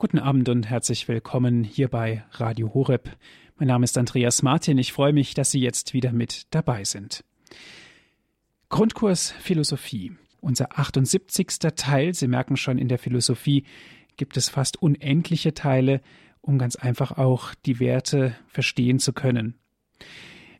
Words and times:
Guten 0.00 0.18
Abend 0.18 0.48
und 0.48 0.70
herzlich 0.70 1.08
willkommen 1.08 1.62
hier 1.62 1.88
bei 1.88 2.24
Radio 2.32 2.72
Horeb. 2.72 3.10
Mein 3.58 3.68
Name 3.68 3.84
ist 3.84 3.98
Andreas 3.98 4.42
Martin. 4.42 4.78
Ich 4.78 4.94
freue 4.94 5.12
mich, 5.12 5.34
dass 5.34 5.50
Sie 5.50 5.60
jetzt 5.60 5.92
wieder 5.92 6.10
mit 6.10 6.46
dabei 6.54 6.84
sind. 6.84 7.22
Grundkurs 8.70 9.32
Philosophie. 9.32 10.12
Unser 10.40 10.78
78. 10.78 11.48
Teil. 11.76 12.14
Sie 12.14 12.28
merken 12.28 12.56
schon, 12.56 12.78
in 12.78 12.88
der 12.88 12.98
Philosophie 12.98 13.64
gibt 14.16 14.38
es 14.38 14.48
fast 14.48 14.80
unendliche 14.80 15.52
Teile, 15.52 16.00
um 16.40 16.56
ganz 16.56 16.76
einfach 16.76 17.18
auch 17.18 17.52
die 17.66 17.78
Werte 17.78 18.34
verstehen 18.46 19.00
zu 19.00 19.12
können. 19.12 19.58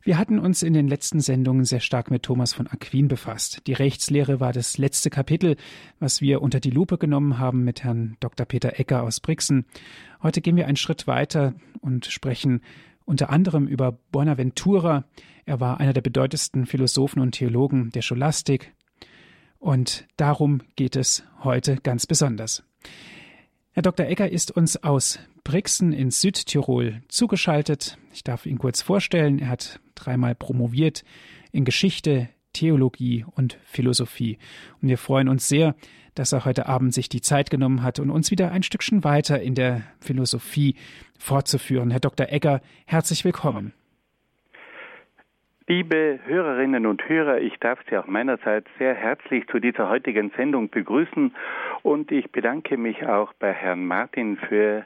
Wir 0.03 0.17
hatten 0.17 0.39
uns 0.39 0.63
in 0.63 0.73
den 0.73 0.87
letzten 0.87 1.19
Sendungen 1.19 1.63
sehr 1.63 1.79
stark 1.79 2.09
mit 2.09 2.23
Thomas 2.23 2.53
von 2.53 2.65
Aquin 2.65 3.07
befasst. 3.07 3.61
Die 3.67 3.73
Rechtslehre 3.73 4.39
war 4.39 4.51
das 4.51 4.79
letzte 4.79 5.11
Kapitel, 5.11 5.57
was 5.99 6.21
wir 6.21 6.41
unter 6.41 6.59
die 6.59 6.71
Lupe 6.71 6.97
genommen 6.97 7.37
haben 7.37 7.63
mit 7.63 7.83
Herrn 7.83 8.17
Dr. 8.19 8.47
Peter 8.47 8.79
Ecker 8.79 9.03
aus 9.03 9.19
Brixen. 9.19 9.65
Heute 10.23 10.41
gehen 10.41 10.55
wir 10.55 10.65
einen 10.65 10.75
Schritt 10.75 11.05
weiter 11.05 11.53
und 11.81 12.07
sprechen 12.07 12.61
unter 13.05 13.29
anderem 13.29 13.67
über 13.67 13.91
Bonaventura. 14.11 15.05
Er 15.45 15.59
war 15.59 15.79
einer 15.79 15.93
der 15.93 16.01
bedeutendsten 16.01 16.65
Philosophen 16.65 17.21
und 17.21 17.33
Theologen 17.33 17.91
der 17.91 18.01
Scholastik. 18.01 18.73
Und 19.59 20.07
darum 20.17 20.61
geht 20.75 20.95
es 20.95 21.23
heute 21.43 21.75
ganz 21.75 22.07
besonders. 22.07 22.63
Herr 23.73 23.83
Dr. 23.83 24.07
Ecker 24.07 24.31
ist 24.31 24.49
uns 24.49 24.77
aus 24.83 25.19
Brixen 25.43 25.93
in 25.93 26.11
Südtirol 26.11 27.01
zugeschaltet. 27.07 27.97
Ich 28.13 28.23
darf 28.23 28.45
ihn 28.45 28.57
kurz 28.57 28.81
vorstellen. 28.81 29.39
Er 29.39 29.49
hat 29.49 29.79
dreimal 29.95 30.35
promoviert 30.35 31.03
in 31.51 31.65
Geschichte, 31.65 32.29
Theologie 32.53 33.25
und 33.35 33.57
Philosophie. 33.63 34.37
Und 34.81 34.89
wir 34.89 34.97
freuen 34.97 35.29
uns 35.29 35.47
sehr, 35.47 35.75
dass 36.15 36.33
er 36.33 36.45
heute 36.45 36.67
Abend 36.67 36.93
sich 36.93 37.09
die 37.09 37.21
Zeit 37.21 37.49
genommen 37.49 37.83
hat 37.83 37.99
und 37.99 38.09
uns 38.09 38.31
wieder 38.31 38.51
ein 38.51 38.63
Stückchen 38.63 39.03
weiter 39.03 39.41
in 39.41 39.55
der 39.55 39.83
Philosophie 39.99 40.75
fortzuführen. 41.17 41.91
Herr 41.91 41.99
Dr. 41.99 42.27
Egger, 42.29 42.61
herzlich 42.85 43.23
willkommen. 43.23 43.73
Liebe 45.67 46.19
Hörerinnen 46.25 46.85
und 46.85 47.07
Hörer, 47.07 47.39
ich 47.39 47.57
darf 47.59 47.79
Sie 47.89 47.95
auch 47.95 48.07
meinerseits 48.07 48.67
sehr 48.77 48.93
herzlich 48.93 49.47
zu 49.47 49.59
dieser 49.59 49.87
heutigen 49.87 50.29
Sendung 50.35 50.69
begrüßen 50.69 51.33
und 51.81 52.11
ich 52.11 52.29
bedanke 52.31 52.75
mich 52.75 53.05
auch 53.05 53.31
bei 53.39 53.53
Herrn 53.53 53.85
Martin 53.85 54.35
für 54.35 54.85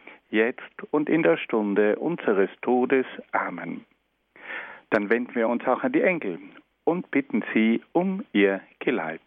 jetzt 0.31 0.61
und 0.91 1.09
in 1.09 1.23
der 1.23 1.37
Stunde 1.37 1.97
unseres 1.97 2.49
Todes. 2.61 3.05
Amen. 3.31 3.85
Dann 4.89 5.09
wenden 5.09 5.35
wir 5.35 5.47
uns 5.47 5.65
auch 5.65 5.83
an 5.83 5.91
die 5.91 6.01
Engel 6.01 6.39
und 6.83 7.11
bitten 7.11 7.43
sie 7.53 7.81
um 7.93 8.25
ihr 8.33 8.61
Geleit. 8.79 9.21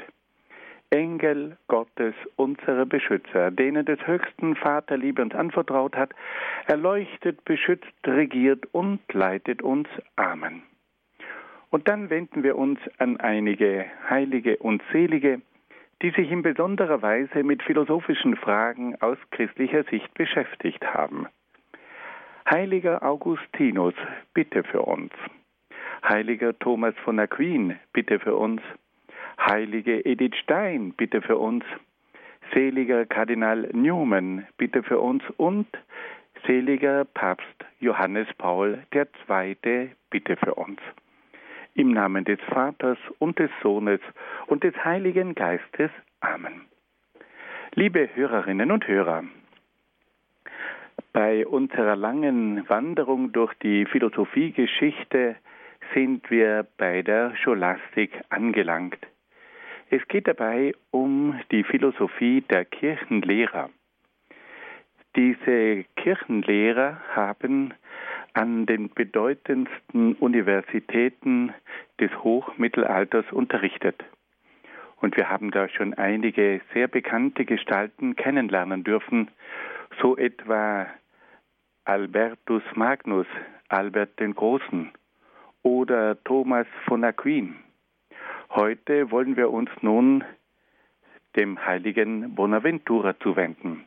Engel 0.90 1.56
Gottes, 1.66 2.14
unsere 2.36 2.86
Beschützer, 2.86 3.50
denen 3.50 3.84
des 3.84 3.98
höchsten 4.06 4.54
Vater 4.54 4.96
Liebe 4.96 5.22
uns 5.22 5.34
anvertraut 5.34 5.96
hat, 5.96 6.12
erleuchtet, 6.66 7.44
beschützt, 7.44 7.92
regiert 8.06 8.66
und 8.72 9.00
leitet 9.12 9.62
uns. 9.62 9.88
Amen. 10.16 10.62
Und 11.70 11.88
dann 11.88 12.10
wenden 12.10 12.44
wir 12.44 12.56
uns 12.56 12.78
an 12.98 13.18
einige 13.18 13.86
Heilige 14.08 14.58
und 14.58 14.82
Selige, 14.92 15.40
die 16.02 16.10
sich 16.10 16.30
in 16.30 16.42
besonderer 16.42 17.02
Weise 17.02 17.42
mit 17.42 17.62
philosophischen 17.62 18.36
Fragen 18.36 19.00
aus 19.00 19.18
christlicher 19.30 19.84
Sicht 19.84 20.12
beschäftigt 20.14 20.84
haben. 20.84 21.26
Heiliger 22.48 23.02
Augustinus, 23.02 23.94
bitte 24.34 24.64
für 24.64 24.82
uns. 24.82 25.12
Heiliger 26.06 26.58
Thomas 26.58 26.94
von 27.04 27.18
Aquin, 27.18 27.78
bitte 27.92 28.18
für 28.18 28.36
uns. 28.36 28.60
Heilige 29.38 30.04
Edith 30.04 30.36
Stein, 30.42 30.92
bitte 30.92 31.22
für 31.22 31.38
uns. 31.38 31.64
Seliger 32.52 33.06
Kardinal 33.06 33.70
Newman, 33.72 34.46
bitte 34.58 34.82
für 34.82 35.00
uns. 35.00 35.22
Und 35.38 35.66
seliger 36.46 37.06
Papst 37.06 37.64
Johannes 37.80 38.28
Paul 38.36 38.82
II, 38.92 39.90
bitte 40.10 40.36
für 40.36 40.54
uns. 40.54 40.78
Im 41.74 41.92
Namen 41.92 42.24
des 42.24 42.38
Vaters 42.48 42.98
und 43.18 43.38
des 43.40 43.50
Sohnes 43.60 44.00
und 44.46 44.62
des 44.62 44.74
Heiligen 44.84 45.34
Geistes. 45.34 45.90
Amen. 46.20 46.62
Liebe 47.74 48.08
Hörerinnen 48.14 48.70
und 48.70 48.86
Hörer, 48.86 49.24
bei 51.12 51.44
unserer 51.44 51.96
langen 51.96 52.68
Wanderung 52.68 53.32
durch 53.32 53.52
die 53.54 53.86
Philosophiegeschichte 53.86 55.34
sind 55.94 56.30
wir 56.30 56.64
bei 56.76 57.02
der 57.02 57.34
Scholastik 57.36 58.12
angelangt. 58.30 58.98
Es 59.90 60.06
geht 60.08 60.28
dabei 60.28 60.74
um 60.92 61.40
die 61.50 61.64
Philosophie 61.64 62.40
der 62.42 62.64
Kirchenlehrer. 62.64 63.70
Diese 65.16 65.84
Kirchenlehrer 65.96 67.00
haben 67.14 67.74
an 68.34 68.66
den 68.66 68.90
bedeutendsten 68.90 70.14
Universitäten 70.16 71.54
des 72.00 72.10
Hochmittelalters 72.22 73.24
unterrichtet. 73.32 74.04
Und 75.00 75.16
wir 75.16 75.30
haben 75.30 75.50
da 75.50 75.68
schon 75.68 75.94
einige 75.94 76.60
sehr 76.72 76.88
bekannte 76.88 77.44
Gestalten 77.44 78.16
kennenlernen 78.16 78.84
dürfen, 78.84 79.30
so 80.00 80.16
etwa 80.16 80.86
Albertus 81.84 82.62
Magnus, 82.74 83.26
Albert 83.68 84.18
den 84.18 84.34
Großen 84.34 84.90
oder 85.62 86.22
Thomas 86.24 86.66
von 86.86 87.04
Aquin. 87.04 87.56
Heute 88.50 89.10
wollen 89.10 89.36
wir 89.36 89.50
uns 89.50 89.70
nun 89.80 90.24
dem 91.36 91.64
heiligen 91.64 92.34
Bonaventura 92.34 93.18
zuwenden. 93.20 93.84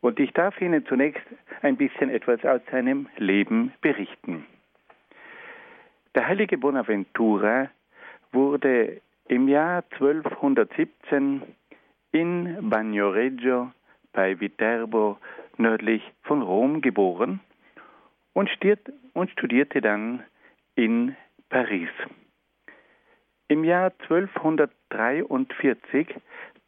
Und 0.00 0.18
ich 0.18 0.32
darf 0.32 0.60
Ihnen 0.60 0.84
zunächst 0.86 1.22
ein 1.62 1.76
bisschen 1.76 2.10
etwas 2.10 2.44
aus 2.44 2.60
seinem 2.70 3.08
Leben 3.16 3.72
berichten. 3.80 4.46
Der 6.14 6.26
heilige 6.26 6.58
Bonaventura 6.58 7.70
wurde 8.32 9.00
im 9.28 9.48
Jahr 9.48 9.84
1217 9.92 11.42
in 12.12 12.68
Bagnoregio 12.68 13.70
bei 14.12 14.40
Viterbo 14.40 15.18
nördlich 15.56 16.02
von 16.22 16.42
Rom 16.42 16.80
geboren 16.80 17.38
und 18.32 18.48
studierte 18.48 19.80
dann 19.80 20.24
in 20.74 21.14
Paris. 21.48 21.90
Im 23.48 23.64
Jahr 23.64 23.92
1243 24.02 26.14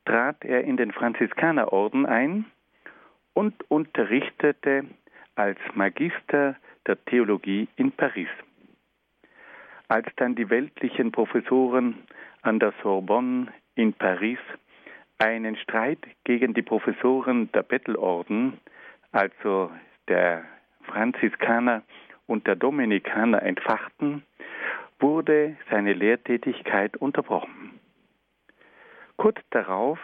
trat 0.04 0.44
er 0.44 0.64
in 0.64 0.76
den 0.76 0.90
Franziskanerorden 0.92 2.06
ein 2.06 2.44
und 3.34 3.54
unterrichtete 3.70 4.84
als 5.34 5.58
Magister 5.74 6.56
der 6.86 7.02
Theologie 7.04 7.68
in 7.76 7.92
Paris. 7.92 8.28
Als 9.88 10.06
dann 10.16 10.34
die 10.34 10.48
weltlichen 10.50 11.12
Professoren 11.12 11.98
an 12.42 12.58
der 12.58 12.72
Sorbonne 12.82 13.52
in 13.74 13.92
Paris 13.92 14.38
einen 15.18 15.56
Streit 15.56 16.00
gegen 16.24 16.54
die 16.54 16.62
Professoren 16.62 17.50
der 17.52 17.62
Bettelorden, 17.62 18.58
also 19.12 19.70
der 20.08 20.44
Franziskaner 20.84 21.82
und 22.26 22.46
der 22.46 22.56
Dominikaner, 22.56 23.42
entfachten, 23.42 24.24
wurde 24.98 25.56
seine 25.70 25.92
Lehrtätigkeit 25.92 26.96
unterbrochen. 26.96 27.78
Kurz 29.16 29.38
darauf 29.50 29.98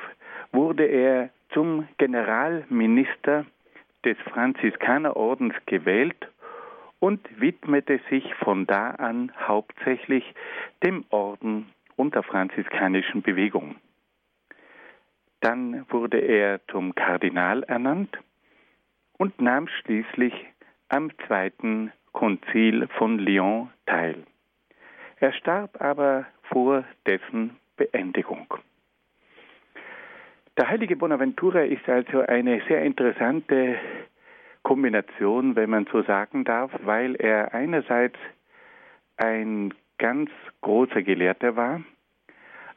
wurde 0.53 0.85
er 0.85 1.31
zum 1.53 1.89
Generalminister 1.99 3.47
des 4.05 4.17
Franziskanerordens 4.33 5.55
gewählt 5.67 6.29
und 7.01 7.21
widmete 7.41 8.01
sich 8.11 8.35
von 8.37 8.67
da 8.67 8.91
an 8.91 9.33
hauptsächlich 9.47 10.25
dem 10.83 11.05
Orden 11.11 11.67
und 11.97 12.15
der 12.15 12.23
franziskanischen 12.23 13.23
Bewegung. 13.23 13.77
Dann 15.41 15.87
wurde 15.91 16.19
er 16.19 16.61
zum 16.69 16.95
Kardinal 16.95 17.63
ernannt 17.65 18.19
und 19.19 19.41
nahm 19.41 19.69
schließlich 19.69 20.35
am 20.89 21.11
zweiten 21.27 21.93
Konzil 22.13 22.89
von 22.99 23.19
Lyon 23.19 23.71
teil. 23.87 24.25
Er 25.21 25.33
starb 25.33 25.81
aber 25.81 26.27
vor 26.43 26.85
dessen 27.07 27.57
Beendigung. 27.77 28.47
Der 30.59 30.69
heilige 30.69 30.97
Bonaventura 30.97 31.61
ist 31.61 31.89
also 31.89 32.19
eine 32.19 32.61
sehr 32.67 32.83
interessante 32.83 33.79
Kombination, 34.65 35.55
wenn 35.55 35.71
man 35.71 35.87
so 35.93 36.03
sagen 36.03 36.43
darf, 36.43 36.73
weil 36.83 37.15
er 37.15 37.55
einerseits 37.55 38.19
ein 39.19 39.73
ganz 39.99 40.31
großer 40.61 41.03
Gelehrter 41.03 41.55
war, 41.55 41.83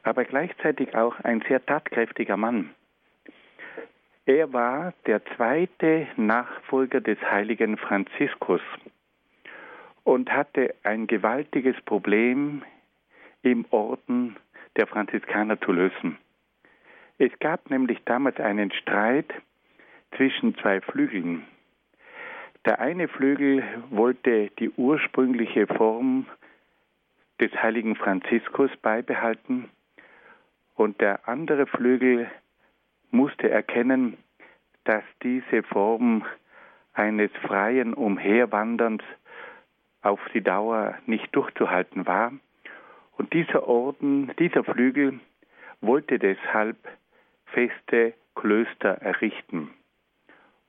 aber 0.04 0.24
gleichzeitig 0.24 0.94
auch 0.94 1.18
ein 1.24 1.42
sehr 1.48 1.66
tatkräftiger 1.66 2.36
Mann. 2.36 2.70
Er 4.26 4.52
war 4.52 4.94
der 5.06 5.24
zweite 5.34 6.06
Nachfolger 6.14 7.00
des 7.00 7.18
heiligen 7.20 7.78
Franziskus 7.78 8.62
und 10.04 10.30
hatte 10.30 10.76
ein 10.84 11.08
gewaltiges 11.08 11.80
Problem 11.84 12.62
im 13.42 13.64
Orden 13.70 14.36
der 14.76 14.86
Franziskaner 14.86 15.60
zu 15.60 15.72
lösen. 15.72 16.16
Es 17.18 17.30
gab 17.38 17.70
nämlich 17.70 17.98
damals 18.04 18.38
einen 18.40 18.72
Streit 18.72 19.32
zwischen 20.16 20.56
zwei 20.58 20.80
Flügeln. 20.80 21.46
Der 22.64 22.80
eine 22.80 23.08
Flügel 23.08 23.64
wollte 23.90 24.50
die 24.58 24.70
ursprüngliche 24.70 25.66
Form 25.66 26.26
des 27.40 27.52
heiligen 27.60 27.96
Franziskus 27.96 28.70
beibehalten 28.82 29.68
und 30.74 31.00
der 31.00 31.28
andere 31.28 31.66
Flügel 31.66 32.30
musste 33.10 33.50
erkennen, 33.50 34.16
dass 34.84 35.02
diese 35.22 35.62
Form 35.64 36.24
eines 36.92 37.30
freien 37.42 37.94
Umherwanderns 37.94 39.02
auf 40.02 40.20
die 40.34 40.40
Dauer 40.40 40.94
nicht 41.06 41.34
durchzuhalten 41.34 42.06
war. 42.06 42.32
Und 43.16 43.32
dieser 43.32 43.66
Orden, 43.66 44.32
dieser 44.38 44.64
Flügel 44.64 45.20
wollte 45.80 46.18
deshalb 46.18 46.76
feste 47.52 48.14
Klöster 48.34 49.00
errichten. 49.02 49.70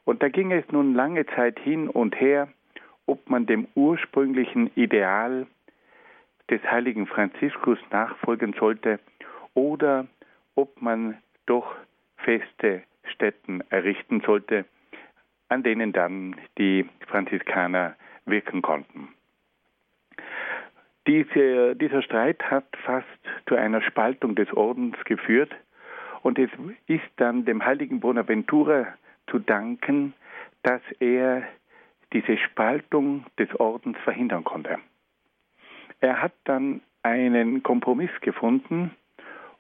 Und 0.05 0.21
da 0.21 0.29
ging 0.29 0.51
es 0.51 0.69
nun 0.71 0.93
lange 0.93 1.25
Zeit 1.27 1.59
hin 1.59 1.89
und 1.89 2.19
her, 2.19 2.49
ob 3.05 3.29
man 3.29 3.45
dem 3.45 3.67
ursprünglichen 3.75 4.71
Ideal 4.75 5.47
des 6.49 6.61
heiligen 6.63 7.07
Franziskus 7.07 7.79
nachfolgen 7.91 8.53
sollte 8.59 8.99
oder 9.53 10.07
ob 10.55 10.81
man 10.81 11.17
doch 11.45 11.75
feste 12.17 12.83
Stätten 13.05 13.63
errichten 13.69 14.21
sollte, 14.25 14.65
an 15.49 15.63
denen 15.63 15.93
dann 15.93 16.35
die 16.57 16.85
Franziskaner 17.07 17.95
wirken 18.25 18.61
konnten. 18.61 19.09
Diese, 21.07 21.75
dieser 21.75 22.01
Streit 22.01 22.41
hat 22.49 22.65
fast 22.85 23.07
zu 23.47 23.55
einer 23.55 23.81
Spaltung 23.81 24.35
des 24.35 24.51
Ordens 24.53 24.95
geführt 25.03 25.53
und 26.23 26.39
es 26.39 26.49
ist 26.87 27.03
dann 27.17 27.45
dem 27.45 27.63
heiligen 27.63 27.99
Bonaventura 27.99 28.87
zu 29.27 29.39
danken, 29.39 30.13
dass 30.63 30.81
er 30.99 31.43
diese 32.13 32.37
Spaltung 32.37 33.25
des 33.37 33.53
Ordens 33.59 33.97
verhindern 33.99 34.43
konnte. 34.43 34.79
Er 35.99 36.21
hat 36.21 36.33
dann 36.45 36.81
einen 37.03 37.61
Kompromiss 37.61 38.11
gefunden 38.21 38.91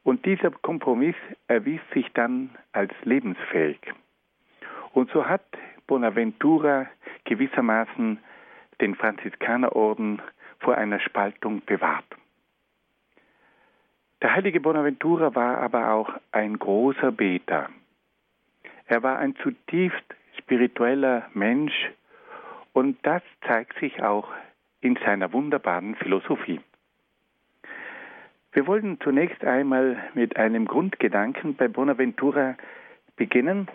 und 0.03 0.25
dieser 0.25 0.51
Kompromiss 0.51 1.15
erwies 1.47 1.81
sich 1.93 2.11
dann 2.13 2.49
als 2.71 2.93
lebensfähig. 3.03 3.79
Und 4.93 5.11
so 5.11 5.25
hat 5.27 5.45
Bonaventura 5.87 6.87
gewissermaßen 7.25 8.19
den 8.79 8.95
Franziskanerorden 8.95 10.21
vor 10.59 10.75
einer 10.75 10.99
Spaltung 10.99 11.61
bewahrt. 11.65 12.05
Der 14.23 14.33
heilige 14.33 14.61
Bonaventura 14.61 15.35
war 15.35 15.57
aber 15.57 15.91
auch 15.91 16.09
ein 16.31 16.57
großer 16.57 17.11
Beter. 17.11 17.69
Er 18.87 19.03
war 19.03 19.19
ein 19.19 19.35
zutiefst 19.35 20.01
spiritueller 20.37 21.27
Mensch 21.33 21.91
und 22.71 22.97
das 23.05 23.21
zeigt 23.45 23.77
sich 23.79 24.01
auch 24.01 24.29
in 24.79 24.97
seiner 25.05 25.33
wunderbaren 25.33 25.95
Philosophie. 25.95 26.61
Wir 28.53 28.65
wollen 28.65 28.97
zunächst 29.01 29.43
einmal 29.43 30.01
mit 30.13 30.37
einem 30.37 30.67
Grundgedanken 30.67 31.55
bei 31.55 31.67
Bonaventura 31.67 32.55
beginnen. 33.17 33.67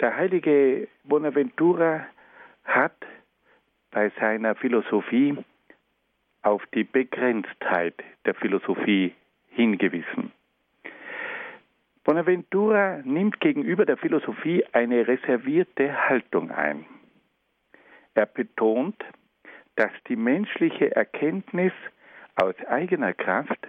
Der 0.00 0.14
heilige 0.14 0.88
Bonaventura 1.04 2.06
hat 2.64 2.96
bei 3.92 4.12
seiner 4.20 4.56
Philosophie 4.56 5.38
auf 6.42 6.62
die 6.74 6.84
Begrenztheit 6.84 7.94
der 8.26 8.34
Philosophie 8.34 9.14
hingewiesen. 9.54 10.32
Bonaventura 12.04 13.00
nimmt 13.04 13.40
gegenüber 13.40 13.86
der 13.86 13.96
Philosophie 13.96 14.64
eine 14.72 15.06
reservierte 15.06 16.08
Haltung 16.08 16.50
ein. 16.50 16.84
Er 18.14 18.26
betont, 18.26 18.96
dass 19.76 19.92
die 20.08 20.16
menschliche 20.16 20.94
Erkenntnis 20.94 21.72
aus 22.36 22.54
eigener 22.66 23.12
Kraft 23.12 23.68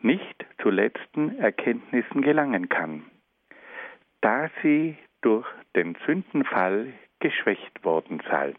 nicht 0.00 0.44
zu 0.60 0.70
letzten 0.70 1.38
Erkenntnissen 1.38 2.22
gelangen 2.22 2.68
kann, 2.68 3.04
da 4.20 4.50
sie 4.62 4.96
durch 5.22 5.46
den 5.74 5.96
Sündenfall 6.06 6.92
geschwächt 7.20 7.84
worden 7.84 8.20
sei. 8.28 8.54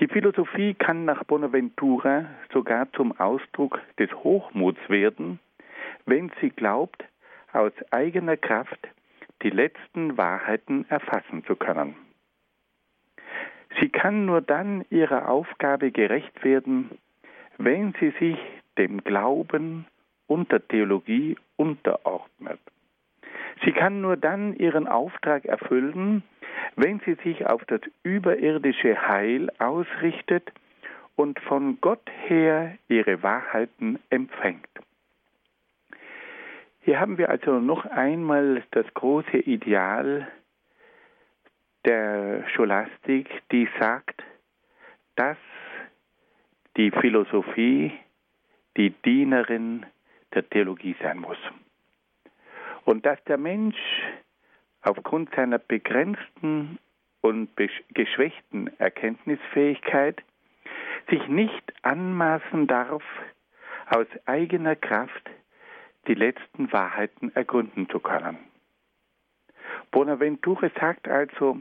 Die 0.00 0.08
Philosophie 0.08 0.74
kann 0.74 1.04
nach 1.04 1.24
Bonaventura 1.24 2.26
sogar 2.52 2.90
zum 2.92 3.18
Ausdruck 3.18 3.80
des 3.98 4.12
Hochmuts 4.12 4.80
werden, 4.88 5.38
wenn 6.06 6.30
sie 6.40 6.50
glaubt, 6.50 7.04
aus 7.52 7.72
eigener 7.90 8.36
Kraft 8.36 8.88
die 9.42 9.50
letzten 9.50 10.16
Wahrheiten 10.16 10.86
erfassen 10.88 11.44
zu 11.44 11.56
können. 11.56 11.94
Sie 13.80 13.88
kann 13.88 14.26
nur 14.26 14.40
dann 14.40 14.84
ihrer 14.90 15.28
Aufgabe 15.28 15.90
gerecht 15.90 16.44
werden, 16.44 16.90
wenn 17.58 17.94
sie 18.00 18.10
sich 18.18 18.38
dem 18.78 19.02
Glauben 19.02 19.86
und 20.26 20.52
der 20.52 20.66
Theologie 20.66 21.36
unterordnet. 21.56 22.60
Sie 23.64 23.72
kann 23.72 24.00
nur 24.00 24.16
dann 24.16 24.54
ihren 24.56 24.88
Auftrag 24.88 25.44
erfüllen, 25.44 26.22
wenn 26.76 27.00
sie 27.00 27.14
sich 27.22 27.46
auf 27.46 27.64
das 27.66 27.80
überirdische 28.02 29.08
Heil 29.08 29.50
ausrichtet 29.58 30.52
und 31.16 31.38
von 31.40 31.78
Gott 31.80 32.08
her 32.26 32.76
ihre 32.88 33.22
Wahrheiten 33.22 33.98
empfängt. 34.10 34.68
Hier 36.80 36.98
haben 36.98 37.16
wir 37.16 37.30
also 37.30 37.60
noch 37.60 37.84
einmal 37.86 38.64
das 38.72 38.86
große 38.94 39.38
Ideal 39.38 40.26
der 41.84 42.48
Scholastik, 42.48 43.28
die 43.52 43.68
sagt, 43.78 44.22
dass 45.16 45.36
die 46.76 46.90
Philosophie 46.90 47.92
die 48.76 48.90
Dienerin 48.90 49.86
der 50.34 50.48
Theologie 50.48 50.96
sein 51.02 51.18
muss. 51.18 51.38
Und 52.84 53.06
dass 53.06 53.22
der 53.24 53.38
Mensch 53.38 53.76
aufgrund 54.82 55.34
seiner 55.34 55.58
begrenzten 55.58 56.78
und 57.20 57.48
geschwächten 57.94 58.70
Erkenntnisfähigkeit 58.78 60.22
sich 61.08 61.26
nicht 61.28 61.72
anmaßen 61.82 62.66
darf, 62.66 63.02
aus 63.88 64.06
eigener 64.26 64.76
Kraft 64.76 65.30
die 66.08 66.14
letzten 66.14 66.72
Wahrheiten 66.72 67.34
ergründen 67.34 67.88
zu 67.88 68.00
können. 68.00 68.38
Bonaventure 69.90 70.70
sagt 70.80 71.06
also, 71.06 71.58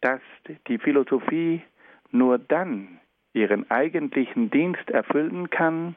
dass 0.00 0.20
die 0.68 0.78
Philosophie 0.78 1.62
nur 2.10 2.38
dann 2.38 3.00
ihren 3.32 3.70
eigentlichen 3.70 4.50
Dienst 4.50 4.90
erfüllen 4.90 5.50
kann, 5.50 5.96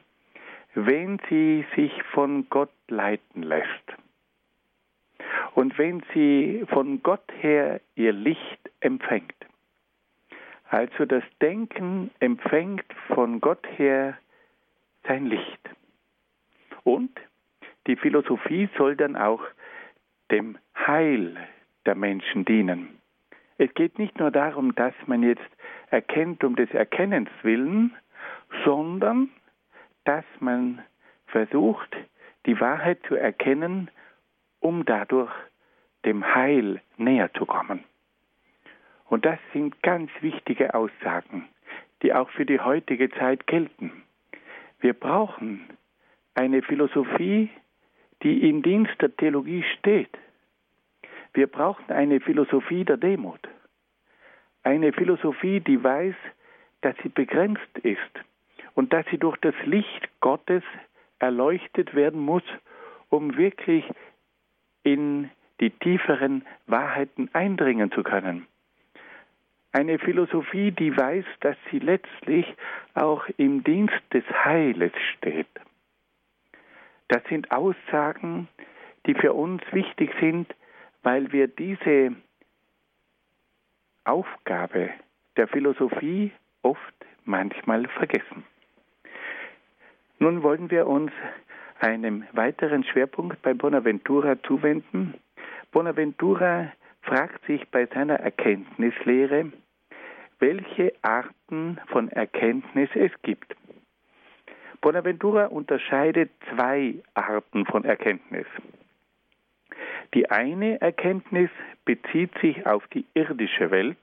wenn 0.74 1.18
sie 1.28 1.64
sich 1.76 1.92
von 2.14 2.48
Gott 2.50 2.72
leiten 2.88 3.42
lässt. 3.42 4.01
Und 5.54 5.76
wenn 5.78 6.02
sie 6.14 6.64
von 6.68 7.02
Gott 7.02 7.30
her 7.40 7.80
ihr 7.94 8.12
Licht 8.12 8.70
empfängt. 8.80 9.34
Also 10.68 11.04
das 11.04 11.22
Denken 11.40 12.10
empfängt 12.20 12.86
von 13.08 13.40
Gott 13.40 13.66
her 13.76 14.16
sein 15.06 15.26
Licht. 15.26 15.60
Und 16.84 17.10
die 17.86 17.96
Philosophie 17.96 18.68
soll 18.78 18.96
dann 18.96 19.16
auch 19.16 19.42
dem 20.30 20.56
Heil 20.74 21.36
der 21.84 21.94
Menschen 21.94 22.44
dienen. 22.44 22.98
Es 23.58 23.72
geht 23.74 23.98
nicht 23.98 24.18
nur 24.18 24.30
darum, 24.30 24.74
dass 24.74 24.94
man 25.06 25.22
jetzt 25.22 25.48
erkennt 25.90 26.42
um 26.42 26.56
des 26.56 26.70
Erkennens 26.70 27.28
willen, 27.42 27.94
sondern 28.64 29.30
dass 30.04 30.24
man 30.40 30.82
versucht, 31.26 31.94
die 32.46 32.58
Wahrheit 32.60 32.98
zu 33.06 33.14
erkennen, 33.14 33.90
um 34.62 34.84
dadurch 34.84 35.32
dem 36.04 36.34
Heil 36.34 36.80
näher 36.96 37.32
zu 37.34 37.44
kommen. 37.46 37.84
Und 39.06 39.26
das 39.26 39.38
sind 39.52 39.82
ganz 39.82 40.10
wichtige 40.20 40.74
Aussagen, 40.74 41.48
die 42.02 42.14
auch 42.14 42.30
für 42.30 42.46
die 42.46 42.60
heutige 42.60 43.10
Zeit 43.10 43.46
gelten. 43.46 43.92
Wir 44.80 44.94
brauchen 44.94 45.68
eine 46.34 46.62
Philosophie, 46.62 47.50
die 48.22 48.48
im 48.48 48.62
Dienst 48.62 48.94
der 49.00 49.14
Theologie 49.16 49.64
steht. 49.78 50.16
Wir 51.34 51.46
brauchen 51.46 51.90
eine 51.90 52.20
Philosophie 52.20 52.84
der 52.84 52.96
Demut. 52.96 53.40
Eine 54.62 54.92
Philosophie, 54.92 55.60
die 55.60 55.82
weiß, 55.82 56.14
dass 56.82 56.94
sie 57.02 57.08
begrenzt 57.08 57.78
ist 57.82 57.98
und 58.74 58.92
dass 58.92 59.04
sie 59.10 59.18
durch 59.18 59.36
das 59.38 59.54
Licht 59.64 60.08
Gottes 60.20 60.62
erleuchtet 61.18 61.94
werden 61.94 62.20
muss, 62.20 62.44
um 63.08 63.36
wirklich 63.36 63.84
in 64.82 65.30
die 65.60 65.70
tieferen 65.70 66.44
Wahrheiten 66.66 67.30
eindringen 67.32 67.92
zu 67.92 68.02
können. 68.02 68.46
Eine 69.72 69.98
Philosophie, 69.98 70.70
die 70.70 70.94
weiß, 70.94 71.24
dass 71.40 71.56
sie 71.70 71.78
letztlich 71.78 72.46
auch 72.94 73.24
im 73.38 73.64
Dienst 73.64 74.02
des 74.12 74.24
Heiles 74.44 74.92
steht. 75.16 75.48
Das 77.08 77.22
sind 77.28 77.50
Aussagen, 77.50 78.48
die 79.06 79.14
für 79.14 79.32
uns 79.32 79.62
wichtig 79.72 80.12
sind, 80.20 80.54
weil 81.02 81.32
wir 81.32 81.48
diese 81.48 82.14
Aufgabe 84.04 84.90
der 85.36 85.48
Philosophie 85.48 86.32
oft 86.62 86.94
manchmal 87.24 87.86
vergessen. 87.88 88.44
Nun 90.18 90.42
wollen 90.42 90.70
wir 90.70 90.86
uns 90.86 91.12
einem 91.82 92.24
weiteren 92.32 92.84
Schwerpunkt 92.84 93.42
bei 93.42 93.54
Bonaventura 93.54 94.40
zuwenden. 94.42 95.14
Bonaventura 95.72 96.72
fragt 97.02 97.44
sich 97.46 97.68
bei 97.70 97.86
seiner 97.86 98.20
Erkenntnislehre, 98.20 99.52
welche 100.38 100.92
Arten 101.02 101.80
von 101.88 102.08
Erkenntnis 102.08 102.88
es 102.94 103.10
gibt. 103.22 103.56
Bonaventura 104.80 105.46
unterscheidet 105.46 106.30
zwei 106.52 106.94
Arten 107.14 107.66
von 107.66 107.84
Erkenntnis. 107.84 108.46
Die 110.14 110.30
eine 110.30 110.80
Erkenntnis 110.80 111.50
bezieht 111.84 112.36
sich 112.40 112.66
auf 112.66 112.86
die 112.88 113.06
irdische 113.14 113.70
Welt, 113.70 113.98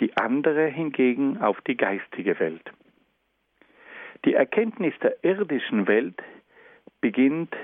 die 0.00 0.16
andere 0.16 0.66
hingegen 0.66 1.38
auf 1.38 1.60
die 1.62 1.76
geistige 1.76 2.38
Welt. 2.38 2.70
Die 4.24 4.34
Erkenntnis 4.34 4.94
der 5.02 5.22
irdischen 5.22 5.86
Welt 5.86 6.20
beginnt 7.00 7.54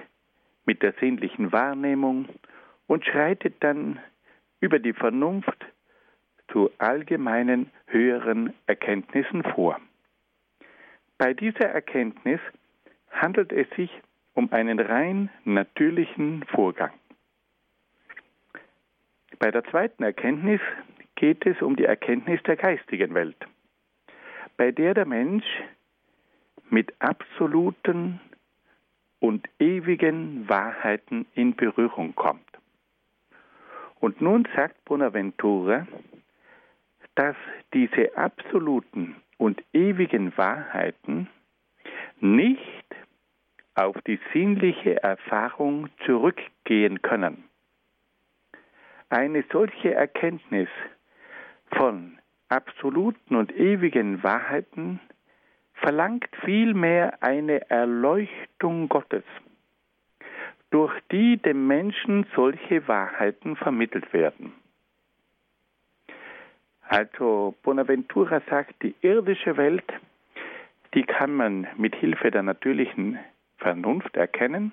mit 0.65 0.83
der 0.83 0.95
sinnlichen 1.01 1.53
Wahrnehmung 1.53 2.29
und 2.87 3.05
schreitet 3.05 3.57
dann 3.61 3.99
über 4.61 4.79
die 4.79 4.93
Vernunft 4.93 5.65
zu 6.53 6.71
allgemeinen 6.79 7.71
höheren 7.87 8.53
Erkenntnissen 8.67 9.43
vor. 9.43 9.81
Bei 11.19 11.35
dieser 11.35 11.69
Erkenntnis 11.69 12.41
handelt 13.11 13.53
es 13.53 13.69
sich 13.77 13.91
um 14.35 14.53
einen 14.53 14.81
rein 14.81 15.31
natürlichen 15.45 16.45
Vorgang. 16.45 16.93
Bei 19.39 19.51
der 19.51 19.65
zweiten 19.65 20.03
Erkenntnis 20.03 20.61
geht 21.17 21.47
es 21.47 21.61
um 21.63 21.77
die 21.77 21.85
Erkenntnis 21.85 22.43
der 22.45 22.57
geistigen 22.57 23.15
Welt, 23.15 23.37
bei 24.57 24.73
der 24.73 24.95
der 24.95 25.07
Mensch 25.07 25.45
mit 26.71 26.93
absoluten 26.99 28.21
und 29.25 29.49
ewigen 29.59 30.47
Wahrheiten 30.51 31.25
in 31.35 31.57
Berührung 31.57 32.15
kommt. 32.15 32.47
Und 33.99 34.21
nun 34.21 34.47
sagt 34.55 34.85
Bonaventura, 34.85 35.87
dass 37.15 37.35
diese 37.73 38.19
absoluten 38.19 39.17
und 39.39 39.65
ewigen 39.73 40.37
Wahrheiten 40.37 41.31
nicht 42.21 42.85
auf 43.75 43.97
die 44.03 44.21
sinnliche 44.35 45.03
Erfahrung 45.03 45.89
zurückgehen 46.05 47.01
können. 47.01 47.45
Eine 49.09 49.43
solche 49.51 49.95
Erkenntnis 49.95 50.69
von 51.75 52.19
absoluten 52.51 53.37
und 53.37 53.57
ewigen 53.57 54.23
Wahrheiten 54.23 55.01
verlangt 55.75 56.29
vielmehr 56.45 57.23
eine 57.23 57.69
Erleuchtung 57.71 58.89
Gottes, 58.89 59.25
durch 60.71 60.93
die 61.13 61.37
dem 61.37 61.67
Menschen 61.67 62.27
solche 62.35 62.87
Wahrheiten 62.89 63.57
vermittelt 63.57 64.13
werden. 64.13 64.53
Also 66.89 67.55
Bonaventura 67.63 68.41
sagt, 68.49 68.83
die 68.83 68.95
irdische 69.01 69.57
Welt, 69.57 69.85
die 70.95 71.03
kann 71.03 71.35
man 71.35 71.67
mit 71.77 71.95
Hilfe 71.97 72.31
der 72.31 72.43
natürlichen 72.43 73.19
Vernunft 73.59 74.17
erkennen. 74.17 74.73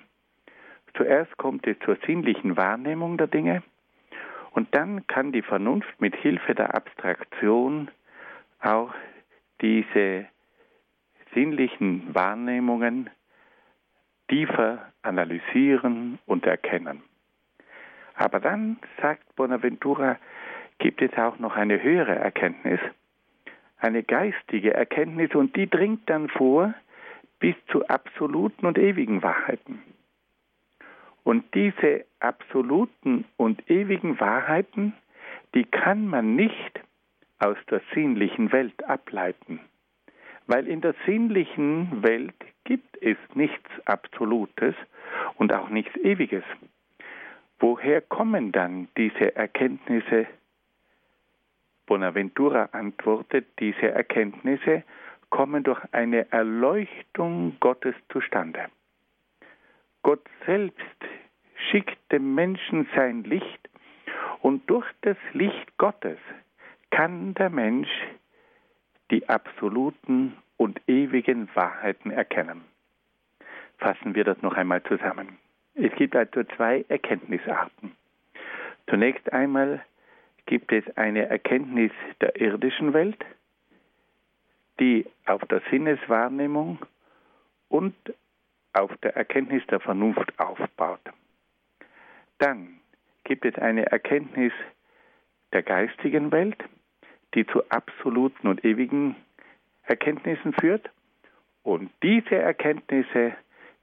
Zuerst 0.95 1.35
kommt 1.37 1.65
es 1.67 1.77
zur 1.85 1.97
sinnlichen 2.05 2.57
Wahrnehmung 2.57 3.17
der 3.17 3.27
Dinge 3.27 3.63
und 4.51 4.73
dann 4.75 5.07
kann 5.07 5.31
die 5.31 5.41
Vernunft 5.41 5.99
mit 5.99 6.15
Hilfe 6.15 6.53
der 6.53 6.75
Abstraktion 6.75 7.89
auch 8.59 8.93
diese 9.61 10.27
sinnlichen 11.33 12.13
Wahrnehmungen 12.13 13.09
tiefer 14.27 14.91
analysieren 15.01 16.19
und 16.25 16.45
erkennen. 16.45 17.01
Aber 18.15 18.39
dann, 18.39 18.77
sagt 19.01 19.35
Bonaventura, 19.35 20.17
gibt 20.79 21.01
es 21.01 21.13
auch 21.17 21.39
noch 21.39 21.55
eine 21.55 21.81
höhere 21.81 22.15
Erkenntnis, 22.15 22.79
eine 23.77 24.03
geistige 24.03 24.73
Erkenntnis 24.73 25.33
und 25.33 25.55
die 25.55 25.69
dringt 25.69 26.09
dann 26.09 26.29
vor 26.29 26.73
bis 27.39 27.55
zu 27.71 27.87
absoluten 27.87 28.65
und 28.65 28.77
ewigen 28.77 29.23
Wahrheiten. 29.23 29.81
Und 31.23 31.43
diese 31.53 32.05
absoluten 32.19 33.25
und 33.37 33.69
ewigen 33.69 34.19
Wahrheiten, 34.19 34.93
die 35.53 35.65
kann 35.65 36.07
man 36.07 36.35
nicht 36.35 36.79
aus 37.39 37.57
der 37.69 37.81
sinnlichen 37.93 38.51
Welt 38.51 38.83
ableiten, 38.85 39.59
weil 40.51 40.67
in 40.67 40.81
der 40.81 40.93
sinnlichen 41.05 42.03
Welt 42.03 42.35
gibt 42.65 43.01
es 43.01 43.15
nichts 43.35 43.69
Absolutes 43.85 44.75
und 45.37 45.53
auch 45.53 45.69
nichts 45.69 45.95
Ewiges. 45.95 46.43
Woher 47.57 48.01
kommen 48.01 48.51
dann 48.51 48.89
diese 48.97 49.33
Erkenntnisse 49.33 50.27
Bonaventura 51.85 52.65
antwortet, 52.73 53.47
diese 53.59 53.91
Erkenntnisse 53.91 54.83
kommen 55.29 55.63
durch 55.63 55.79
eine 55.93 56.29
Erleuchtung 56.33 57.55
Gottes 57.61 57.95
zustande. 58.09 58.65
Gott 60.03 60.27
selbst 60.45 60.99
schickt 61.69 61.97
dem 62.11 62.35
Menschen 62.35 62.89
sein 62.93 63.23
Licht 63.23 63.69
und 64.41 64.69
durch 64.69 64.87
das 64.99 65.17
Licht 65.31 65.77
Gottes 65.77 66.17
kann 66.89 67.35
der 67.35 67.49
Mensch 67.49 67.89
die 69.11 69.27
absoluten 69.29 70.37
und 70.57 70.81
ewigen 70.87 71.49
Wahrheiten 71.53 72.11
erkennen. 72.11 72.63
Fassen 73.77 74.15
wir 74.15 74.23
das 74.23 74.41
noch 74.41 74.55
einmal 74.55 74.81
zusammen. 74.83 75.37
Es 75.75 75.93
gibt 75.95 76.15
also 76.15 76.43
zwei 76.55 76.85
Erkenntnisarten. 76.87 77.95
Zunächst 78.87 79.31
einmal 79.31 79.83
gibt 80.45 80.71
es 80.71 80.83
eine 80.97 81.27
Erkenntnis 81.27 81.91
der 82.19 82.39
irdischen 82.39 82.93
Welt, 82.93 83.23
die 84.79 85.05
auf 85.25 85.41
der 85.45 85.61
Sinneswahrnehmung 85.69 86.79
und 87.69 87.95
auf 88.73 88.95
der 88.97 89.15
Erkenntnis 89.15 89.65
der 89.67 89.79
Vernunft 89.79 90.37
aufbaut. 90.39 91.01
Dann 92.39 92.79
gibt 93.23 93.45
es 93.45 93.55
eine 93.55 93.85
Erkenntnis 93.87 94.53
der 95.53 95.63
geistigen 95.63 96.31
Welt, 96.31 96.57
die 97.33 97.45
zu 97.47 97.69
absoluten 97.69 98.47
und 98.47 98.63
ewigen 98.65 99.15
Erkenntnissen 99.83 100.53
führt. 100.53 100.89
Und 101.63 101.91
diese 102.03 102.35
Erkenntnisse, 102.35 103.33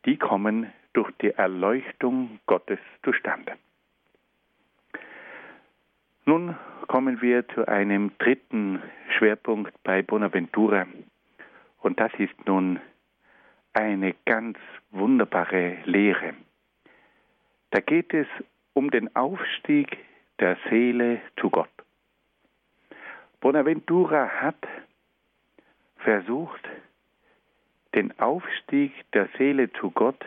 die 0.05 0.17
kommen 0.17 0.73
durch 0.93 1.11
die 1.23 1.31
Erleuchtung 1.31 2.40
Gottes 2.47 2.78
zustande. 3.05 3.52
Nun 6.25 6.57
kommen 6.88 7.23
wir 7.23 7.47
zu 7.49 7.67
einem 7.67 8.12
dritten 8.19 8.83
Schwerpunkt 9.17 9.73
bei 9.83 10.02
Bonaventura. 10.02 10.87
Und 11.81 12.00
das 12.00 12.12
ist 12.19 12.47
nun 12.47 12.81
eine 13.73 14.14
ganz 14.25 14.59
wunderbare 14.90 15.78
Lehre. 15.85 16.35
Da 17.71 17.81
geht 17.81 18.12
es 18.12 18.26
um 18.75 18.90
den 18.90 19.14
Aufstieg 19.14 19.99
der 20.40 20.57
Seele 20.69 21.21
zu 21.40 21.50
Gott. 21.50 21.71
Bonaventura 23.40 24.28
hat 24.28 24.66
versucht, 25.99 26.68
den 27.95 28.18
Aufstieg 28.18 28.92
der 29.12 29.28
Seele 29.38 29.73
zu 29.73 29.90
Gott 29.90 30.25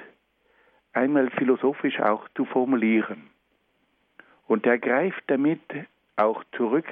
einmal 0.93 1.29
philosophisch 1.31 1.99
auch 1.99 2.27
zu 2.35 2.45
formulieren. 2.45 3.29
Und 4.47 4.65
er 4.65 4.77
greift 4.77 5.23
damit 5.27 5.61
auch 6.15 6.43
zurück 6.55 6.87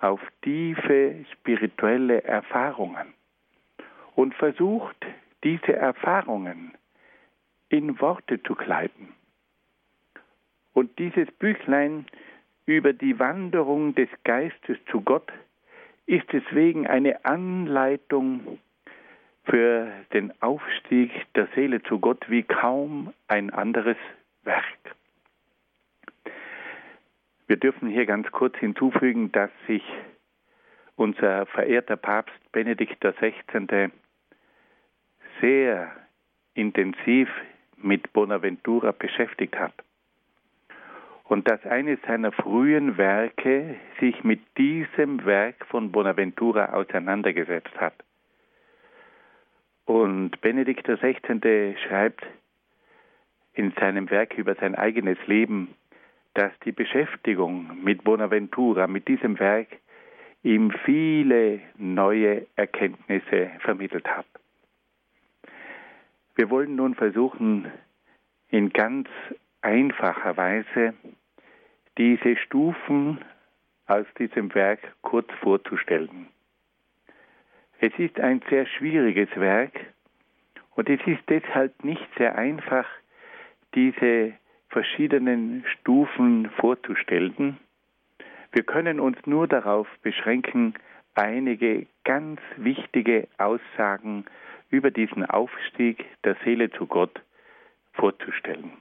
auf 0.00 0.20
tiefe 0.42 1.24
spirituelle 1.32 2.22
Erfahrungen 2.22 3.14
und 4.14 4.34
versucht, 4.34 5.06
diese 5.44 5.74
Erfahrungen 5.74 6.76
in 7.68 8.00
Worte 8.00 8.42
zu 8.42 8.54
kleiden. 8.54 9.12
Und 10.72 10.98
dieses 10.98 11.30
Büchlein 11.32 12.06
über 12.76 12.92
die 12.92 13.18
Wanderung 13.18 13.94
des 13.94 14.08
Geistes 14.24 14.76
zu 14.90 15.00
Gott 15.00 15.32
ist 16.06 16.26
deswegen 16.32 16.86
eine 16.86 17.24
Anleitung 17.24 18.58
für 19.44 19.90
den 20.12 20.32
Aufstieg 20.42 21.10
der 21.34 21.48
Seele 21.54 21.82
zu 21.82 21.98
Gott 21.98 22.28
wie 22.28 22.42
kaum 22.42 23.14
ein 23.26 23.50
anderes 23.50 23.96
Werk. 24.42 24.64
Wir 27.46 27.56
dürfen 27.56 27.88
hier 27.88 28.04
ganz 28.04 28.30
kurz 28.30 28.56
hinzufügen, 28.58 29.32
dass 29.32 29.50
sich 29.66 29.82
unser 30.96 31.46
verehrter 31.46 31.96
Papst 31.96 32.52
Benedikt 32.52 33.00
XVI. 33.00 33.90
sehr 35.40 35.90
intensiv 36.52 37.30
mit 37.78 38.12
Bonaventura 38.12 38.92
beschäftigt 38.92 39.56
hat 39.58 39.72
und 41.28 41.46
dass 41.48 41.64
eines 41.66 42.00
seiner 42.06 42.32
frühen 42.32 42.96
Werke 42.96 43.76
sich 44.00 44.24
mit 44.24 44.40
diesem 44.56 45.24
Werk 45.26 45.66
von 45.66 45.92
Bonaventura 45.92 46.72
auseinandergesetzt 46.72 47.76
hat. 47.76 47.94
Und 49.84 50.40
Benedikt 50.40 50.86
XVI. 50.86 51.76
schreibt 51.86 52.26
in 53.54 53.72
seinem 53.72 54.10
Werk 54.10 54.38
über 54.38 54.54
sein 54.54 54.74
eigenes 54.74 55.18
Leben, 55.26 55.74
dass 56.34 56.52
die 56.64 56.72
Beschäftigung 56.72 57.82
mit 57.82 58.04
Bonaventura, 58.04 58.86
mit 58.86 59.08
diesem 59.08 59.38
Werk, 59.38 59.68
ihm 60.42 60.70
viele 60.84 61.60
neue 61.76 62.46
Erkenntnisse 62.56 63.50
vermittelt 63.60 64.06
hat. 64.06 64.26
Wir 66.36 66.48
wollen 66.48 66.76
nun 66.76 66.94
versuchen, 66.94 67.70
in 68.50 68.70
ganz 68.70 69.08
einfacher 69.62 70.36
Weise 70.36 70.94
diese 71.96 72.36
Stufen 72.36 73.18
aus 73.86 74.06
diesem 74.18 74.54
Werk 74.54 74.80
kurz 75.02 75.28
vorzustellen. 75.40 76.28
Es 77.80 77.92
ist 77.98 78.20
ein 78.20 78.42
sehr 78.50 78.66
schwieriges 78.66 79.28
Werk 79.36 79.72
und 80.74 80.88
es 80.88 81.00
ist 81.06 81.22
deshalb 81.28 81.84
nicht 81.84 82.06
sehr 82.16 82.36
einfach, 82.36 82.86
diese 83.74 84.32
verschiedenen 84.68 85.64
Stufen 85.66 86.50
vorzustellen. 86.50 87.58
Wir 88.52 88.62
können 88.62 89.00
uns 89.00 89.18
nur 89.26 89.46
darauf 89.46 89.88
beschränken, 90.02 90.74
einige 91.14 91.86
ganz 92.04 92.40
wichtige 92.56 93.28
Aussagen 93.38 94.24
über 94.70 94.90
diesen 94.90 95.24
Aufstieg 95.24 96.04
der 96.24 96.36
Seele 96.44 96.70
zu 96.70 96.86
Gott 96.86 97.20
vorzustellen. 97.92 98.72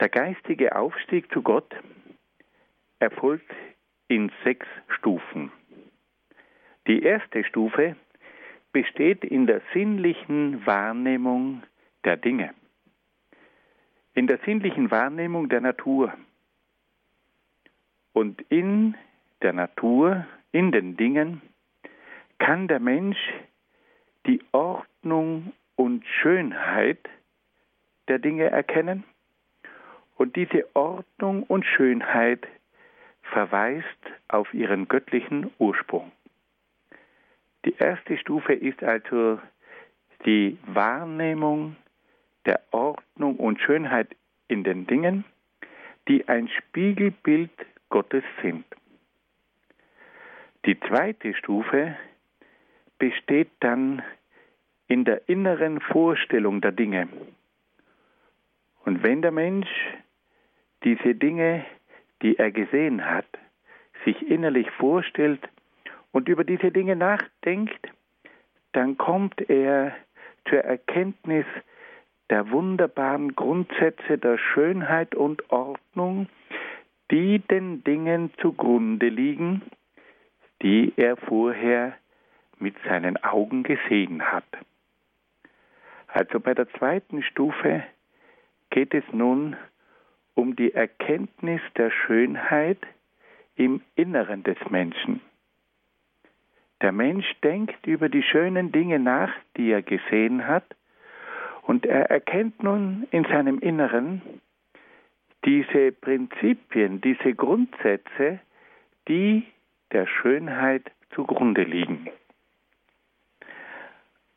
Der 0.00 0.08
geistige 0.08 0.76
Aufstieg 0.76 1.30
zu 1.32 1.42
Gott 1.42 1.74
erfolgt 3.00 3.52
in 4.06 4.30
sechs 4.44 4.66
Stufen. 4.88 5.50
Die 6.86 7.02
erste 7.02 7.42
Stufe 7.44 7.96
besteht 8.72 9.24
in 9.24 9.46
der 9.46 9.60
sinnlichen 9.72 10.64
Wahrnehmung 10.64 11.64
der 12.04 12.16
Dinge, 12.16 12.54
in 14.14 14.28
der 14.28 14.38
sinnlichen 14.44 14.90
Wahrnehmung 14.90 15.48
der 15.48 15.60
Natur. 15.60 16.12
Und 18.12 18.40
in 18.50 18.96
der 19.42 19.52
Natur, 19.52 20.26
in 20.52 20.70
den 20.70 20.96
Dingen, 20.96 21.42
kann 22.38 22.68
der 22.68 22.80
Mensch 22.80 23.18
die 24.26 24.40
Ordnung 24.52 25.52
und 25.74 26.06
Schönheit 26.06 27.00
der 28.06 28.20
Dinge 28.20 28.44
erkennen 28.44 29.04
und 30.18 30.36
diese 30.36 30.66
Ordnung 30.74 31.44
und 31.44 31.64
Schönheit 31.64 32.46
verweist 33.22 33.86
auf 34.28 34.52
ihren 34.52 34.88
göttlichen 34.88 35.50
Ursprung. 35.58 36.12
Die 37.64 37.74
erste 37.76 38.18
Stufe 38.18 38.52
ist 38.52 38.82
also 38.82 39.38
die 40.26 40.58
Wahrnehmung 40.66 41.76
der 42.46 42.60
Ordnung 42.72 43.36
und 43.36 43.60
Schönheit 43.60 44.08
in 44.48 44.64
den 44.64 44.86
Dingen, 44.86 45.24
die 46.08 46.28
ein 46.28 46.48
Spiegelbild 46.48 47.50
Gottes 47.88 48.24
sind. 48.42 48.64
Die 50.64 50.78
zweite 50.80 51.34
Stufe 51.34 51.96
besteht 52.98 53.50
dann 53.60 54.02
in 54.88 55.04
der 55.04 55.28
inneren 55.28 55.80
Vorstellung 55.80 56.60
der 56.60 56.72
Dinge. 56.72 57.08
Und 58.84 59.02
wenn 59.02 59.22
der 59.22 59.30
Mensch 59.30 59.68
diese 60.84 61.14
Dinge, 61.14 61.64
die 62.22 62.38
er 62.38 62.50
gesehen 62.50 63.04
hat, 63.04 63.26
sich 64.04 64.28
innerlich 64.28 64.70
vorstellt 64.72 65.40
und 66.12 66.28
über 66.28 66.44
diese 66.44 66.70
Dinge 66.70 66.96
nachdenkt, 66.96 67.88
dann 68.72 68.96
kommt 68.96 69.48
er 69.48 69.94
zur 70.48 70.60
Erkenntnis 70.60 71.46
der 72.30 72.50
wunderbaren 72.50 73.34
Grundsätze 73.34 74.18
der 74.18 74.38
Schönheit 74.38 75.14
und 75.14 75.50
Ordnung, 75.50 76.28
die 77.10 77.38
den 77.38 77.82
Dingen 77.84 78.30
zugrunde 78.40 79.08
liegen, 79.08 79.62
die 80.62 80.92
er 80.96 81.16
vorher 81.16 81.94
mit 82.58 82.74
seinen 82.86 83.16
Augen 83.22 83.62
gesehen 83.62 84.22
hat. 84.22 84.44
Also 86.08 86.40
bei 86.40 86.54
der 86.54 86.68
zweiten 86.70 87.22
Stufe 87.22 87.84
geht 88.70 88.92
es 88.92 89.04
nun 89.12 89.56
um 90.38 90.54
die 90.54 90.72
Erkenntnis 90.72 91.60
der 91.76 91.90
Schönheit 91.90 92.78
im 93.56 93.80
Inneren 93.96 94.44
des 94.44 94.56
Menschen. 94.70 95.20
Der 96.80 96.92
Mensch 96.92 97.26
denkt 97.42 97.84
über 97.88 98.08
die 98.08 98.22
schönen 98.22 98.70
Dinge 98.70 99.00
nach, 99.00 99.32
die 99.56 99.72
er 99.72 99.82
gesehen 99.82 100.46
hat, 100.46 100.64
und 101.62 101.84
er 101.84 102.08
erkennt 102.08 102.62
nun 102.62 103.08
in 103.10 103.24
seinem 103.24 103.58
Inneren 103.58 104.22
diese 105.44 105.90
Prinzipien, 105.90 107.00
diese 107.00 107.34
Grundsätze, 107.34 108.38
die 109.08 109.42
der 109.90 110.06
Schönheit 110.06 110.84
zugrunde 111.16 111.64
liegen. 111.64 112.08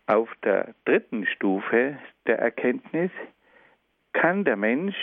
Auf 0.07 0.33
der 0.43 0.73
dritten 0.85 1.27
Stufe 1.27 1.99
der 2.25 2.39
Erkenntnis 2.39 3.11
kann 4.13 4.43
der 4.45 4.55
Mensch 4.55 4.97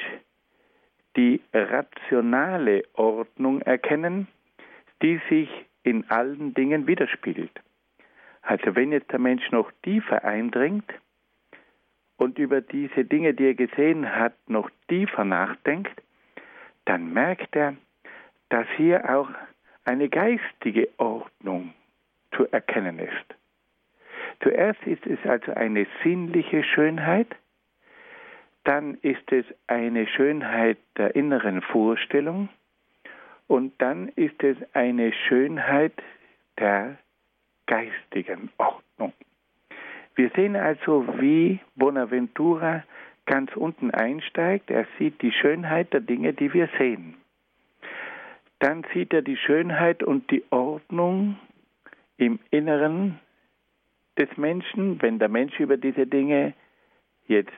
die 1.16 1.40
rationale 1.52 2.84
Ordnung 2.94 3.60
erkennen, 3.62 4.28
die 5.02 5.20
sich 5.28 5.48
in 5.82 6.08
allen 6.10 6.54
Dingen 6.54 6.86
widerspiegelt. 6.86 7.60
Also 8.42 8.74
wenn 8.76 8.92
jetzt 8.92 9.10
der 9.12 9.18
Mensch 9.18 9.50
noch 9.50 9.70
tiefer 9.82 10.24
eindringt 10.24 10.90
und 12.16 12.38
über 12.38 12.60
diese 12.60 13.04
Dinge, 13.04 13.34
die 13.34 13.46
er 13.46 13.54
gesehen 13.54 14.14
hat, 14.14 14.34
noch 14.48 14.70
tiefer 14.88 15.24
nachdenkt, 15.24 16.02
dann 16.84 17.12
merkt 17.12 17.54
er, 17.54 17.76
dass 18.48 18.66
hier 18.76 19.08
auch 19.14 19.28
eine 19.84 20.08
geistige 20.08 20.88
Ordnung 20.98 21.74
zu 22.34 22.46
erkennen 22.50 22.98
ist. 22.98 23.34
Zuerst 24.40 24.82
ist 24.86 25.06
es 25.06 25.18
also 25.24 25.52
eine 25.52 25.86
sinnliche 26.02 26.62
Schönheit, 26.62 27.28
dann 28.68 28.98
ist 29.00 29.32
es 29.32 29.46
eine 29.66 30.06
Schönheit 30.06 30.76
der 30.98 31.16
inneren 31.16 31.62
Vorstellung 31.62 32.50
und 33.46 33.72
dann 33.80 34.08
ist 34.08 34.42
es 34.42 34.58
eine 34.74 35.10
Schönheit 35.26 35.94
der 36.58 36.98
geistigen 37.66 38.50
Ordnung. 38.58 39.14
Wir 40.16 40.30
sehen 40.36 40.54
also, 40.54 41.06
wie 41.18 41.60
Bonaventura 41.76 42.84
ganz 43.24 43.56
unten 43.56 43.90
einsteigt. 43.90 44.70
Er 44.70 44.86
sieht 44.98 45.22
die 45.22 45.32
Schönheit 45.32 45.94
der 45.94 46.00
Dinge, 46.00 46.34
die 46.34 46.52
wir 46.52 46.68
sehen. 46.76 47.14
Dann 48.58 48.84
sieht 48.92 49.14
er 49.14 49.22
die 49.22 49.38
Schönheit 49.38 50.02
und 50.02 50.30
die 50.30 50.44
Ordnung 50.50 51.38
im 52.18 52.38
Inneren 52.50 53.18
des 54.18 54.28
Menschen, 54.36 55.00
wenn 55.00 55.18
der 55.18 55.30
Mensch 55.30 55.58
über 55.58 55.78
diese 55.78 56.06
Dinge 56.06 56.52
jetzt 57.28 57.52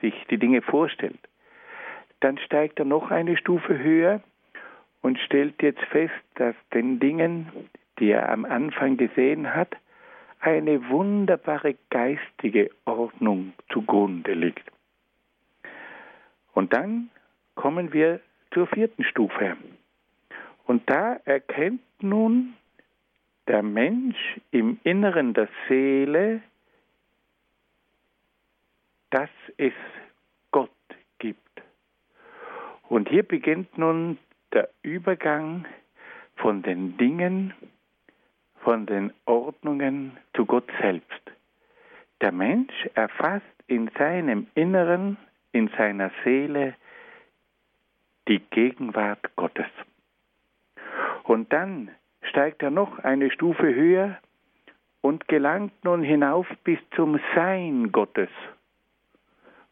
sich 0.00 0.14
die 0.30 0.38
Dinge 0.38 0.62
vorstellt. 0.62 1.18
Dann 2.20 2.38
steigt 2.38 2.78
er 2.78 2.84
noch 2.84 3.10
eine 3.10 3.36
Stufe 3.36 3.78
höher 3.78 4.20
und 5.02 5.18
stellt 5.18 5.62
jetzt 5.62 5.82
fest, 5.84 6.14
dass 6.34 6.54
den 6.72 6.98
Dingen, 6.98 7.50
die 7.98 8.10
er 8.10 8.28
am 8.30 8.44
Anfang 8.44 8.96
gesehen 8.96 9.54
hat, 9.54 9.76
eine 10.40 10.88
wunderbare 10.88 11.76
geistige 11.90 12.70
Ordnung 12.84 13.52
zugrunde 13.72 14.32
liegt. 14.34 14.70
Und 16.52 16.72
dann 16.72 17.10
kommen 17.54 17.92
wir 17.92 18.20
zur 18.52 18.66
vierten 18.66 19.04
Stufe. 19.04 19.56
Und 20.66 20.88
da 20.88 21.16
erkennt 21.24 21.82
nun 22.00 22.54
der 23.46 23.62
Mensch 23.62 24.40
im 24.50 24.78
Inneren 24.82 25.34
der 25.34 25.48
Seele, 25.68 26.42
dass 29.16 29.30
es 29.56 29.72
Gott 30.50 30.68
gibt. 31.18 31.62
Und 32.90 33.08
hier 33.08 33.22
beginnt 33.22 33.78
nun 33.78 34.18
der 34.52 34.68
Übergang 34.82 35.64
von 36.34 36.62
den 36.62 36.98
Dingen, 36.98 37.54
von 38.62 38.84
den 38.84 39.14
Ordnungen 39.24 40.18
zu 40.34 40.44
Gott 40.44 40.68
selbst. 40.82 41.22
Der 42.20 42.30
Mensch 42.30 42.74
erfasst 42.92 43.46
in 43.66 43.90
seinem 43.96 44.48
Inneren, 44.54 45.16
in 45.52 45.68
seiner 45.78 46.10
Seele 46.22 46.74
die 48.28 48.40
Gegenwart 48.50 49.34
Gottes. 49.34 49.70
Und 51.22 51.54
dann 51.54 51.90
steigt 52.20 52.62
er 52.62 52.70
noch 52.70 52.98
eine 52.98 53.30
Stufe 53.30 53.74
höher 53.74 54.18
und 55.00 55.26
gelangt 55.26 55.72
nun 55.84 56.02
hinauf 56.02 56.46
bis 56.64 56.80
zum 56.94 57.18
Sein 57.34 57.92
Gottes. 57.92 58.28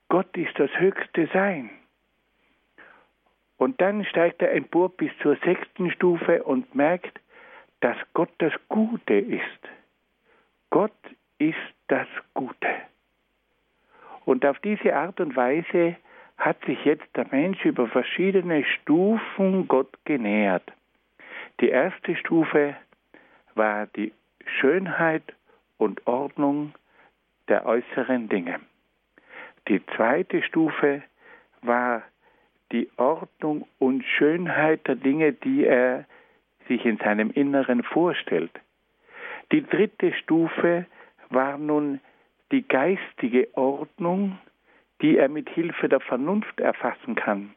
Gott 0.09 0.37
ist 0.37 0.59
das 0.59 0.71
höchste 0.79 1.29
Sein. 1.33 1.71
Und 3.57 3.81
dann 3.81 4.05
steigt 4.05 4.43
er 4.43 4.53
empor 4.53 4.90
bis 4.90 5.11
zur 5.23 5.37
sechsten 5.45 5.90
Stufe 5.90 6.43
und 6.43 6.75
merkt, 6.75 7.21
dass 7.81 7.97
Gott 8.12 8.31
das 8.38 8.53
Gute 8.69 9.14
ist. 9.14 9.61
Gott 10.71 10.93
ist 11.38 11.57
das 11.88 12.09
Gute. 12.35 12.69
Und 14.25 14.45
auf 14.47 14.59
diese 14.61 14.95
Art 14.95 15.21
und 15.21 15.37
Weise 15.37 15.97
hat 16.38 16.64
sich 16.64 16.85
jetzt 16.85 17.07
der 17.14 17.27
Mensch 17.31 17.64
über 17.64 17.87
verschiedene 17.87 18.64
Stufen 18.64 19.69
Gott 19.69 19.93
genähert. 20.05 20.73
Die 21.61 21.69
erste 21.69 22.17
Stufe 22.17 22.75
war 23.55 23.87
die 23.87 24.12
Schönheit 24.47 25.23
und 25.79 26.07
Ordnung 26.07 26.75
der 27.49 27.67
äußeren 27.67 28.29
Dinge. 28.29 28.61
Die 29.68 29.85
zweite 29.96 30.42
Stufe 30.42 31.03
war 31.62 32.03
die 32.72 32.90
Ordnung 32.96 33.66
und 33.79 34.05
Schönheit 34.05 34.87
der 34.87 34.96
Dinge, 34.96 35.33
die 35.33 35.64
er 35.64 36.05
sich 36.68 36.85
in 36.85 36.98
seinem 36.98 37.31
Inneren 37.31 37.83
vorstellt. 37.83 38.50
Die 39.53 39.64
dritte 39.64 40.12
Stufe 40.14 40.87
war 41.31 41.59
nun 41.59 42.00
die 42.53 42.66
geistige 42.66 43.48
Ordnung, 43.57 44.38
die 45.03 45.16
er 45.16 45.29
mit 45.29 45.48
Hilfe 45.50 45.88
der 45.88 46.00
Vernunft 46.00 46.61
erfassen 46.61 47.14
kann. 47.14 47.55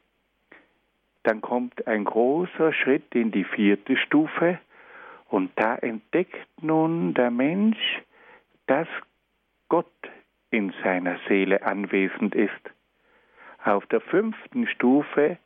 Dann 1.23 1.41
kommt 1.41 1.87
ein 1.87 2.05
großer 2.05 2.73
Schritt 2.73 3.13
in 3.13 3.31
die 3.31 3.43
vierte 3.43 3.97
Stufe 3.97 4.59
und 5.29 5.51
da 5.55 5.75
entdeckt 5.75 6.47
nun 6.61 7.13
der 7.13 7.31
Mensch, 7.31 8.01
dass 8.67 8.87
Gott 9.67 9.91
in 10.51 10.73
seiner 10.83 11.19
Seele 11.27 11.61
anwesend 11.63 12.35
ist. 12.35 12.51
Auf 13.63 13.85
der 13.87 14.01
fünften 14.01 14.67
Stufe 14.67 15.37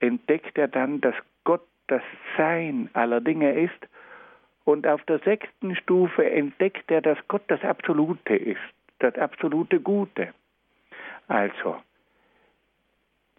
entdeckt 0.00 0.56
er 0.56 0.68
dann, 0.68 1.00
dass 1.00 1.14
Gott 1.44 1.66
das 1.88 2.02
Sein 2.36 2.88
aller 2.92 3.20
Dinge 3.20 3.60
ist. 3.60 3.88
Und 4.64 4.86
auf 4.86 5.02
der 5.04 5.18
sechsten 5.20 5.74
Stufe 5.76 6.30
entdeckt 6.30 6.90
er, 6.90 7.00
dass 7.00 7.18
Gott 7.28 7.42
das 7.48 7.62
Absolute 7.62 8.36
ist, 8.36 8.60
das 8.98 9.14
absolute 9.16 9.80
Gute. 9.80 10.32
Also, 11.26 11.76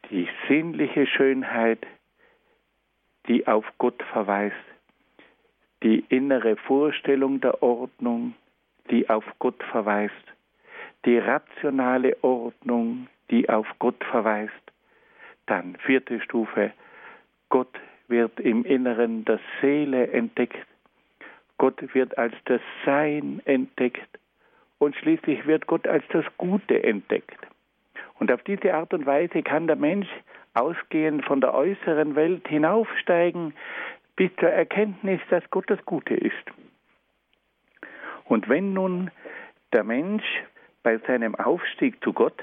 die 0.10 0.28
sinnliche 0.48 1.06
Schönheit, 1.06 1.86
die 3.28 3.48
auf 3.48 3.66
Gott 3.78 4.02
verweist, 4.12 4.56
die 5.84 6.04
innere 6.10 6.56
Vorstellung 6.56 7.42
der 7.42 7.62
Ordnung, 7.62 8.34
die 8.90 9.10
auf 9.10 9.24
Gott 9.38 9.62
verweist, 9.72 10.14
die 11.06 11.18
rationale 11.18 12.18
Ordnung, 12.24 13.08
die 13.30 13.50
auf 13.50 13.68
Gott 13.80 14.04
verweist. 14.06 14.54
Dann 15.46 15.76
vierte 15.78 16.20
Stufe, 16.22 16.72
Gott 17.50 17.80
wird 18.08 18.40
im 18.40 18.64
Inneren 18.66 19.26
der 19.26 19.40
Seele 19.62 20.12
entdeckt, 20.12 20.68
Gott 21.58 21.94
wird 21.94 22.18
als 22.18 22.34
das 22.46 22.62
Sein 22.86 23.42
entdeckt 23.46 24.20
und 24.78 24.96
schließlich 24.96 25.46
wird 25.46 25.68
Gott 25.68 25.88
als 25.88 26.04
das 26.10 26.26
Gute 26.38 26.84
entdeckt. 26.84 27.38
Und 28.20 28.32
auf 28.32 28.42
diese 28.44 28.74
Art 28.74 28.94
und 28.94 29.06
Weise 29.06 29.44
kann 29.44 29.68
der 29.68 29.76
Mensch 29.76 30.08
ausgehend 30.54 31.26
von 31.26 31.42
der 31.42 31.54
äußeren 31.54 32.16
Welt 32.16 32.48
hinaufsteigen 32.48 33.54
bis 34.16 34.30
zur 34.40 34.50
Erkenntnis, 34.50 35.22
dass 35.30 35.44
Gott 35.52 35.70
das 35.70 35.84
Gute 35.86 36.14
ist. 36.14 36.34
Und 38.26 38.50
wenn 38.50 38.74
nun 38.74 39.12
der 39.74 39.84
Mensch 39.84 40.26
bei 40.84 40.98
seinem 41.00 41.36
Aufstieg 41.36 42.04
zu 42.04 42.14
Gott 42.14 42.42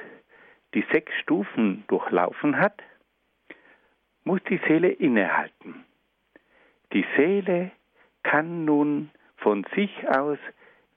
die 0.75 0.85
sechs 0.93 1.13
Stufen 1.23 1.85
durchlaufen 1.89 2.59
hat, 2.59 2.83
muss 4.25 4.41
die 4.51 4.61
Seele 4.69 4.91
innehalten. 4.91 5.85
Die 6.93 7.07
Seele 7.17 7.71
kann 8.23 8.65
nun 8.65 9.11
von 9.37 9.65
sich 9.75 9.91
aus 10.09 10.39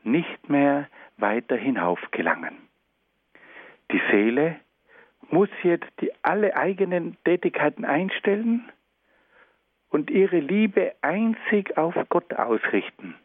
nicht 0.03 0.49
mehr 0.49 0.89
weiter 1.17 1.55
hinauf 1.55 1.99
gelangen. 2.11 2.57
Die 3.91 4.01
Seele 4.11 4.59
muss 5.29 5.49
jetzt 5.63 5.89
die 6.01 6.11
alle 6.23 6.55
eigenen 6.55 7.17
Tätigkeiten 7.23 7.85
einstellen 7.85 8.69
und 9.89 10.09
ihre 10.09 10.39
Liebe 10.39 10.93
einzig 11.01 11.77
auf 11.77 11.95
Gott 12.09 12.33
ausrichten. 12.33 13.15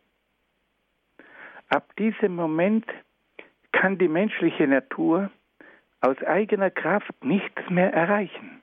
Ab 1.69 1.97
diesem 1.97 2.37
Moment 2.37 2.87
kann 3.75 3.99
die 3.99 4.09
menschliche 4.09 4.67
Natur 4.67 5.31
aus 6.01 6.23
eigener 6.23 6.71
Kraft 6.71 7.25
nichts 7.25 7.69
mehr 7.69 7.93
erreichen. 7.93 8.63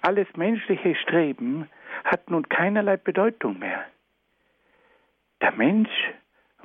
Alles 0.00 0.26
menschliche 0.36 0.96
Streben 0.96 1.68
hat 2.04 2.28
nun 2.30 2.48
keinerlei 2.48 2.96
Bedeutung 2.96 3.58
mehr. 3.58 3.84
Der 5.40 5.52
Mensch 5.52 5.90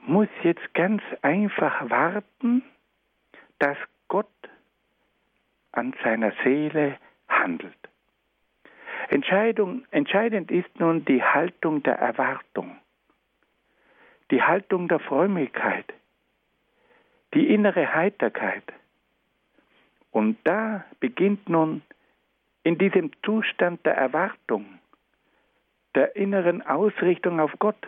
muss 0.01 0.29
jetzt 0.43 0.73
ganz 0.73 1.03
einfach 1.21 1.89
warten, 1.89 2.63
dass 3.59 3.77
Gott 4.07 4.27
an 5.71 5.93
seiner 6.03 6.31
Seele 6.43 6.97
handelt. 7.27 7.77
Entscheidung, 9.09 9.85
entscheidend 9.91 10.49
ist 10.49 10.79
nun 10.79 11.05
die 11.05 11.23
Haltung 11.23 11.83
der 11.83 11.99
Erwartung, 11.99 12.77
die 14.31 14.41
Haltung 14.41 14.87
der 14.87 14.99
Frömmigkeit, 14.99 15.93
die 17.37 17.53
innere 17.53 17.93
Heiterkeit. 17.93 18.63
Und 20.09 20.39
da 20.43 20.83
beginnt 20.99 21.47
nun 21.47 21.83
in 22.63 22.79
diesem 22.79 23.11
Zustand 23.23 23.85
der 23.85 23.95
Erwartung, 23.95 24.79
der 25.93 26.15
inneren 26.15 26.63
Ausrichtung 26.63 27.39
auf 27.39 27.51
Gott, 27.59 27.87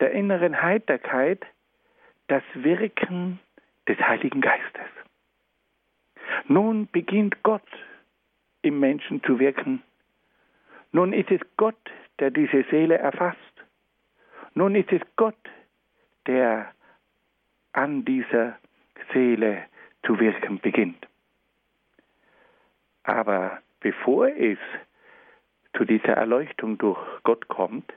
der 0.00 0.12
inneren 0.12 0.62
Heiterkeit, 0.62 1.44
das 2.28 2.42
Wirken 2.54 3.38
des 3.86 3.98
Heiligen 3.98 4.40
Geistes. 4.40 4.88
Nun 6.46 6.88
beginnt 6.90 7.42
Gott 7.42 7.68
im 8.62 8.80
Menschen 8.80 9.22
zu 9.24 9.38
wirken. 9.38 9.82
Nun 10.92 11.12
ist 11.12 11.30
es 11.30 11.42
Gott, 11.58 11.90
der 12.18 12.30
diese 12.30 12.64
Seele 12.70 12.96
erfasst. 12.96 13.38
Nun 14.54 14.74
ist 14.74 14.90
es 14.90 15.02
Gott, 15.16 15.36
der 16.26 16.72
an 17.72 18.04
dieser 18.04 18.58
Seele 19.12 19.64
zu 20.04 20.18
wirken 20.18 20.58
beginnt. 20.60 21.06
Aber 23.02 23.58
bevor 23.80 24.28
es 24.28 24.58
zu 25.76 25.84
dieser 25.84 26.14
Erleuchtung 26.14 26.78
durch 26.78 26.98
Gott 27.22 27.48
kommt, 27.48 27.92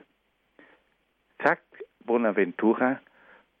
sagt 1.42 1.66
Bonaventura, 2.00 3.00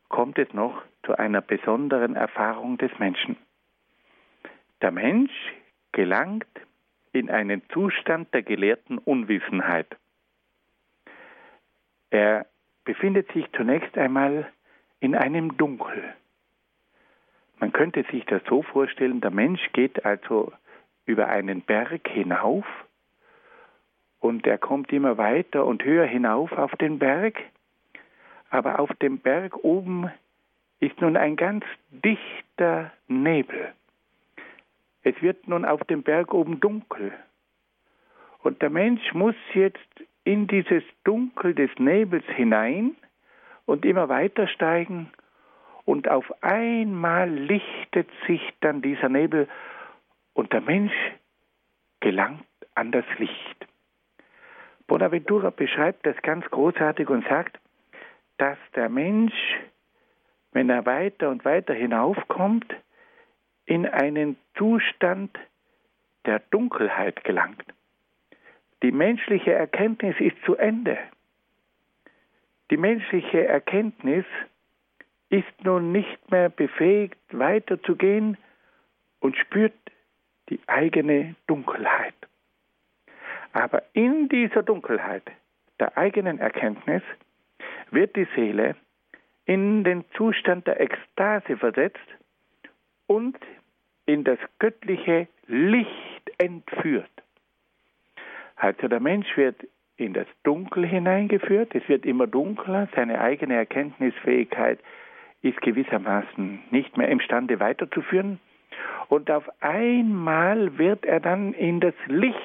kommt 0.08 0.38
es 0.38 0.52
noch 0.52 0.82
zu 1.04 1.18
einer 1.18 1.40
besonderen 1.40 2.14
Erfahrung 2.14 2.78
des 2.78 2.96
Menschen. 2.98 3.36
Der 4.80 4.90
Mensch 4.90 5.32
gelangt 5.92 6.46
in 7.12 7.30
einen 7.30 7.62
Zustand 7.70 8.32
der 8.32 8.42
gelehrten 8.42 8.98
Unwissenheit. 8.98 9.96
Er 12.10 12.46
befindet 12.84 13.30
sich 13.32 13.46
zunächst 13.52 13.96
einmal 13.96 14.50
in 15.02 15.16
einem 15.16 15.56
Dunkel. 15.56 16.14
Man 17.58 17.72
könnte 17.72 18.04
sich 18.12 18.24
das 18.26 18.40
so 18.48 18.62
vorstellen, 18.62 19.20
der 19.20 19.32
Mensch 19.32 19.72
geht 19.72 20.04
also 20.04 20.52
über 21.06 21.26
einen 21.28 21.62
Berg 21.62 22.08
hinauf 22.08 22.64
Und 24.20 24.46
er 24.46 24.58
kommt 24.58 24.92
immer 24.92 25.18
weiter 25.18 25.66
und 25.66 25.84
höher 25.84 26.06
hinauf 26.06 26.52
auf 26.52 26.70
den 26.76 27.00
Berg. 27.00 27.34
Aber 28.50 28.78
auf 28.78 28.94
dem 29.02 29.18
Berg 29.18 29.64
oben 29.64 30.08
ist 30.78 31.00
nun 31.00 31.16
ein 31.16 31.34
ganz 31.34 31.64
dichter 31.90 32.92
Nebel. 33.08 33.72
Es 35.02 35.20
wird 35.20 35.48
nun 35.48 35.64
auf 35.64 35.82
dem 35.84 36.04
Berg 36.04 36.32
oben 36.32 36.60
dunkel. 36.60 37.12
Und 38.44 38.62
der 38.62 38.70
Mensch 38.70 39.12
muss 39.14 39.34
jetzt 39.52 40.04
in 40.22 40.46
dieses 40.46 40.84
Dunkel 41.02 41.56
des 41.56 41.70
Nebels 41.78 42.26
hinein 42.36 42.94
und 43.66 43.84
immer 43.84 44.08
weiter 44.08 44.48
steigen. 44.48 45.10
Und 45.84 46.08
auf 46.08 46.32
einmal 46.42 47.28
lichtet 47.28 48.08
sich 48.26 48.40
dann 48.60 48.82
dieser 48.82 49.08
Nebel 49.08 49.48
und 50.34 50.52
der 50.52 50.60
Mensch 50.60 50.94
gelangt 52.00 52.44
an 52.74 52.92
das 52.92 53.04
Licht. 53.18 53.66
Bonaventura 54.86 55.50
beschreibt 55.50 56.06
das 56.06 56.16
ganz 56.22 56.44
großartig 56.50 57.08
und 57.08 57.26
sagt, 57.28 57.58
dass 58.38 58.58
der 58.74 58.88
Mensch, 58.88 59.34
wenn 60.52 60.68
er 60.68 60.84
weiter 60.86 61.30
und 61.30 61.44
weiter 61.44 61.74
hinaufkommt, 61.74 62.74
in 63.64 63.86
einen 63.86 64.36
Zustand 64.56 65.38
der 66.26 66.40
Dunkelheit 66.50 67.24
gelangt. 67.24 67.64
Die 68.82 68.92
menschliche 68.92 69.52
Erkenntnis 69.52 70.16
ist 70.18 70.36
zu 70.44 70.56
Ende. 70.56 70.98
Die 72.72 72.78
menschliche 72.78 73.46
Erkenntnis 73.46 74.24
ist 75.28 75.62
nun 75.62 75.92
nicht 75.92 76.30
mehr 76.30 76.48
befähigt, 76.48 77.18
weiterzugehen 77.30 78.38
und 79.20 79.36
spürt 79.36 79.74
die 80.48 80.58
eigene 80.68 81.34
Dunkelheit. 81.46 82.14
Aber 83.52 83.82
in 83.92 84.30
dieser 84.30 84.62
Dunkelheit 84.62 85.22
der 85.80 85.98
eigenen 85.98 86.38
Erkenntnis 86.38 87.02
wird 87.90 88.16
die 88.16 88.26
Seele 88.34 88.74
in 89.44 89.84
den 89.84 90.06
Zustand 90.16 90.66
der 90.66 90.80
Ekstase 90.80 91.58
versetzt 91.58 91.98
und 93.06 93.36
in 94.06 94.24
das 94.24 94.38
göttliche 94.58 95.28
Licht 95.46 96.32
entführt. 96.38 97.10
Also 98.56 98.88
der 98.88 99.00
Mensch 99.00 99.36
wird 99.36 99.56
in 100.02 100.12
das 100.12 100.26
Dunkel 100.42 100.86
hineingeführt, 100.86 101.74
es 101.74 101.88
wird 101.88 102.04
immer 102.04 102.26
dunkler, 102.26 102.88
seine 102.94 103.20
eigene 103.20 103.54
Erkenntnisfähigkeit 103.54 104.78
ist 105.42 105.60
gewissermaßen 105.60 106.62
nicht 106.70 106.96
mehr 106.96 107.08
imstande 107.08 107.58
weiterzuführen 107.60 108.38
und 109.08 109.30
auf 109.30 109.44
einmal 109.60 110.78
wird 110.78 111.04
er 111.04 111.20
dann 111.20 111.52
in 111.54 111.80
das 111.80 111.94
Licht 112.06 112.36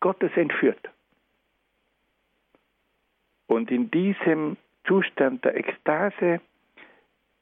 Gottes 0.00 0.30
entführt. 0.36 0.90
Und 3.46 3.70
in 3.70 3.90
diesem 3.90 4.56
Zustand 4.86 5.44
der 5.44 5.56
Ekstase 5.56 6.40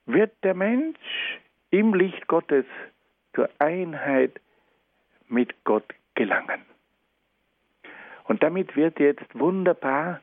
wird 0.07 0.33
der 0.43 0.55
Mensch 0.55 1.41
im 1.71 1.95
Licht 1.95 2.27
Gottes 2.27 2.67
zur 3.35 3.49
Einheit 3.59 4.41
mit 5.29 5.65
Gott 5.65 5.87
gelangen. 6.15 6.74
Und 8.25 8.43
damit 8.43 8.75
wird 8.77 8.99
jetzt 8.99 9.39
wunderbar 9.39 10.21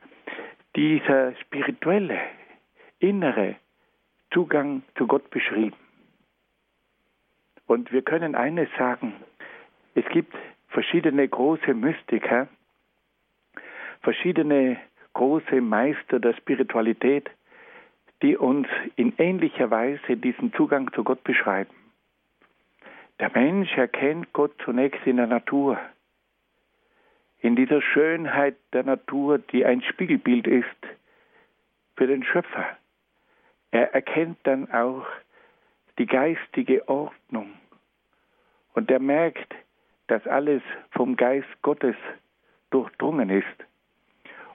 dieser 0.76 1.34
spirituelle, 1.36 2.20
innere 2.98 3.56
Zugang 4.32 4.82
zu 4.96 5.06
Gott 5.06 5.30
beschrieben. 5.30 5.76
Und 7.66 7.92
wir 7.92 8.02
können 8.02 8.34
eines 8.34 8.68
sagen, 8.76 9.14
es 9.94 10.04
gibt 10.06 10.34
verschiedene 10.68 11.26
große 11.28 11.74
Mystiker, 11.74 12.48
verschiedene 14.00 14.78
große 15.12 15.60
Meister 15.60 16.18
der 16.18 16.34
Spiritualität, 16.34 17.30
die 18.22 18.36
uns 18.36 18.66
in 18.96 19.12
ähnlicher 19.18 19.70
Weise 19.70 20.16
diesen 20.16 20.52
Zugang 20.54 20.92
zu 20.92 21.04
Gott 21.04 21.22
beschreiben. 21.24 21.74
Der 23.20 23.30
Mensch 23.34 23.76
erkennt 23.76 24.32
Gott 24.32 24.52
zunächst 24.64 25.06
in 25.06 25.16
der 25.16 25.26
Natur, 25.26 25.78
in 27.42 27.56
dieser 27.56 27.82
Schönheit 27.82 28.56
der 28.72 28.84
Natur, 28.84 29.38
die 29.38 29.64
ein 29.66 29.82
Spiegelbild 29.82 30.46
ist 30.46 30.64
für 31.96 32.06
den 32.06 32.22
Schöpfer. 32.22 32.64
Er 33.72 33.92
erkennt 33.92 34.38
dann 34.44 34.70
auch 34.70 35.04
die 35.98 36.06
geistige 36.06 36.88
Ordnung 36.88 37.52
und 38.74 38.90
er 38.90 39.00
merkt, 39.00 39.54
dass 40.06 40.26
alles 40.26 40.62
vom 40.92 41.16
Geist 41.16 41.48
Gottes 41.62 41.96
durchdrungen 42.70 43.28
ist. 43.28 43.46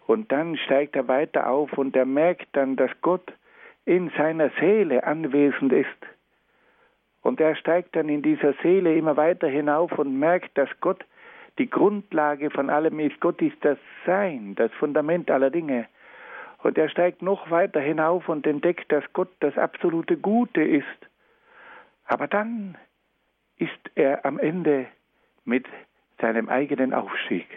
Und 0.05 0.31
dann 0.31 0.55
steigt 0.55 0.95
er 0.95 1.07
weiter 1.09 1.49
auf 1.49 1.73
und 1.77 1.95
er 1.95 2.05
merkt 2.05 2.47
dann, 2.53 2.77
dass 2.77 2.91
Gott 3.01 3.33
in 3.85 4.09
seiner 4.17 4.49
Seele 4.61 5.03
anwesend 5.03 5.73
ist. 5.73 5.89
Und 7.21 7.41
er 7.41 7.55
steigt 7.55 7.97
dann 7.97 8.07
in 8.07 8.21
dieser 8.21 8.53
Seele 8.63 8.95
immer 8.95 9.17
weiter 9.17 9.49
hinauf 9.49 9.91
und 9.99 10.17
merkt, 10.17 10.57
dass 10.57 10.69
Gott 10.79 11.03
die 11.57 11.69
Grundlage 11.69 12.49
von 12.49 12.69
allem 12.69 12.99
ist. 12.99 13.19
Gott 13.19 13.41
ist 13.41 13.57
das 13.61 13.77
Sein, 14.05 14.55
das 14.55 14.71
Fundament 14.73 15.31
aller 15.31 15.49
Dinge. 15.49 15.87
Und 16.63 16.77
er 16.77 16.89
steigt 16.89 17.21
noch 17.21 17.51
weiter 17.51 17.79
hinauf 17.79 18.29
und 18.29 18.47
entdeckt, 18.47 18.91
dass 18.91 19.03
Gott 19.13 19.29
das 19.39 19.57
absolute 19.57 20.17
Gute 20.17 20.63
ist. 20.63 20.85
Aber 22.05 22.27
dann 22.27 22.77
ist 23.57 23.71
er 23.95 24.25
am 24.25 24.39
Ende 24.39 24.87
mit 25.45 25.65
seinem 26.19 26.49
eigenen 26.49 26.93
Aufstieg. 26.93 27.47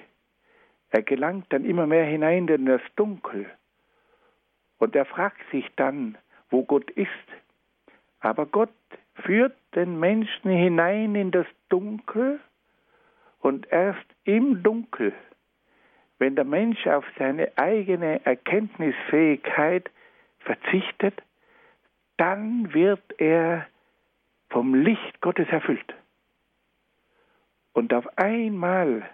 Er 0.90 1.02
gelangt 1.02 1.46
dann 1.50 1.64
immer 1.64 1.86
mehr 1.86 2.04
hinein 2.04 2.48
in 2.48 2.66
das 2.66 2.82
Dunkel. 2.96 3.46
Und 4.78 4.96
er 4.96 5.04
fragt 5.04 5.40
sich 5.50 5.66
dann, 5.76 6.18
wo 6.50 6.64
Gott 6.64 6.90
ist. 6.90 7.08
Aber 8.20 8.46
Gott 8.46 8.70
führt 9.14 9.56
den 9.74 10.00
Menschen 10.00 10.50
hinein 10.50 11.14
in 11.14 11.30
das 11.30 11.46
Dunkel 11.68 12.40
und 13.40 13.70
erst 13.70 14.04
im 14.24 14.62
Dunkel, 14.62 15.12
wenn 16.18 16.36
der 16.36 16.44
Mensch 16.44 16.86
auf 16.86 17.04
seine 17.18 17.50
eigene 17.56 18.24
Erkenntnisfähigkeit 18.24 19.90
verzichtet, 20.40 21.22
dann 22.18 22.74
wird 22.74 23.02
er 23.18 23.66
vom 24.50 24.74
Licht 24.74 25.20
Gottes 25.20 25.48
erfüllt. 25.48 25.94
Und 27.72 27.94
auf 27.94 28.06
einmal 28.18 29.08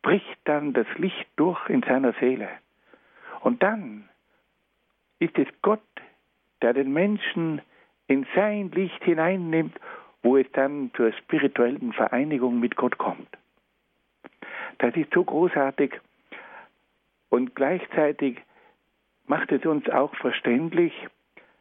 bricht 0.00 0.38
dann 0.44 0.72
das 0.72 0.86
Licht 0.96 1.26
durch 1.36 1.68
in 1.68 1.82
seiner 1.82 2.14
Seele. 2.14 2.48
Und 3.40 3.62
dann 3.62 4.08
ist 5.18 5.36
es 5.38 5.48
Gott, 5.60 5.80
der 6.62 6.72
den 6.72 6.92
Menschen 6.92 7.60
in 8.06 8.26
sein 8.34 8.70
Licht 8.70 9.02
hineinnimmt, 9.04 9.78
wo 10.22 10.36
es 10.36 10.46
dann 10.52 10.90
zur 10.94 11.12
spirituellen 11.12 11.92
Vereinigung 11.92 12.60
mit 12.60 12.76
Gott 12.76 12.98
kommt. 12.98 13.28
Das 14.80 14.96
ist 14.96 15.12
so 15.12 15.24
großartig 15.24 16.00
und 17.28 17.54
gleichzeitig 17.54 18.38
macht 19.26 19.52
es 19.52 19.64
uns 19.66 19.88
auch 19.90 20.14
verständlich, 20.16 20.92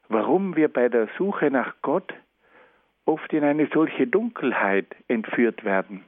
warum 0.07 0.55
wir 0.55 0.69
bei 0.69 0.87
der 0.87 1.09
Suche 1.17 1.51
nach 1.51 1.75
Gott 1.81 2.13
oft 3.05 3.31
in 3.33 3.43
eine 3.43 3.67
solche 3.73 4.07
Dunkelheit 4.07 4.87
entführt 5.09 5.65
werden. 5.65 6.05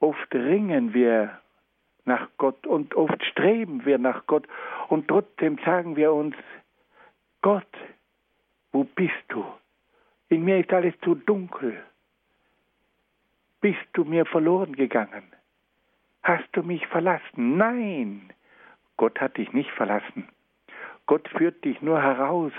Oft 0.00 0.34
ringen 0.34 0.94
wir 0.94 1.38
nach 2.06 2.28
Gott 2.38 2.66
und 2.66 2.94
oft 2.94 3.22
streben 3.24 3.84
wir 3.84 3.98
nach 3.98 4.26
Gott 4.26 4.46
und 4.88 5.08
trotzdem 5.08 5.58
sagen 5.66 5.96
wir 5.96 6.14
uns, 6.14 6.34
Gott, 7.42 7.76
wo 8.72 8.84
bist 8.84 9.24
du? 9.28 9.44
In 10.30 10.44
mir 10.44 10.60
ist 10.60 10.72
alles 10.72 10.94
zu 11.02 11.14
dunkel. 11.14 11.76
Bist 13.60 13.86
du 13.92 14.04
mir 14.04 14.24
verloren 14.24 14.74
gegangen? 14.74 15.24
Hast 16.24 16.48
du 16.52 16.62
mich 16.62 16.86
verlassen? 16.86 17.58
Nein, 17.58 18.32
Gott 18.96 19.20
hat 19.20 19.36
dich 19.36 19.52
nicht 19.52 19.70
verlassen. 19.70 20.26
Gott 21.06 21.28
führt 21.28 21.62
dich 21.66 21.82
nur 21.82 22.02
heraus 22.02 22.52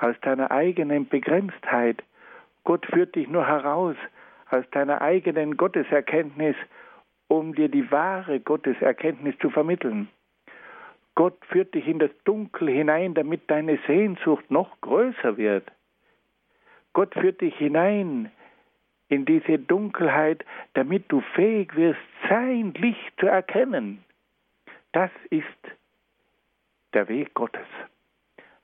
aus 0.00 0.16
deiner 0.22 0.50
eigenen 0.50 1.08
Begrenztheit, 1.08 2.02
Gott 2.64 2.84
führt 2.86 3.14
dich 3.14 3.28
nur 3.28 3.46
heraus 3.46 3.94
aus 4.50 4.64
deiner 4.72 5.00
eigenen 5.00 5.56
Gotteserkenntnis, 5.56 6.56
um 7.28 7.54
dir 7.54 7.68
die 7.68 7.88
wahre 7.92 8.40
Gotteserkenntnis 8.40 9.38
zu 9.38 9.50
vermitteln. 9.50 10.08
Gott 11.14 11.38
führt 11.46 11.72
dich 11.74 11.86
in 11.86 12.00
das 12.00 12.10
Dunkel 12.24 12.68
hinein, 12.68 13.14
damit 13.14 13.48
deine 13.48 13.78
Sehnsucht 13.86 14.50
noch 14.50 14.80
größer 14.80 15.36
wird. 15.36 15.70
Gott 16.94 17.14
führt 17.14 17.40
dich 17.40 17.54
hinein 17.56 18.32
in 19.08 19.24
diese 19.24 19.58
Dunkelheit, 19.58 20.44
damit 20.74 21.04
du 21.08 21.20
fähig 21.34 21.74
wirst, 21.76 22.00
sein 22.28 22.72
Licht 22.74 23.12
zu 23.18 23.26
erkennen. 23.26 24.02
Das 24.92 25.10
ist 25.30 25.44
der 26.94 27.08
Weg 27.08 27.34
Gottes. 27.34 27.66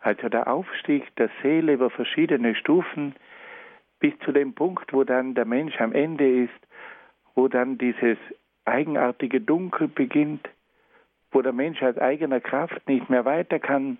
Also 0.00 0.28
der 0.28 0.48
Aufstieg 0.48 1.14
der 1.16 1.30
Seele 1.42 1.74
über 1.74 1.90
verschiedene 1.90 2.54
Stufen, 2.54 3.14
bis 3.98 4.18
zu 4.24 4.32
dem 4.32 4.54
Punkt, 4.54 4.92
wo 4.92 5.04
dann 5.04 5.34
der 5.34 5.44
Mensch 5.44 5.78
am 5.80 5.92
Ende 5.92 6.44
ist, 6.44 6.66
wo 7.34 7.48
dann 7.48 7.76
dieses 7.76 8.16
eigenartige 8.64 9.40
Dunkel 9.40 9.88
beginnt, 9.88 10.48
wo 11.32 11.42
der 11.42 11.52
Mensch 11.52 11.82
aus 11.82 11.98
eigener 11.98 12.40
Kraft 12.40 12.88
nicht 12.88 13.10
mehr 13.10 13.24
weiter 13.24 13.58
kann, 13.58 13.98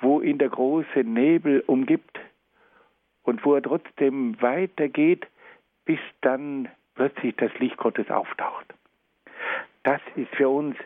wo 0.00 0.20
ihn 0.20 0.38
der 0.38 0.48
große 0.48 1.00
Nebel 1.00 1.62
umgibt 1.66 2.18
und 3.28 3.44
wo 3.44 3.54
er 3.54 3.62
trotzdem 3.62 4.40
weitergeht, 4.40 5.26
bis 5.84 6.00
dann 6.22 6.66
plötzlich 6.94 7.36
das 7.36 7.52
Licht 7.58 7.76
Gottes 7.76 8.10
auftaucht. 8.10 8.72
Das 9.82 10.00
ist 10.16 10.34
für 10.34 10.48
uns 10.48 10.76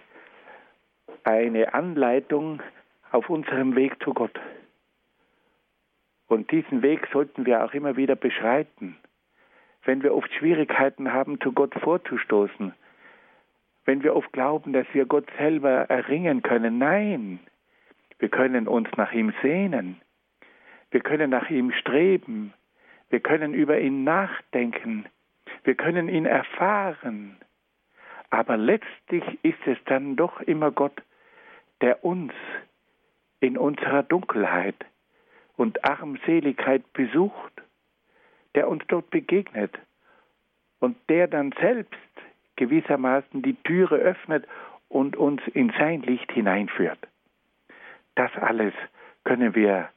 eine 1.22 1.72
Anleitung 1.72 2.60
auf 3.12 3.30
unserem 3.30 3.76
Weg 3.76 4.02
zu 4.02 4.12
Gott. 4.12 4.40
Und 6.26 6.50
diesen 6.50 6.82
Weg 6.82 7.06
sollten 7.12 7.46
wir 7.46 7.64
auch 7.64 7.74
immer 7.74 7.96
wieder 7.96 8.16
beschreiten. 8.16 8.96
Wenn 9.84 10.02
wir 10.02 10.12
oft 10.12 10.32
Schwierigkeiten 10.34 11.12
haben, 11.12 11.40
zu 11.40 11.52
Gott 11.52 11.74
vorzustoßen, 11.74 12.74
wenn 13.84 14.02
wir 14.02 14.16
oft 14.16 14.32
glauben, 14.32 14.72
dass 14.72 14.86
wir 14.92 15.06
Gott 15.06 15.30
selber 15.38 15.88
erringen 15.90 16.42
können. 16.42 16.78
Nein, 16.78 17.38
wir 18.18 18.30
können 18.30 18.66
uns 18.66 18.88
nach 18.96 19.12
ihm 19.12 19.32
sehnen. 19.42 20.00
Wir 20.92 21.00
können 21.00 21.30
nach 21.30 21.48
ihm 21.50 21.72
streben. 21.72 22.52
Wir 23.08 23.20
können 23.20 23.54
über 23.54 23.80
ihn 23.80 24.04
nachdenken. 24.04 25.06
Wir 25.64 25.74
können 25.74 26.08
ihn 26.08 26.26
erfahren. 26.26 27.38
Aber 28.30 28.56
letztlich 28.56 29.24
ist 29.42 29.66
es 29.66 29.78
dann 29.86 30.16
doch 30.16 30.40
immer 30.40 30.70
Gott, 30.70 31.02
der 31.80 32.04
uns 32.04 32.32
in 33.40 33.58
unserer 33.58 34.02
Dunkelheit 34.02 34.76
und 35.56 35.84
Armseligkeit 35.84 36.92
besucht, 36.92 37.52
der 38.54 38.68
uns 38.68 38.84
dort 38.88 39.10
begegnet 39.10 39.72
und 40.78 40.96
der 41.08 41.26
dann 41.26 41.52
selbst 41.60 41.98
gewissermaßen 42.56 43.42
die 43.42 43.54
Türe 43.64 43.96
öffnet 43.96 44.46
und 44.88 45.16
uns 45.16 45.40
in 45.54 45.72
sein 45.78 46.02
Licht 46.02 46.30
hineinführt. 46.32 46.98
Das 48.14 48.30
alles 48.36 48.74
können 49.24 49.54
wir 49.54 49.88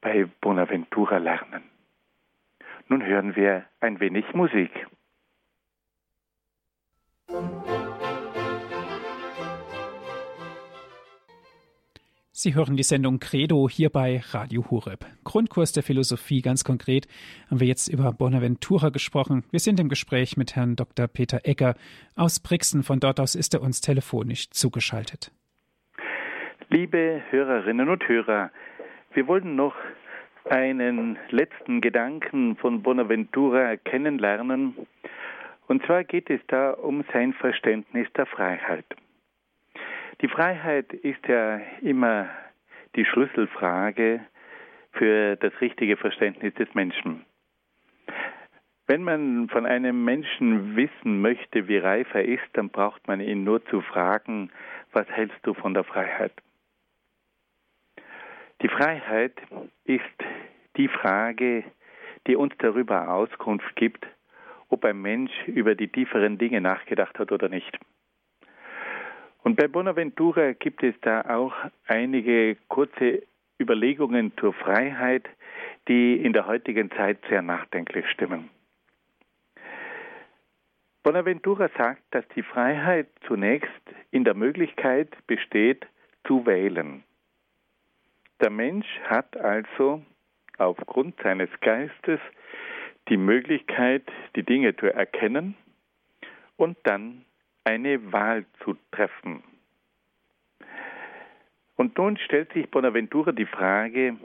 bei 0.00 0.26
Bonaventura 0.40 1.18
lernen. 1.18 1.62
Nun 2.88 3.04
hören 3.04 3.36
wir 3.36 3.64
ein 3.80 4.00
wenig 4.00 4.24
Musik. 4.34 4.70
Sie 12.42 12.54
hören 12.54 12.74
die 12.74 12.82
Sendung 12.82 13.18
Credo 13.18 13.68
hier 13.68 13.90
bei 13.90 14.22
Radio 14.30 14.64
Hureb. 14.70 15.04
Grundkurs 15.24 15.72
der 15.72 15.82
Philosophie 15.82 16.40
ganz 16.40 16.64
konkret 16.64 17.06
haben 17.50 17.60
wir 17.60 17.66
jetzt 17.66 17.88
über 17.88 18.10
Bonaventura 18.14 18.88
gesprochen. 18.88 19.44
Wir 19.50 19.60
sind 19.60 19.78
im 19.78 19.90
Gespräch 19.90 20.38
mit 20.38 20.56
Herrn 20.56 20.74
Dr. 20.74 21.06
Peter 21.06 21.40
Egger 21.44 21.74
aus 22.16 22.40
Brixen. 22.40 22.82
Von 22.82 22.98
dort 22.98 23.20
aus 23.20 23.34
ist 23.34 23.52
er 23.52 23.60
uns 23.60 23.82
telefonisch 23.82 24.48
zugeschaltet. 24.48 25.32
Liebe 26.70 27.20
Hörerinnen 27.28 27.90
und 27.90 28.08
Hörer, 28.08 28.50
wir 29.12 29.26
wollen 29.26 29.56
noch 29.56 29.74
einen 30.48 31.18
letzten 31.30 31.80
Gedanken 31.80 32.56
von 32.56 32.82
Bonaventura 32.82 33.76
kennenlernen. 33.76 34.74
Und 35.66 35.84
zwar 35.84 36.04
geht 36.04 36.30
es 36.30 36.40
da 36.48 36.70
um 36.70 37.04
sein 37.12 37.32
Verständnis 37.34 38.08
der 38.16 38.26
Freiheit. 38.26 38.84
Die 40.20 40.28
Freiheit 40.28 40.92
ist 40.92 41.26
ja 41.26 41.60
immer 41.80 42.28
die 42.96 43.04
Schlüsselfrage 43.04 44.20
für 44.92 45.36
das 45.36 45.52
richtige 45.60 45.96
Verständnis 45.96 46.54
des 46.54 46.72
Menschen. 46.74 47.24
Wenn 48.86 49.04
man 49.04 49.48
von 49.48 49.66
einem 49.66 50.04
Menschen 50.04 50.74
wissen 50.74 51.20
möchte, 51.20 51.68
wie 51.68 51.78
reif 51.78 52.12
er 52.12 52.24
ist, 52.24 52.48
dann 52.54 52.70
braucht 52.70 53.06
man 53.06 53.20
ihn 53.20 53.44
nur 53.44 53.64
zu 53.66 53.80
fragen, 53.82 54.50
was 54.92 55.08
hältst 55.08 55.38
du 55.44 55.54
von 55.54 55.74
der 55.74 55.84
Freiheit? 55.84 56.32
Die 58.62 58.68
Freiheit 58.68 59.32
ist 59.84 60.04
die 60.76 60.88
Frage, 60.88 61.64
die 62.26 62.36
uns 62.36 62.52
darüber 62.58 63.08
Auskunft 63.12 63.74
gibt, 63.76 64.06
ob 64.68 64.84
ein 64.84 65.00
Mensch 65.00 65.32
über 65.46 65.74
die 65.74 65.88
tieferen 65.88 66.38
Dinge 66.38 66.60
nachgedacht 66.60 67.18
hat 67.18 67.32
oder 67.32 67.48
nicht. 67.48 67.78
Und 69.42 69.56
bei 69.56 69.68
Bonaventura 69.68 70.52
gibt 70.52 70.82
es 70.82 70.94
da 71.00 71.22
auch 71.22 71.54
einige 71.86 72.56
kurze 72.68 73.22
Überlegungen 73.58 74.32
zur 74.38 74.52
Freiheit, 74.52 75.28
die 75.88 76.16
in 76.16 76.34
der 76.34 76.46
heutigen 76.46 76.90
Zeit 76.90 77.18
sehr 77.28 77.42
nachdenklich 77.42 78.06
stimmen. 78.10 78.50
Bonaventura 81.02 81.70
sagt, 81.78 82.02
dass 82.10 82.28
die 82.36 82.42
Freiheit 82.42 83.08
zunächst 83.26 83.70
in 84.10 84.24
der 84.24 84.34
Möglichkeit 84.34 85.08
besteht, 85.26 85.86
zu 86.26 86.44
wählen. 86.44 87.02
Der 88.40 88.50
Mensch 88.50 88.86
hat 89.04 89.36
also 89.36 90.02
aufgrund 90.56 91.20
seines 91.22 91.50
Geistes 91.60 92.20
die 93.08 93.18
Möglichkeit, 93.18 94.04
die 94.34 94.42
Dinge 94.42 94.74
zu 94.76 94.86
erkennen 94.86 95.56
und 96.56 96.78
dann 96.84 97.24
eine 97.64 98.12
Wahl 98.12 98.46
zu 98.64 98.76
treffen. 98.92 99.42
Und 101.76 101.96
nun 101.98 102.16
stellt 102.18 102.52
sich 102.52 102.70
Bonaventura 102.70 103.32
die 103.32 103.46
Frage, 103.46 104.16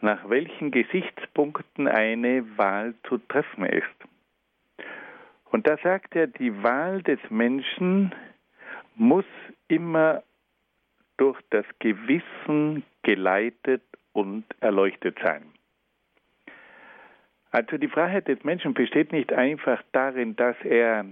nach 0.00 0.28
welchen 0.28 0.70
Gesichtspunkten 0.70 1.88
eine 1.88 2.44
Wahl 2.58 2.94
zu 3.08 3.18
treffen 3.18 3.64
ist. 3.64 3.86
Und 5.50 5.66
da 5.66 5.78
sagt 5.78 6.14
er, 6.16 6.26
die 6.26 6.62
Wahl 6.62 7.02
des 7.02 7.20
Menschen 7.30 8.14
muss 8.94 9.24
immer 9.68 10.22
durch 11.16 11.40
das 11.50 11.64
Gewissen 11.78 12.84
geleitet 13.02 13.82
und 14.12 14.44
erleuchtet 14.60 15.18
sein. 15.22 15.44
Also 17.50 17.78
die 17.78 17.88
Freiheit 17.88 18.28
des 18.28 18.42
Menschen 18.44 18.74
besteht 18.74 19.12
nicht 19.12 19.32
einfach 19.32 19.82
darin, 19.92 20.36
dass 20.36 20.56
er 20.62 21.06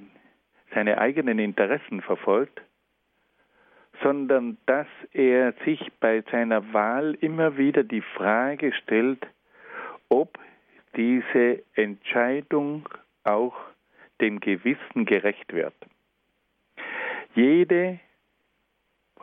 seine 0.75 0.99
eigenen 0.99 1.39
Interessen 1.39 2.03
verfolgt, 2.03 2.61
sondern 4.03 4.59
dass 4.67 4.89
er 5.13 5.55
sich 5.65 5.81
bei 6.01 6.23
seiner 6.31 6.73
Wahl 6.73 7.17
immer 7.21 7.57
wieder 7.57 7.85
die 7.85 8.03
Frage 8.03 8.73
stellt, 8.73 9.27
ob 10.09 10.39
diese 10.97 11.63
Entscheidung 11.75 12.89
auch 13.23 13.55
dem 14.21 14.41
Gewissen 14.41 15.07
gerecht 15.07 15.53
wird. 15.53 15.75
Jede 17.35 17.99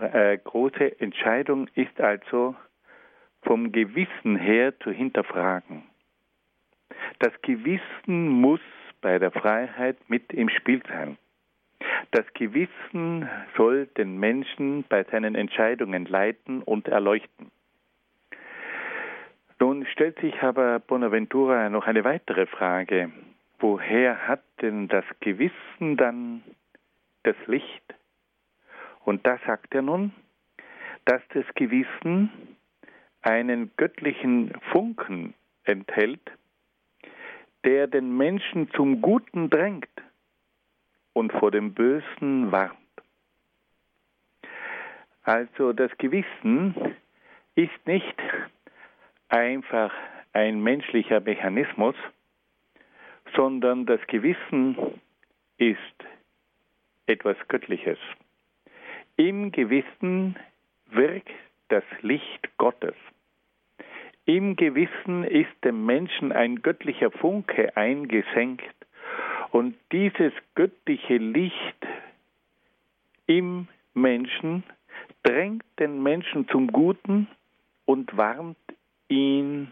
äh, 0.02 0.38
große 0.44 1.00
Entscheidung 1.00 1.68
ist 1.76 2.00
also 2.00 2.56
vom 3.44 3.72
Gewissen 3.72 4.36
her 4.36 4.78
zu 4.80 4.92
hinterfragen. 4.92 5.84
Das 7.20 7.34
Gewissen 7.42 8.30
muss 8.30 8.62
bei 9.02 9.20
der 9.20 9.32
Freiheit 9.32 9.98
mit 10.08 10.32
im 10.34 10.50
Spiel 10.50 10.82
sein. 10.88 11.18
Das 12.12 12.26
Gewissen 12.34 13.30
soll 13.56 13.88
den 13.88 14.20
Menschen 14.20 14.84
bei 14.90 15.04
seinen 15.06 15.36
Entscheidungen 15.36 16.06
leiten 16.06 16.62
und 16.62 16.88
erleuchten. 16.88 17.52
Nun 19.60 19.86
stellt 19.86 20.20
sich 20.20 20.42
aber 20.42 20.80
Bonaventura 20.80 21.70
noch 21.70 21.86
eine 21.86 22.04
weitere 22.04 22.48
Frage. 22.48 23.12
Woher 23.60 24.28
hat 24.28 24.42
denn 24.62 24.88
das 24.88 25.06
Gewissen 25.20 25.98
dann 25.98 26.44
das 27.24 27.36
Licht? 27.46 27.84
Und 29.04 29.26
da 29.26 29.38
sagt 29.46 29.74
er 29.74 29.82
nun, 29.82 30.14
dass 31.06 31.22
das 31.34 31.46
Gewissen 31.56 32.32
einen 33.22 33.72
göttlichen 33.78 34.54
Funken 34.72 35.34
enthält, 35.64 36.32
der 37.64 37.88
den 37.88 38.16
Menschen 38.18 38.70
zum 38.72 39.02
Guten 39.02 39.50
drängt 39.50 39.90
und 41.14 41.32
vor 41.34 41.52
dem 41.52 41.74
Bösen 41.74 42.52
warnt. 42.52 42.78
Also 45.24 45.74
das 45.74 45.96
Gewissen 45.98 46.76
ist 47.56 47.86
nicht 47.86 48.20
einfach 49.30 49.94
ein 50.34 50.62
menschlicher 50.62 51.20
Mechanismus, 51.20 51.96
sondern 53.36 53.86
das 53.86 54.00
Gewissen 54.08 54.76
ist 55.58 55.78
etwas 57.06 57.38
Göttliches. 57.48 58.00
Im 59.22 59.52
Gewissen 59.52 60.36
wirkt 60.90 61.30
das 61.68 61.84
Licht 62.02 62.58
Gottes. 62.58 62.96
Im 64.26 64.56
Gewissen 64.56 65.26
ist 65.26 65.52
dem 65.64 65.86
Menschen 65.86 66.32
ein 66.32 66.64
göttlicher 66.64 67.12
Funke 67.12 67.78
eingesenkt 67.78 68.74
und 69.52 69.76
dieses 69.92 70.34
göttliche 70.56 71.18
Licht 71.18 71.86
im 73.28 73.68
Menschen 73.94 74.64
drängt 75.22 75.66
den 75.78 76.02
Menschen 76.02 76.48
zum 76.48 76.72
Guten 76.72 77.28
und 77.86 78.18
warnt 78.18 78.58
ihn 79.08 79.72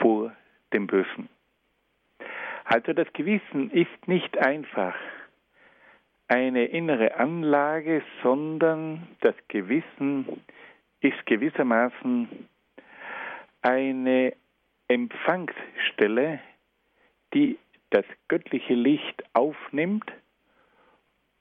vor 0.00 0.32
dem 0.72 0.88
Bösen. 0.88 1.28
Also 2.64 2.94
das 2.94 3.06
Gewissen 3.12 3.70
ist 3.70 4.08
nicht 4.08 4.36
einfach 4.38 4.96
eine 6.32 6.64
innere 6.64 7.16
Anlage, 7.16 8.02
sondern 8.22 9.06
das 9.20 9.34
Gewissen 9.48 10.40
ist 11.00 11.26
gewissermaßen 11.26 12.48
eine 13.60 14.32
Empfangsstelle, 14.88 16.40
die 17.34 17.58
das 17.90 18.06
göttliche 18.28 18.72
Licht 18.72 19.22
aufnimmt 19.34 20.10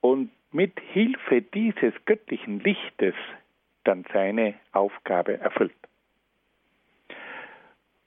und 0.02 0.30
mit 0.52 0.78
Hilfe 0.92 1.42
dieses 1.42 1.94
göttlichen 2.04 2.60
Lichtes 2.60 3.16
dann 3.86 4.04
seine 4.12 4.56
Aufgabe 4.74 5.39
erfüllt. 5.39 5.72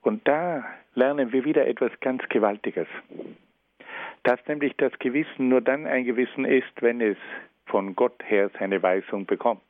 Und 0.03 0.29
da 0.29 0.67
lernen 0.95 1.33
wir 1.33 1.47
wieder 1.47 1.67
etwas 1.67 1.93
ganz 2.01 2.23
Gewaltiges. 2.29 2.89
Dass 4.25 4.41
nämlich 4.49 4.75
das 4.77 4.93
Gewissen 4.99 5.49
nur 5.49 5.61
dann 5.61 5.87
ein 5.87 6.05
Gewissen 6.05 6.45
ist, 6.45 6.73
wenn 6.81 7.01
es 7.01 7.19
von 7.67 7.95
Gott 7.95 8.23
her 8.25 8.51
seine 8.59 8.83
Weisung 8.83 9.27
bekommt. 9.27 9.63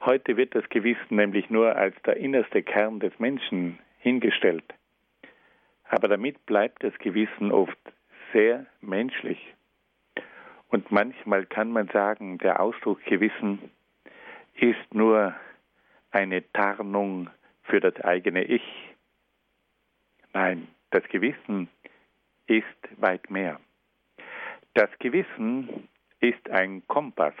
Heute 0.00 0.36
wird 0.36 0.54
das 0.54 0.68
Gewissen 0.70 1.16
nämlich 1.16 1.48
nur 1.50 1.76
als 1.76 1.94
der 2.02 2.16
innerste 2.16 2.62
Kern 2.62 3.00
des 3.00 3.18
Menschen 3.18 3.78
hingestellt. 3.98 4.64
Aber 5.88 6.08
damit 6.08 6.44
bleibt 6.46 6.82
das 6.82 6.96
Gewissen 6.98 7.52
oft 7.52 7.78
sehr 8.32 8.66
menschlich. 8.80 9.54
Und 10.68 10.90
manchmal 10.90 11.46
kann 11.46 11.70
man 11.70 11.88
sagen, 11.88 12.38
der 12.38 12.60
Ausdruck 12.60 13.04
Gewissen 13.04 13.70
ist 14.54 14.94
nur 14.94 15.34
eine 16.10 16.50
Tarnung 16.52 17.30
für 17.62 17.80
das 17.80 17.96
eigene 18.00 18.44
Ich. 18.44 18.64
Nein, 20.32 20.68
das 20.90 21.04
Gewissen 21.04 21.68
ist 21.82 21.93
weit 22.96 23.30
mehr. 23.30 23.60
Das 24.74 24.90
Gewissen 24.98 25.88
ist 26.20 26.50
ein 26.50 26.86
Kompass, 26.86 27.34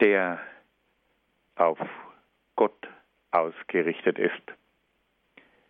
der 0.00 0.40
auf 1.56 1.78
Gott 2.56 2.88
ausgerichtet 3.30 4.18
ist. 4.18 4.42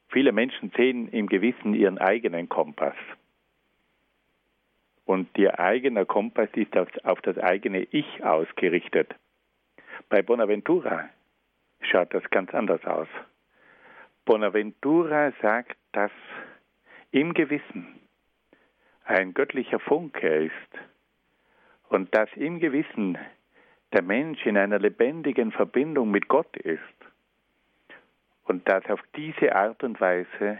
Viele 0.08 0.32
Menschen 0.32 0.72
sehen 0.76 1.08
im 1.08 1.28
Gewissen 1.28 1.74
ihren 1.74 1.98
eigenen 1.98 2.48
Kompass. 2.48 2.96
Und 5.04 5.28
ihr 5.38 5.58
eigener 5.58 6.04
Kompass 6.04 6.48
ist 6.54 6.76
auf 6.76 7.20
das 7.22 7.38
eigene 7.38 7.82
Ich 7.90 8.24
ausgerichtet. 8.24 9.14
Bei 10.08 10.22
Bonaventura 10.22 11.08
schaut 11.80 12.12
das 12.14 12.22
ganz 12.30 12.52
anders 12.54 12.84
aus. 12.84 13.08
Bonaventura 14.24 15.32
sagt, 15.40 15.76
dass 15.92 16.12
im 17.12 17.34
Gewissen 17.34 18.00
ein 19.04 19.34
göttlicher 19.34 19.78
Funke 19.78 20.46
ist 20.46 20.52
und 21.88 22.14
dass 22.14 22.28
im 22.34 22.58
Gewissen 22.58 23.18
der 23.92 24.02
Mensch 24.02 24.44
in 24.46 24.56
einer 24.56 24.78
lebendigen 24.78 25.52
Verbindung 25.52 26.10
mit 26.10 26.28
Gott 26.28 26.56
ist 26.56 26.80
und 28.44 28.66
dass 28.66 28.84
auf 28.86 29.00
diese 29.14 29.54
Art 29.54 29.84
und 29.84 30.00
Weise 30.00 30.58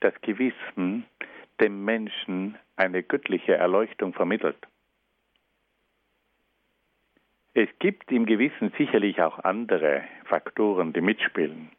das 0.00 0.12
Gewissen 0.20 1.06
dem 1.60 1.84
Menschen 1.84 2.58
eine 2.76 3.02
göttliche 3.02 3.54
Erleuchtung 3.54 4.12
vermittelt. 4.12 4.58
Es 7.54 7.70
gibt 7.78 8.12
im 8.12 8.26
Gewissen 8.26 8.70
sicherlich 8.76 9.22
auch 9.22 9.38
andere 9.38 10.04
Faktoren, 10.26 10.92
die 10.92 11.00
mitspielen. 11.00 11.70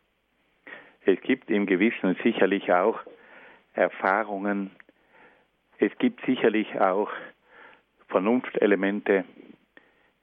Es 1.06 1.22
gibt 1.22 1.52
im 1.52 1.68
Gewissen 1.68 2.18
sicherlich 2.24 2.74
auch 2.74 3.00
Erfahrungen. 3.78 4.72
Es 5.78 5.96
gibt 6.00 6.26
sicherlich 6.26 6.80
auch 6.80 7.12
Vernunftelemente. 8.08 9.26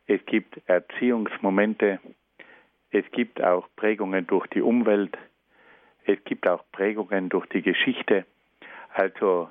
Es 0.07 0.25
gibt 0.27 0.61
Erziehungsmomente. 0.67 2.01
Es 2.91 3.05
gibt 3.13 3.43
auch 3.43 3.69
Prägungen 3.77 4.27
durch 4.27 4.47
die 4.49 4.61
Umwelt. 4.61 5.17
Es 6.05 6.23
gibt 6.25 6.47
auch 6.47 6.65
Prägungen 6.73 7.29
durch 7.29 7.47
die 7.47 7.63
Geschichte. 7.63 8.27
Also 8.93 9.51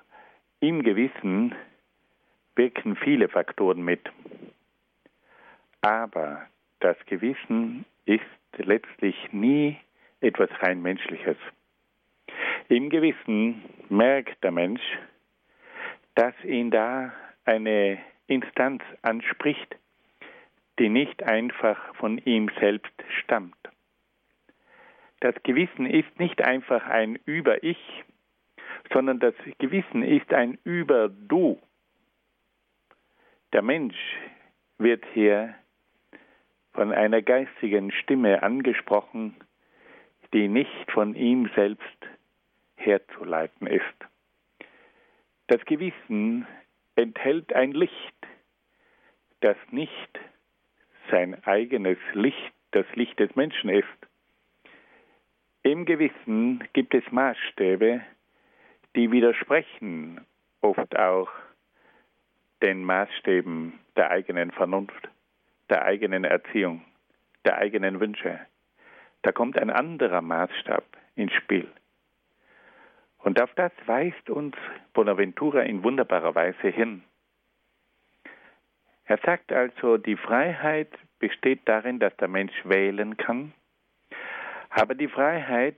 im 0.60 0.84
Gewissen 0.84 1.56
wirken 2.56 2.96
viele 2.96 3.30
Faktoren 3.30 3.82
mit. 3.82 4.02
Aber 5.82 6.46
das 6.80 6.98
Gewissen 7.06 7.86
ist 8.06 8.24
letztlich 8.58 9.16
nie 9.32 9.78
etwas 10.22 10.50
rein 10.62 10.82
Menschliches. 10.82 11.38
Im 12.70 12.90
Gewissen 12.90 13.62
merkt 13.90 14.44
der 14.44 14.52
Mensch, 14.52 14.82
dass 16.16 16.34
ihn 16.44 16.72
da 16.72 17.14
eine 17.46 17.98
Instanz 18.28 18.82
anspricht, 19.02 19.76
die 20.80 20.90
nicht 20.90 21.24
einfach 21.24 21.96
von 21.96 22.18
ihm 22.20 22.50
selbst 22.60 22.94
stammt. 23.20 23.58
Das 25.20 25.36
Gewissen 25.44 25.86
ist 25.86 26.20
nicht 26.20 26.42
einfach 26.42 26.86
ein 26.86 27.18
Über-Ich, 27.26 28.04
sondern 28.92 29.20
das 29.20 29.36
Gewissen 29.60 30.04
ist 30.04 30.34
ein 30.34 30.58
Über-Du. 30.64 31.60
Der 33.52 33.62
Mensch 33.62 33.98
wird 34.78 35.04
hier 35.14 35.54
von 36.74 36.92
einer 36.92 37.22
geistigen 37.22 37.92
Stimme 37.92 38.42
angesprochen, 38.42 39.36
die 40.34 40.48
nicht 40.48 40.92
von 40.92 41.14
ihm 41.14 41.50
selbst 41.56 42.08
herzuleiten 42.86 43.68
ist. 43.68 43.84
Das 45.48 45.64
Gewissen 45.66 46.48
enthält 46.96 47.54
ein 47.54 47.72
Licht, 47.72 48.16
das 49.42 49.58
nicht 49.72 50.20
sein 51.12 51.44
eigenes 51.46 51.98
Licht, 52.14 52.54
das 52.72 52.86
Licht 52.96 53.20
des 53.20 53.36
Menschen 53.36 53.70
ist. 53.70 53.88
Im 55.64 55.86
Gewissen 55.86 56.64
gibt 56.74 56.94
es 56.94 57.04
Maßstäbe, 57.12 58.02
die 58.96 59.12
widersprechen 59.12 60.22
oft 60.62 60.98
auch 60.98 61.30
den 62.62 62.84
Maßstäben 62.84 63.80
der 63.96 64.12
eigenen 64.12 64.52
Vernunft 64.52 65.10
der 65.70 65.86
eigenen 65.86 66.24
Erziehung, 66.24 66.82
der 67.46 67.58
eigenen 67.58 68.00
Wünsche. 68.00 68.40
Da 69.22 69.32
kommt 69.32 69.58
ein 69.58 69.70
anderer 69.70 70.22
Maßstab 70.22 70.84
ins 71.16 71.34
Spiel. 71.34 71.68
Und 73.24 73.42
auf 73.42 73.54
das 73.56 73.72
weist 73.86 74.30
uns 74.30 74.56
Bonaventura 74.94 75.62
in 75.62 75.84
wunderbarer 75.84 76.36
Weise 76.36 76.68
hin. 76.68 77.04
Er 79.06 79.18
sagt 79.26 79.52
also, 79.52 79.98
die 79.98 80.18
Freiheit 80.18 80.90
besteht 81.20 81.62
darin, 81.66 82.00
dass 82.00 82.16
der 82.18 82.28
Mensch 82.28 82.54
wählen 82.64 83.18
kann, 83.18 83.54
aber 84.70 84.96
die 84.96 85.08
Freiheit 85.08 85.76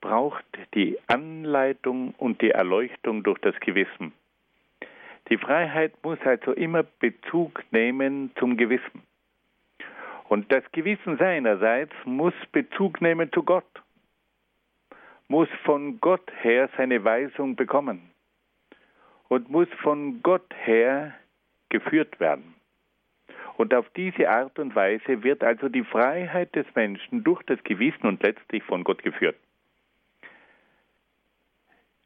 braucht 0.00 0.44
die 0.74 0.98
Anleitung 1.06 2.14
und 2.16 2.40
die 2.42 2.50
Erleuchtung 2.50 3.22
durch 3.22 3.38
das 3.40 3.58
Gewissen. 3.60 4.12
Die 5.28 5.36
Freiheit 5.36 5.92
muss 6.02 6.18
also 6.24 6.52
immer 6.52 6.82
Bezug 6.82 7.62
nehmen 7.70 8.32
zum 8.36 8.56
Gewissen. 8.56 9.02
Und 10.28 10.50
das 10.50 10.64
Gewissen 10.72 11.18
seinerseits 11.18 11.92
muss 12.04 12.34
Bezug 12.52 13.00
nehmen 13.00 13.30
zu 13.32 13.42
Gott, 13.42 13.66
muss 15.30 15.48
von 15.62 16.00
Gott 16.00 16.28
her 16.42 16.68
seine 16.76 17.04
Weisung 17.04 17.54
bekommen 17.54 18.10
und 19.28 19.48
muss 19.48 19.68
von 19.80 20.20
Gott 20.24 20.52
her 20.64 21.14
geführt 21.68 22.18
werden. 22.18 22.56
Und 23.56 23.72
auf 23.72 23.88
diese 23.90 24.28
Art 24.28 24.58
und 24.58 24.74
Weise 24.74 25.22
wird 25.22 25.44
also 25.44 25.68
die 25.68 25.84
Freiheit 25.84 26.56
des 26.56 26.66
Menschen 26.74 27.22
durch 27.22 27.40
das 27.44 27.62
Gewissen 27.62 28.08
und 28.08 28.20
letztlich 28.24 28.64
von 28.64 28.82
Gott 28.82 29.04
geführt. 29.04 29.36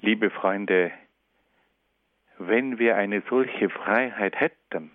Liebe 0.01 0.29
Freunde, 0.29 0.93
wenn 2.37 2.79
wir 2.79 2.97
eine 2.97 3.23
solche 3.31 3.71
Freiheit 3.71 4.39
hätten, 4.39 4.91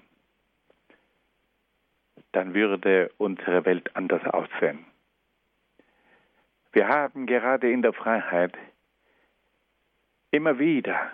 dann 2.31 2.53
würde 2.53 3.09
unsere 3.17 3.65
Welt 3.65 3.95
anders 3.95 4.23
aussehen. 4.25 4.85
Wir 6.79 6.87
haben 6.87 7.25
gerade 7.25 7.69
in 7.69 7.81
der 7.81 7.91
Freiheit 7.91 8.57
immer 10.31 10.59
wieder 10.59 11.11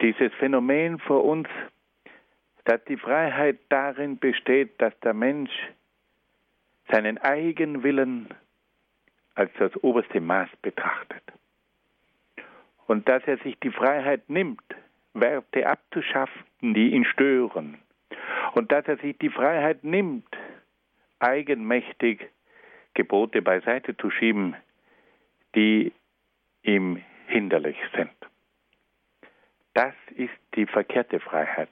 dieses 0.00 0.32
Phänomen 0.34 1.00
vor 1.00 1.24
uns, 1.24 1.48
dass 2.66 2.84
die 2.84 2.96
Freiheit 2.96 3.58
darin 3.68 4.16
besteht, 4.16 4.80
dass 4.80 4.96
der 5.00 5.12
Mensch 5.12 5.50
seinen 6.88 7.18
Eigenwillen 7.18 8.28
als 9.34 9.50
das 9.58 9.74
oberste 9.82 10.20
Maß 10.20 10.50
betrachtet. 10.62 11.24
Und 12.86 13.08
dass 13.08 13.24
er 13.26 13.38
sich 13.38 13.58
die 13.58 13.72
Freiheit 13.72 14.30
nimmt, 14.30 14.62
Werte 15.14 15.66
abzuschaffen, 15.66 16.44
die 16.60 16.90
ihn 16.92 17.04
stören, 17.04 17.76
und 18.52 18.70
dass 18.70 18.86
er 18.86 18.98
sich 18.98 19.18
die 19.18 19.30
Freiheit 19.30 19.82
nimmt, 19.82 20.28
eigenmächtig 21.18 22.30
Gebote 22.98 23.42
beiseite 23.42 23.96
zu 23.96 24.10
schieben, 24.10 24.56
die 25.54 25.92
ihm 26.64 27.00
hinderlich 27.28 27.78
sind. 27.94 28.10
Das 29.72 29.94
ist 30.16 30.34
die 30.56 30.66
verkehrte 30.66 31.20
Freiheit. 31.20 31.70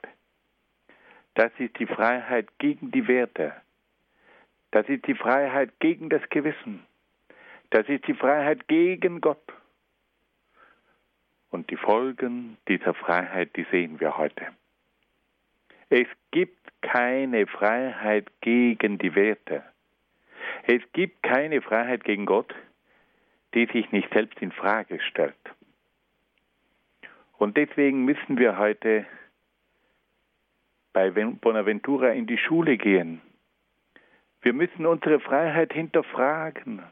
Das 1.33 1.51
ist 1.57 1.77
die 1.79 1.85
Freiheit 1.85 2.47
gegen 2.59 2.91
die 2.91 3.09
Werte. 3.09 3.53
Das 4.71 4.87
ist 4.87 5.05
die 5.05 5.15
Freiheit 5.15 5.77
gegen 5.81 6.07
das 6.07 6.21
Gewissen. 6.29 6.85
Das 7.71 7.89
ist 7.89 8.07
die 8.07 8.13
Freiheit 8.13 8.69
gegen 8.69 9.19
Gott. 9.19 9.51
Und 11.49 11.69
die 11.69 11.75
Folgen 11.75 12.55
dieser 12.69 12.93
Freiheit, 12.93 13.53
die 13.57 13.65
sehen 13.69 13.99
wir 13.99 14.17
heute. 14.17 14.45
Es 15.89 16.07
gibt 16.31 16.71
keine 16.81 17.47
Freiheit 17.47 18.31
gegen 18.39 18.97
die 18.97 19.13
Werte. 19.13 19.65
Es 20.69 20.81
gibt 20.91 21.23
keine 21.23 21.61
Freiheit 21.61 22.03
gegen 22.03 22.25
Gott, 22.25 22.53
die 23.53 23.67
sich 23.67 23.89
nicht 23.93 24.11
selbst 24.11 24.41
in 24.41 24.51
Frage 24.51 24.99
stellt. 24.99 25.33
Und 27.37 27.55
deswegen 27.55 28.03
müssen 28.03 28.37
wir 28.37 28.57
heute 28.57 29.05
bei 30.91 31.09
Bonaventura 31.11 32.09
in 32.09 32.27
die 32.27 32.37
Schule 32.37 32.75
gehen. 32.75 33.21
Wir 34.41 34.51
müssen 34.51 34.85
unsere 34.85 35.21
Freiheit 35.21 35.71
hinterfragen. 35.71 36.83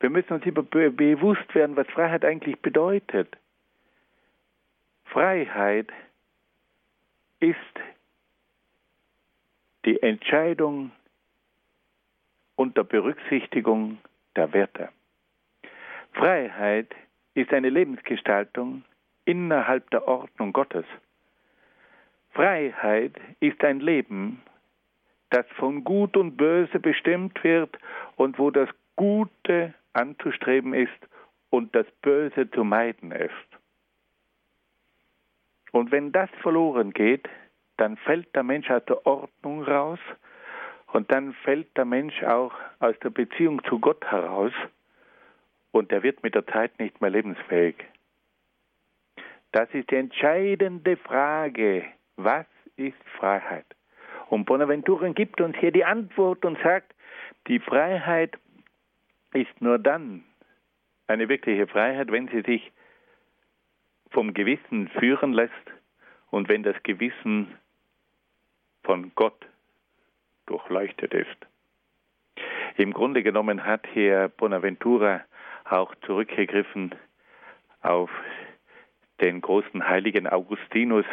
Wir 0.00 0.10
müssen 0.10 0.34
uns 0.34 0.44
bewusst 0.44 1.54
werden, 1.54 1.76
was 1.76 1.86
Freiheit 1.88 2.26
eigentlich 2.26 2.60
bedeutet. 2.60 3.38
Freiheit 5.06 5.88
ist 7.38 7.56
die 9.86 10.02
Entscheidung 10.02 10.92
unter 12.60 12.84
Berücksichtigung 12.84 13.96
der 14.36 14.52
Werte. 14.52 14.90
Freiheit 16.12 16.94
ist 17.32 17.54
eine 17.54 17.70
Lebensgestaltung 17.70 18.84
innerhalb 19.24 19.88
der 19.92 20.06
Ordnung 20.06 20.52
Gottes. 20.52 20.84
Freiheit 22.32 23.14
ist 23.40 23.64
ein 23.64 23.80
Leben, 23.80 24.42
das 25.30 25.46
von 25.56 25.84
Gut 25.84 26.18
und 26.18 26.36
Böse 26.36 26.80
bestimmt 26.80 27.42
wird 27.42 27.78
und 28.16 28.38
wo 28.38 28.50
das 28.50 28.68
Gute 28.94 29.72
anzustreben 29.94 30.74
ist 30.74 31.00
und 31.48 31.74
das 31.74 31.86
Böse 32.02 32.50
zu 32.50 32.62
meiden 32.62 33.10
ist. 33.10 33.48
Und 35.72 35.92
wenn 35.92 36.12
das 36.12 36.28
verloren 36.42 36.92
geht, 36.92 37.26
dann 37.78 37.96
fällt 37.96 38.36
der 38.36 38.42
Mensch 38.42 38.70
aus 38.70 38.84
der 38.84 39.06
Ordnung 39.06 39.62
raus 39.62 40.00
und 40.92 41.10
dann 41.10 41.34
fällt 41.44 41.76
der 41.76 41.84
Mensch 41.84 42.22
auch 42.22 42.52
aus 42.78 42.98
der 43.02 43.10
Beziehung 43.10 43.62
zu 43.64 43.78
Gott 43.78 44.04
heraus 44.06 44.52
und 45.72 45.92
er 45.92 46.02
wird 46.02 46.22
mit 46.22 46.34
der 46.34 46.46
Zeit 46.46 46.78
nicht 46.78 47.00
mehr 47.00 47.10
lebensfähig. 47.10 47.76
Das 49.52 49.68
ist 49.72 49.90
die 49.90 49.96
entscheidende 49.96 50.96
Frage. 50.96 51.84
Was 52.16 52.46
ist 52.76 52.96
Freiheit? 53.18 53.66
Und 54.28 54.44
Bonaventura 54.44 55.08
gibt 55.08 55.40
uns 55.40 55.56
hier 55.56 55.72
die 55.72 55.84
Antwort 55.84 56.44
und 56.44 56.58
sagt, 56.62 56.94
die 57.48 57.58
Freiheit 57.58 58.38
ist 59.32 59.60
nur 59.60 59.78
dann 59.78 60.24
eine 61.06 61.28
wirkliche 61.28 61.66
Freiheit, 61.66 62.12
wenn 62.12 62.28
sie 62.28 62.42
sich 62.42 62.72
vom 64.10 64.34
Gewissen 64.34 64.88
führen 64.88 65.32
lässt 65.32 65.52
und 66.30 66.48
wenn 66.48 66.62
das 66.62 66.76
Gewissen 66.82 67.48
von 68.84 69.12
Gott 69.14 69.46
durchleuchtet 70.50 71.14
ist. 71.14 71.46
Im 72.76 72.92
Grunde 72.92 73.22
genommen 73.22 73.64
hat 73.64 73.86
hier 73.92 74.28
Bonaventura 74.36 75.22
auch 75.64 75.94
zurückgegriffen 76.06 76.94
auf 77.82 78.10
den 79.20 79.40
großen 79.40 79.86
heiligen 79.86 80.26
Augustinus, 80.26 81.04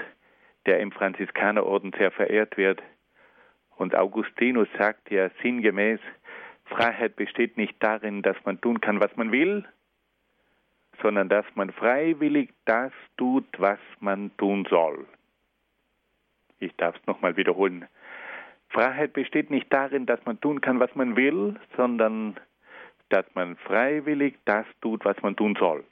der 0.66 0.80
im 0.80 0.92
Franziskanerorden 0.92 1.94
sehr 1.98 2.12
verehrt 2.12 2.58
wird. 2.58 2.82
Und 3.76 3.96
Augustinus 3.96 4.68
sagt 4.78 5.12
ja 5.12 5.30
sinngemäß, 5.42 6.00
Freiheit 6.66 7.16
besteht 7.16 7.58
nicht 7.58 7.76
darin, 7.80 8.22
dass 8.22 8.38
man 8.44 8.60
tun 8.60 8.82
kann, 8.82 9.00
was 9.00 9.16
man 9.16 9.32
will, 9.32 9.66
sondern 11.02 11.30
dass 11.30 11.46
man 11.56 11.72
freiwillig 11.72 12.50
das 12.66 12.92
tut, 13.18 13.46
was 13.58 13.80
man 14.00 14.36
tun 14.38 14.66
soll. 14.70 15.06
Ich 16.60 16.76
darf 16.76 16.96
es 16.96 17.06
nochmal 17.06 17.38
wiederholen. 17.38 17.88
Freiheit 18.70 19.14
besteht 19.14 19.50
nicht 19.50 19.72
darin, 19.72 20.06
dass 20.06 20.24
man 20.26 20.40
tun 20.40 20.62
kann, 20.62 20.80
was 20.80 20.94
man 20.96 21.16
will, 21.16 21.56
sondern 21.76 22.38
dass 23.10 23.26
man 23.34 23.56
freiwillig 23.58 24.36
das 24.46 24.66
tut, 24.82 25.06
was 25.06 25.22
man 25.22 25.36
tun 25.36 25.56
soll. 25.58 25.84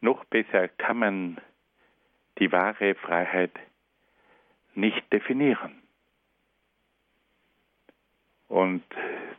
Noch 0.00 0.24
besser 0.26 0.68
kann 0.68 0.98
man 0.98 1.38
die 2.38 2.52
wahre 2.52 2.94
Freiheit 2.94 3.52
nicht 4.74 5.12
definieren. 5.12 5.82
Und 8.48 8.84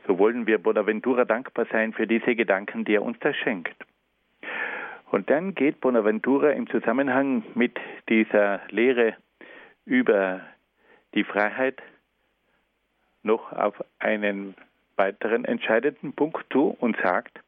so 0.06 0.18
wollen 0.18 0.46
wir 0.46 0.58
Bonaventura 0.58 1.24
dankbar 1.24 1.66
sein 1.70 1.92
für 1.92 2.06
diese 2.06 2.34
Gedanken, 2.34 2.84
die 2.84 2.94
er 2.94 3.02
uns 3.02 3.18
da 3.20 3.32
schenkt. 3.32 3.76
Und 5.10 5.30
dann 5.30 5.54
geht 5.54 5.80
Bonaventura 5.80 6.50
im 6.50 6.68
Zusammenhang 6.68 7.42
mit 7.54 7.78
dieser 8.08 8.60
Lehre 8.68 9.16
über 9.86 10.42
die 11.14 11.24
Freiheit 11.24 11.82
noch 13.22 13.52
auf 13.52 13.82
einen 13.98 14.54
weiteren 14.96 15.44
entscheidenden 15.44 16.12
Punkt 16.12 16.44
zu 16.52 16.76
und 16.80 16.96
sagt, 17.02 17.38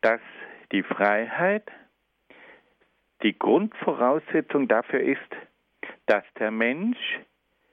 dass 0.00 0.20
die 0.72 0.82
Freiheit 0.82 1.64
die 3.22 3.38
Grundvoraussetzung 3.38 4.68
dafür 4.68 5.00
ist, 5.00 5.36
dass 6.06 6.24
der 6.38 6.50
Mensch 6.50 7.20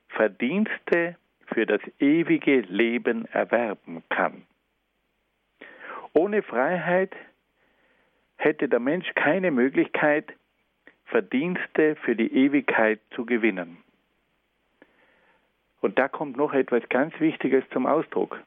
Verdienste 0.09 1.15
für 1.53 1.65
das 1.65 1.81
ewige 1.99 2.61
Leben 2.61 3.25
erwerben 3.25 4.03
kann. 4.09 4.43
Ohne 6.13 6.43
Freiheit 6.43 7.15
hätte 8.37 8.69
der 8.69 8.79
Mensch 8.79 9.07
keine 9.15 9.51
Möglichkeit, 9.51 10.31
Verdienste 11.05 11.95
für 11.97 12.15
die 12.15 12.33
Ewigkeit 12.33 12.99
zu 13.15 13.25
gewinnen. 13.25 13.77
Und 15.83 15.99
da 15.99 16.07
kommt 16.07 16.37
noch 16.37 16.53
etwas 16.53 16.87
ganz 16.87 17.13
Wichtiges 17.19 17.65
zum 17.73 17.85
Ausdruck. 17.85 18.41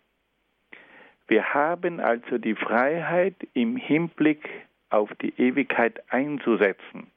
Wir 1.29 1.53
haben 1.53 2.01
also 2.01 2.39
die 2.39 2.55
Freiheit 2.55 3.35
im 3.53 3.77
Hinblick 3.77 4.49
auf 4.89 5.11
die 5.21 5.35
Ewigkeit 5.39 6.03
einzusetzen. 6.11 7.11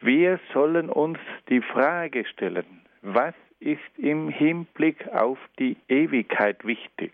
Wir 0.00 0.38
sollen 0.54 0.90
uns 0.90 1.18
die 1.48 1.60
Frage 1.60 2.24
stellen, 2.24 2.82
was 3.02 3.34
ist 3.58 3.80
im 3.98 4.28
Hinblick 4.28 5.08
auf 5.08 5.38
die 5.58 5.76
Ewigkeit 5.88 6.64
wichtig? 6.64 7.12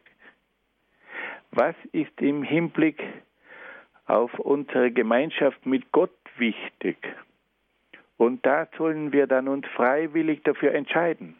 Was 1.51 1.77
ist 1.93 2.21
im 2.21 2.43
Hinblick 2.43 3.03
auf 4.05 4.39
unsere 4.39 4.91
Gemeinschaft 4.91 5.65
mit 5.65 5.91
Gott 5.93 6.19
wichtig? 6.37 6.99
Und 8.19 8.45
da 8.45 8.69
sollen 8.77 9.15
wir 9.15 9.27
dann 9.27 9.49
uns 9.49 9.67
freiwillig 9.69 10.43
dafür 10.43 10.75
entscheiden. 10.75 11.37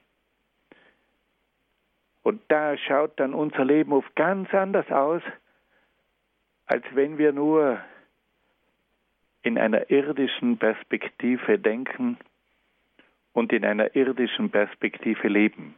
Und 2.27 2.43
da 2.49 2.77
schaut 2.77 3.21
dann 3.21 3.35
unser 3.35 3.65
Leben 3.65 3.93
oft 3.93 4.13
ganz 4.17 4.53
anders 4.53 4.91
aus, 4.91 5.23
als 6.67 6.83
wenn 6.93 7.19
wir 7.19 7.31
nur 7.31 7.79
in 9.43 9.57
einer 9.57 9.93
irdischen 9.93 10.59
Perspektive 10.59 11.57
denken 11.57 12.19
und 13.33 13.53
in 13.53 13.65
einer 13.65 13.95
irdischen 13.95 14.51
Perspektive 14.51 15.29
leben. 15.29 15.77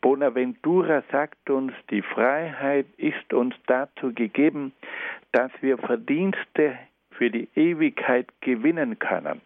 Bonaventura 0.00 1.02
sagt 1.10 1.50
uns, 1.50 1.72
die 1.90 2.02
Freiheit 2.02 2.86
ist 2.96 3.32
uns 3.32 3.56
dazu 3.66 4.14
gegeben, 4.14 4.72
dass 5.32 5.50
wir 5.62 5.78
Verdienste 5.78 6.78
für 7.10 7.28
die 7.28 7.48
Ewigkeit 7.56 8.28
gewinnen 8.40 9.00
können. 9.00 9.40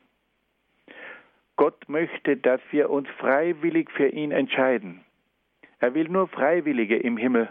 Gott 1.57 1.89
möchte, 1.89 2.37
dass 2.37 2.61
wir 2.73 2.91
uns 2.91 3.09
freiwillig 3.16 3.91
für 3.93 4.09
ihn 4.09 4.33
entscheiden. 4.33 5.03
Er 5.81 5.95
will 5.95 6.09
nur 6.09 6.28
Freiwillige 6.28 6.97
im 6.97 7.16
Himmel. 7.16 7.49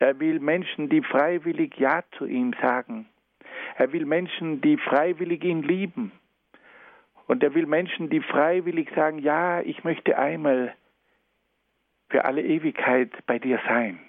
Er 0.00 0.18
will 0.18 0.40
Menschen, 0.40 0.88
die 0.88 1.02
freiwillig 1.02 1.76
Ja 1.78 2.02
zu 2.18 2.26
ihm 2.26 2.52
sagen. 2.60 3.08
Er 3.76 3.92
will 3.92 4.06
Menschen, 4.06 4.60
die 4.60 4.76
freiwillig 4.76 5.44
ihn 5.44 5.62
lieben. 5.62 6.10
Und 7.28 7.44
er 7.44 7.54
will 7.54 7.66
Menschen, 7.66 8.10
die 8.10 8.20
freiwillig 8.20 8.90
sagen, 8.94 9.20
ja, 9.20 9.60
ich 9.60 9.84
möchte 9.84 10.18
einmal 10.18 10.74
für 12.08 12.24
alle 12.24 12.42
Ewigkeit 12.42 13.12
bei 13.26 13.38
dir 13.38 13.60
sein. 13.68 14.00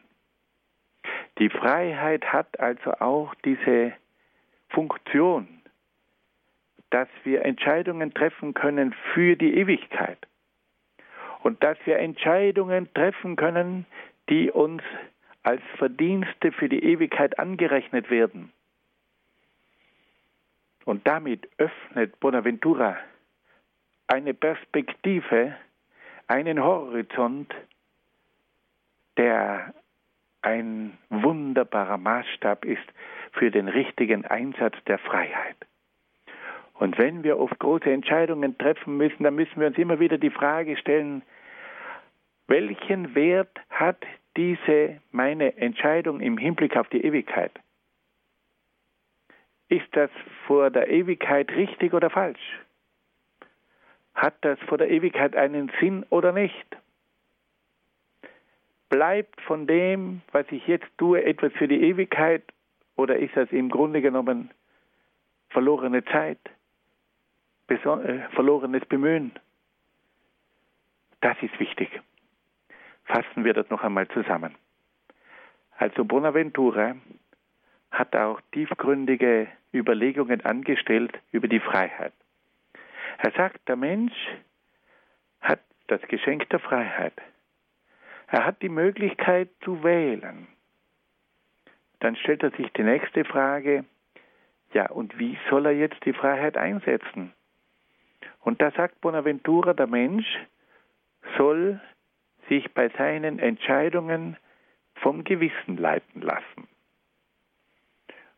Die 1.38 1.50
Freiheit 1.50 2.34
hat 2.34 2.60
also 2.60 2.94
auch 2.94 3.36
diese 3.46 3.94
Funktion, 4.70 5.48
dass 6.90 7.08
wir 7.24 7.46
Entscheidungen 7.46 8.12
treffen 8.14 8.56
können 8.56 8.96
für 9.14 9.36
die 9.36 9.54
Ewigkeit 9.56 10.28
und 11.44 11.64
dass 11.64 11.78
wir 11.86 12.00
Entscheidungen 12.00 12.94
treffen 12.94 13.36
können, 13.36 13.86
die 14.30 14.52
uns 14.52 14.84
als 15.44 15.62
Verdienste 15.78 16.52
für 16.52 16.70
die 16.70 16.84
Ewigkeit 16.84 17.40
angerechnet 17.40 18.10
werden. 18.10 18.52
Und 20.86 21.08
damit 21.08 21.48
öffnet 21.58 22.20
Bonaventura 22.20 22.98
eine 24.08 24.34
Perspektive, 24.34 25.56
einen 26.28 26.64
Horizont, 26.64 27.54
der 29.18 29.74
ein 30.42 30.98
wunderbarer 31.10 31.98
Maßstab 31.98 32.66
ist 32.66 32.84
für 33.34 33.52
den 33.52 33.68
richtigen 33.68 34.26
Einsatz 34.26 34.76
der 34.88 34.98
Freiheit. 34.98 35.56
Und 36.82 36.98
wenn 36.98 37.24
wir 37.24 37.38
oft 37.38 37.60
große 37.60 37.92
Entscheidungen 37.92 38.58
treffen 38.58 38.98
müssen, 38.98 39.22
dann 39.22 39.36
müssen 39.36 39.60
wir 39.60 39.68
uns 39.68 39.78
immer 39.78 40.00
wieder 40.00 40.18
die 40.18 40.32
Frage 40.32 40.76
stellen, 40.78 41.22
welchen 42.48 43.14
Wert 43.14 43.56
hat 43.70 44.04
diese 44.36 45.00
meine 45.12 45.58
Entscheidung 45.58 46.22
im 46.22 46.40
Hinblick 46.40 46.76
auf 46.76 46.90
die 46.90 47.06
Ewigkeit? 47.06 47.52
Ist 49.70 49.86
das 49.92 50.10
vor 50.48 50.72
der 50.72 50.90
Ewigkeit 50.90 51.52
richtig 51.52 51.94
oder 51.94 52.10
falsch? 52.10 52.60
Hat 54.16 54.34
das 54.42 54.58
vor 54.62 54.80
der 54.80 54.90
Ewigkeit 54.90 55.36
einen 55.36 55.72
Sinn 55.80 56.04
oder 56.10 56.32
nicht? 56.32 56.66
Bleibt 58.90 59.40
von 59.42 59.68
dem, 59.68 60.24
was 60.32 60.48
ich 60.50 60.66
jetzt 60.66 60.90
tue, 60.98 61.24
etwas 61.24 61.54
für 61.54 61.68
die 61.68 61.84
Ewigkeit 61.84 62.42
oder 62.96 63.18
ist 63.18 63.38
das 63.38 63.52
im 63.52 63.70
Grunde 63.70 64.02
genommen 64.02 64.50
verlorene 65.52 66.04
Zeit, 66.06 66.40
verlorenes 67.80 68.86
Bemühen? 68.86 69.32
Das 71.22 71.38
ist 71.42 71.60
wichtig. 71.60 71.90
Fassen 73.06 73.44
wir 73.44 73.54
das 73.54 73.70
noch 73.70 73.84
einmal 73.84 74.08
zusammen. 74.10 74.56
Also 75.78 76.06
Bonaventura 76.06 76.96
hat 77.92 78.16
auch 78.16 78.40
tiefgründige 78.52 79.48
Überlegungen 79.74 80.42
angestellt 80.46 81.18
über 81.32 81.48
die 81.48 81.60
Freiheit. 81.60 82.14
Er 83.18 83.32
sagt, 83.32 83.68
der 83.68 83.76
Mensch 83.76 84.16
hat 85.42 85.60
das 85.88 86.02
Geschenk 86.04 86.50
der 86.50 86.60
Freiheit. 86.60 87.14
Er 88.28 88.46
hat 88.46 88.62
die 88.62 88.70
Möglichkeit 88.70 89.50
zu 89.64 89.84
wählen. 89.84 90.48
Dann 92.00 92.16
stellt 92.16 92.44
er 92.44 92.52
sich 92.52 92.72
die 92.74 92.84
nächste 92.84 93.26
Frage, 93.26 93.86
ja, 94.74 94.90
und 94.90 95.20
wie 95.20 95.38
soll 95.50 95.66
er 95.66 95.74
jetzt 95.74 96.04
die 96.06 96.14
Freiheit 96.14 96.58
einsetzen? 96.58 97.34
Und 98.42 98.62
da 98.62 98.72
sagt 98.72 99.02
Bonaventura, 99.02 99.74
der 99.74 99.88
Mensch 99.88 100.28
soll 101.38 101.80
sich 102.50 102.72
bei 102.74 102.90
seinen 102.90 103.40
Entscheidungen 103.40 104.38
vom 104.96 105.24
Gewissen 105.24 105.78
leiten 105.78 106.22
lassen. 106.22 106.68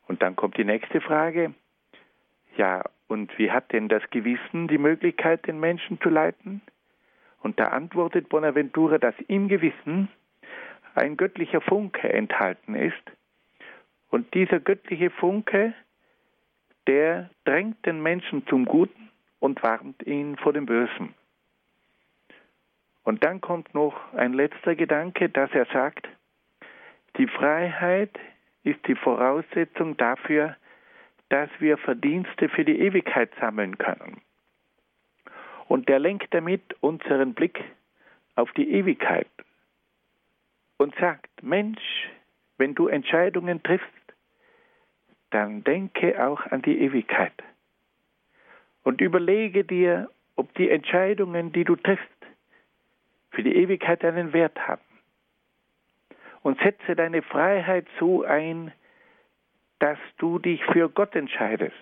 Und 0.07 0.21
dann 0.21 0.35
kommt 0.35 0.57
die 0.57 0.65
nächste 0.65 1.01
Frage. 1.01 1.53
Ja, 2.57 2.83
und 3.07 3.37
wie 3.37 3.51
hat 3.51 3.71
denn 3.71 3.87
das 3.87 4.03
Gewissen 4.11 4.67
die 4.67 4.77
Möglichkeit, 4.77 5.47
den 5.47 5.59
Menschen 5.59 5.99
zu 6.01 6.09
leiten? 6.09 6.61
Und 7.41 7.59
da 7.59 7.69
antwortet 7.69 8.29
Bonaventura, 8.29 8.97
dass 8.97 9.15
im 9.27 9.47
Gewissen 9.47 10.09
ein 10.95 11.17
göttlicher 11.17 11.61
Funke 11.61 12.11
enthalten 12.11 12.75
ist. 12.75 13.03
Und 14.09 14.33
dieser 14.33 14.59
göttliche 14.59 15.09
Funke, 15.09 15.73
der 16.87 17.29
drängt 17.45 17.85
den 17.85 18.01
Menschen 18.01 18.45
zum 18.47 18.65
Guten 18.65 19.09
und 19.43 19.61
warnt 19.61 20.01
ihn 20.03 20.37
vor 20.37 20.53
dem 20.53 20.65
Bösen. 20.65 21.13
Und 23.03 23.25
dann 23.25 23.41
kommt 23.41 23.75
noch 23.75 24.13
ein 24.13 24.31
letzter 24.31 24.73
Gedanke, 24.73 25.27
dass 25.27 25.51
er 25.51 25.65
sagt, 25.65 26.07
die 27.17 27.27
Freiheit 27.27 28.17
ist 28.63 28.79
die 28.87 28.95
Voraussetzung 28.95 29.97
dafür, 29.97 30.55
dass 31.27 31.49
wir 31.59 31.77
Verdienste 31.77 32.47
für 32.47 32.63
die 32.63 32.79
Ewigkeit 32.79 33.31
sammeln 33.41 33.77
können. 33.77 34.21
Und 35.67 35.89
der 35.89 35.99
lenkt 35.99 36.33
damit 36.33 36.81
unseren 36.81 37.33
Blick 37.33 37.61
auf 38.35 38.49
die 38.53 38.71
Ewigkeit 38.71 39.27
und 40.77 40.95
sagt, 40.95 41.43
Mensch, 41.43 42.07
wenn 42.57 42.75
du 42.75 42.87
Entscheidungen 42.87 43.61
triffst, 43.61 43.91
dann 45.31 45.65
denke 45.65 46.25
auch 46.25 46.45
an 46.45 46.61
die 46.61 46.79
Ewigkeit 46.79 47.33
und 48.83 49.01
überlege 49.01 49.63
dir, 49.63 50.09
ob 50.35 50.53
die 50.55 50.69
Entscheidungen, 50.69 51.51
die 51.51 51.63
du 51.63 51.75
triffst, 51.75 52.07
für 53.31 53.43
die 53.43 53.55
Ewigkeit 53.55 54.03
einen 54.03 54.33
Wert 54.33 54.59
haben 54.67 54.81
und 56.43 56.59
setze 56.61 56.95
deine 56.95 57.21
Freiheit 57.21 57.87
so 57.99 58.23
ein, 58.23 58.71
dass 59.79 59.97
du 60.17 60.39
dich 60.39 60.63
für 60.65 60.89
Gott 60.89 61.15
entscheidest. 61.15 61.75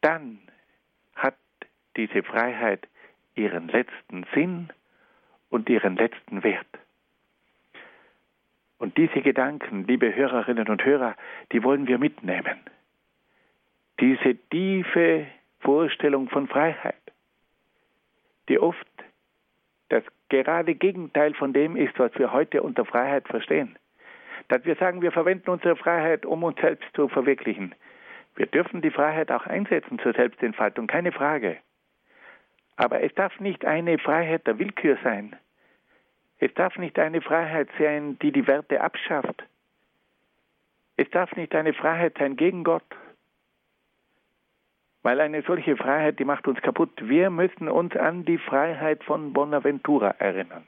Dann 0.00 0.38
hat 1.14 1.36
diese 1.96 2.22
Freiheit 2.22 2.86
ihren 3.34 3.68
letzten 3.68 4.24
Sinn 4.34 4.70
und 5.48 5.68
ihren 5.68 5.96
letzten 5.96 6.42
Wert. 6.42 6.66
Und 8.78 8.96
diese 8.96 9.20
Gedanken, 9.20 9.86
liebe 9.86 10.14
Hörerinnen 10.14 10.68
und 10.68 10.84
Hörer, 10.84 11.14
die 11.52 11.62
wollen 11.62 11.86
wir 11.86 11.98
mitnehmen. 11.98 12.58
Diese 14.00 14.34
tiefe 14.50 15.26
Vorstellung 15.60 16.28
von 16.30 16.48
Freiheit, 16.48 16.94
die 18.48 18.58
oft 18.58 18.86
das 19.90 20.02
gerade 20.30 20.74
Gegenteil 20.74 21.34
von 21.34 21.52
dem 21.52 21.76
ist, 21.76 21.98
was 21.98 22.12
wir 22.16 22.32
heute 22.32 22.62
unter 22.62 22.84
Freiheit 22.84 23.28
verstehen. 23.28 23.76
Dass 24.48 24.64
wir 24.64 24.76
sagen, 24.76 25.02
wir 25.02 25.12
verwenden 25.12 25.50
unsere 25.50 25.76
Freiheit, 25.76 26.24
um 26.24 26.42
uns 26.42 26.58
selbst 26.60 26.88
zu 26.94 27.08
verwirklichen. 27.08 27.74
Wir 28.36 28.46
dürfen 28.46 28.80
die 28.80 28.90
Freiheit 28.90 29.30
auch 29.30 29.46
einsetzen 29.46 29.98
zur 29.98 30.14
Selbstentfaltung, 30.14 30.86
keine 30.86 31.12
Frage. 31.12 31.58
Aber 32.76 33.02
es 33.02 33.12
darf 33.14 33.38
nicht 33.38 33.66
eine 33.66 33.98
Freiheit 33.98 34.46
der 34.46 34.58
Willkür 34.58 34.96
sein. 35.04 35.36
Es 36.38 36.54
darf 36.54 36.78
nicht 36.78 36.98
eine 36.98 37.20
Freiheit 37.20 37.68
sein, 37.78 38.18
die 38.20 38.32
die 38.32 38.46
Werte 38.46 38.80
abschafft. 38.80 39.44
Es 40.96 41.10
darf 41.10 41.36
nicht 41.36 41.54
eine 41.54 41.74
Freiheit 41.74 42.16
sein 42.18 42.36
gegen 42.36 42.64
Gott. 42.64 42.84
Weil 45.02 45.20
eine 45.20 45.42
solche 45.42 45.76
Freiheit, 45.76 46.18
die 46.18 46.24
macht 46.24 46.46
uns 46.46 46.60
kaputt. 46.60 46.90
Wir 47.00 47.30
müssen 47.30 47.68
uns 47.68 47.96
an 47.96 48.24
die 48.24 48.38
Freiheit 48.38 49.02
von 49.04 49.32
Bonaventura 49.32 50.10
erinnern. 50.18 50.66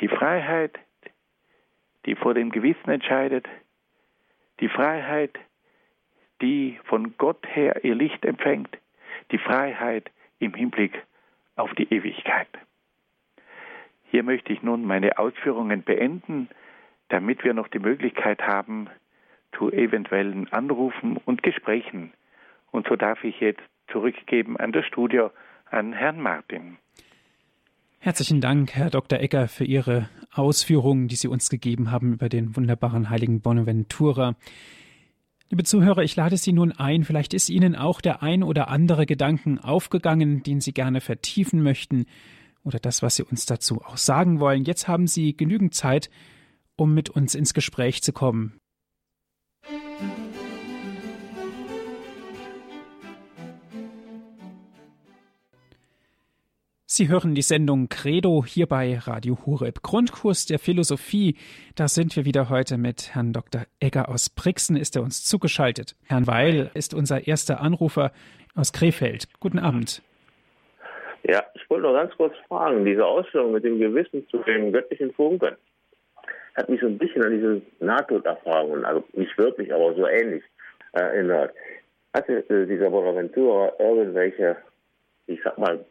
Die 0.00 0.08
Freiheit, 0.08 0.78
die 2.04 2.16
vor 2.16 2.34
dem 2.34 2.50
Gewissen 2.50 2.90
entscheidet. 2.90 3.46
Die 4.60 4.68
Freiheit, 4.68 5.38
die 6.42 6.78
von 6.84 7.16
Gott 7.16 7.46
her 7.48 7.82
ihr 7.84 7.94
Licht 7.94 8.24
empfängt. 8.24 8.76
Die 9.30 9.38
Freiheit 9.38 10.10
im 10.38 10.52
Hinblick 10.52 11.02
auf 11.56 11.72
die 11.74 11.90
Ewigkeit. 11.94 12.48
Hier 14.10 14.22
möchte 14.22 14.52
ich 14.52 14.62
nun 14.62 14.84
meine 14.84 15.18
Ausführungen 15.18 15.82
beenden, 15.82 16.48
damit 17.08 17.42
wir 17.42 17.54
noch 17.54 17.68
die 17.68 17.78
Möglichkeit 17.78 18.42
haben 18.42 18.88
zu 19.56 19.72
eventuellen 19.72 20.52
Anrufen 20.52 21.16
und 21.24 21.42
Gesprächen 21.42 22.12
und 22.74 22.88
so 22.88 22.96
darf 22.96 23.22
ich 23.22 23.38
jetzt 23.38 23.62
zurückgeben 23.92 24.56
an 24.56 24.72
das 24.72 24.84
Studio 24.84 25.30
an 25.70 25.92
Herrn 25.92 26.20
Martin. 26.20 26.76
Herzlichen 28.00 28.40
Dank, 28.40 28.74
Herr 28.74 28.90
Dr. 28.90 29.20
Egger, 29.20 29.46
für 29.46 29.64
Ihre 29.64 30.08
Ausführungen, 30.32 31.06
die 31.06 31.14
Sie 31.14 31.28
uns 31.28 31.48
gegeben 31.48 31.92
haben 31.92 32.14
über 32.14 32.28
den 32.28 32.56
wunderbaren 32.56 33.10
heiligen 33.10 33.40
Bonaventura. 33.40 34.34
Liebe 35.50 35.62
Zuhörer, 35.62 36.02
ich 36.02 36.16
lade 36.16 36.36
Sie 36.36 36.52
nun 36.52 36.72
ein, 36.72 37.04
vielleicht 37.04 37.32
ist 37.32 37.48
Ihnen 37.48 37.76
auch 37.76 38.00
der 38.00 38.24
ein 38.24 38.42
oder 38.42 38.68
andere 38.68 39.06
Gedanken 39.06 39.60
aufgegangen, 39.60 40.42
den 40.42 40.60
Sie 40.60 40.72
gerne 40.72 41.00
vertiefen 41.00 41.62
möchten 41.62 42.06
oder 42.64 42.80
das, 42.80 43.02
was 43.02 43.14
Sie 43.14 43.22
uns 43.22 43.46
dazu 43.46 43.82
auch 43.82 43.96
sagen 43.96 44.40
wollen. 44.40 44.64
Jetzt 44.64 44.88
haben 44.88 45.06
Sie 45.06 45.36
genügend 45.36 45.74
Zeit, 45.74 46.10
um 46.76 46.92
mit 46.92 47.08
uns 47.08 47.36
ins 47.36 47.54
Gespräch 47.54 48.02
zu 48.02 48.12
kommen. 48.12 48.58
Sie 56.96 57.08
hören 57.08 57.34
die 57.34 57.42
Sendung 57.42 57.88
Credo 57.88 58.44
hier 58.46 58.66
bei 58.66 58.96
Radio 58.96 59.36
Hureb. 59.44 59.82
Grundkurs 59.82 60.46
der 60.46 60.60
Philosophie. 60.60 61.34
Da 61.74 61.88
sind 61.88 62.14
wir 62.14 62.24
wieder 62.24 62.50
heute 62.50 62.78
mit 62.78 63.16
Herrn 63.16 63.32
Dr. 63.32 63.62
Egger 63.80 64.08
aus 64.08 64.30
Brixen, 64.30 64.76
ist 64.76 64.94
er 64.94 65.02
uns 65.02 65.24
zugeschaltet. 65.24 65.96
Herrn 66.06 66.28
Weil 66.28 66.70
ist 66.74 66.94
unser 66.94 67.26
erster 67.26 67.60
Anrufer 67.60 68.12
aus 68.54 68.72
Krefeld. 68.72 69.26
Guten 69.40 69.58
Abend. 69.58 70.02
Ja, 71.24 71.42
ich 71.54 71.68
wollte 71.68 71.82
noch 71.88 71.94
ganz 71.94 72.16
kurz 72.16 72.36
fragen, 72.46 72.84
diese 72.84 73.04
Ausführung 73.04 73.50
mit 73.50 73.64
dem 73.64 73.80
Gewissen 73.80 74.28
zu 74.28 74.38
dem 74.44 74.72
göttlichen 74.72 75.12
Funken 75.14 75.56
hat 76.54 76.68
mich 76.68 76.80
so 76.80 76.86
ein 76.86 76.96
bisschen 76.96 77.24
an 77.24 77.32
diese 77.32 77.62
Nahtoderfahrungen, 77.80 78.84
also 78.84 79.02
nicht 79.14 79.36
wirklich, 79.36 79.74
aber 79.74 79.94
so 79.96 80.06
ähnlich 80.06 80.44
äh, 80.92 81.00
erinnert. 81.00 81.52
Hatte 82.14 82.48
äh, 82.48 82.66
dieser 82.66 82.88
Bonaventura 82.88 83.72
irgendwelche, 83.80 84.58
ich 85.26 85.40
sag 85.42 85.58
mal, 85.58 85.84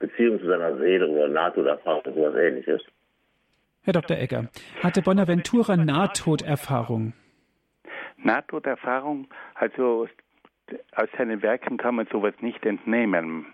Beziehung 0.00 0.40
zu 0.40 0.46
seiner 0.46 0.76
Seele 0.78 1.06
oder 1.08 1.28
Nahtoderfahrung 1.28 2.00
oder 2.00 2.12
sowas 2.12 2.34
ähnliches. 2.34 2.82
Herr 3.82 3.92
Dr. 3.92 4.18
Egger, 4.18 4.48
hatte 4.82 5.02
Bonaventura 5.02 5.76
Nahtoderfahrung? 5.76 7.12
Nahtoderfahrung, 8.16 9.28
also 9.54 10.08
aus 10.94 11.08
seinen 11.16 11.42
Werken 11.42 11.76
kann 11.76 11.94
man 11.94 12.06
sowas 12.10 12.34
nicht 12.40 12.64
entnehmen. 12.66 13.46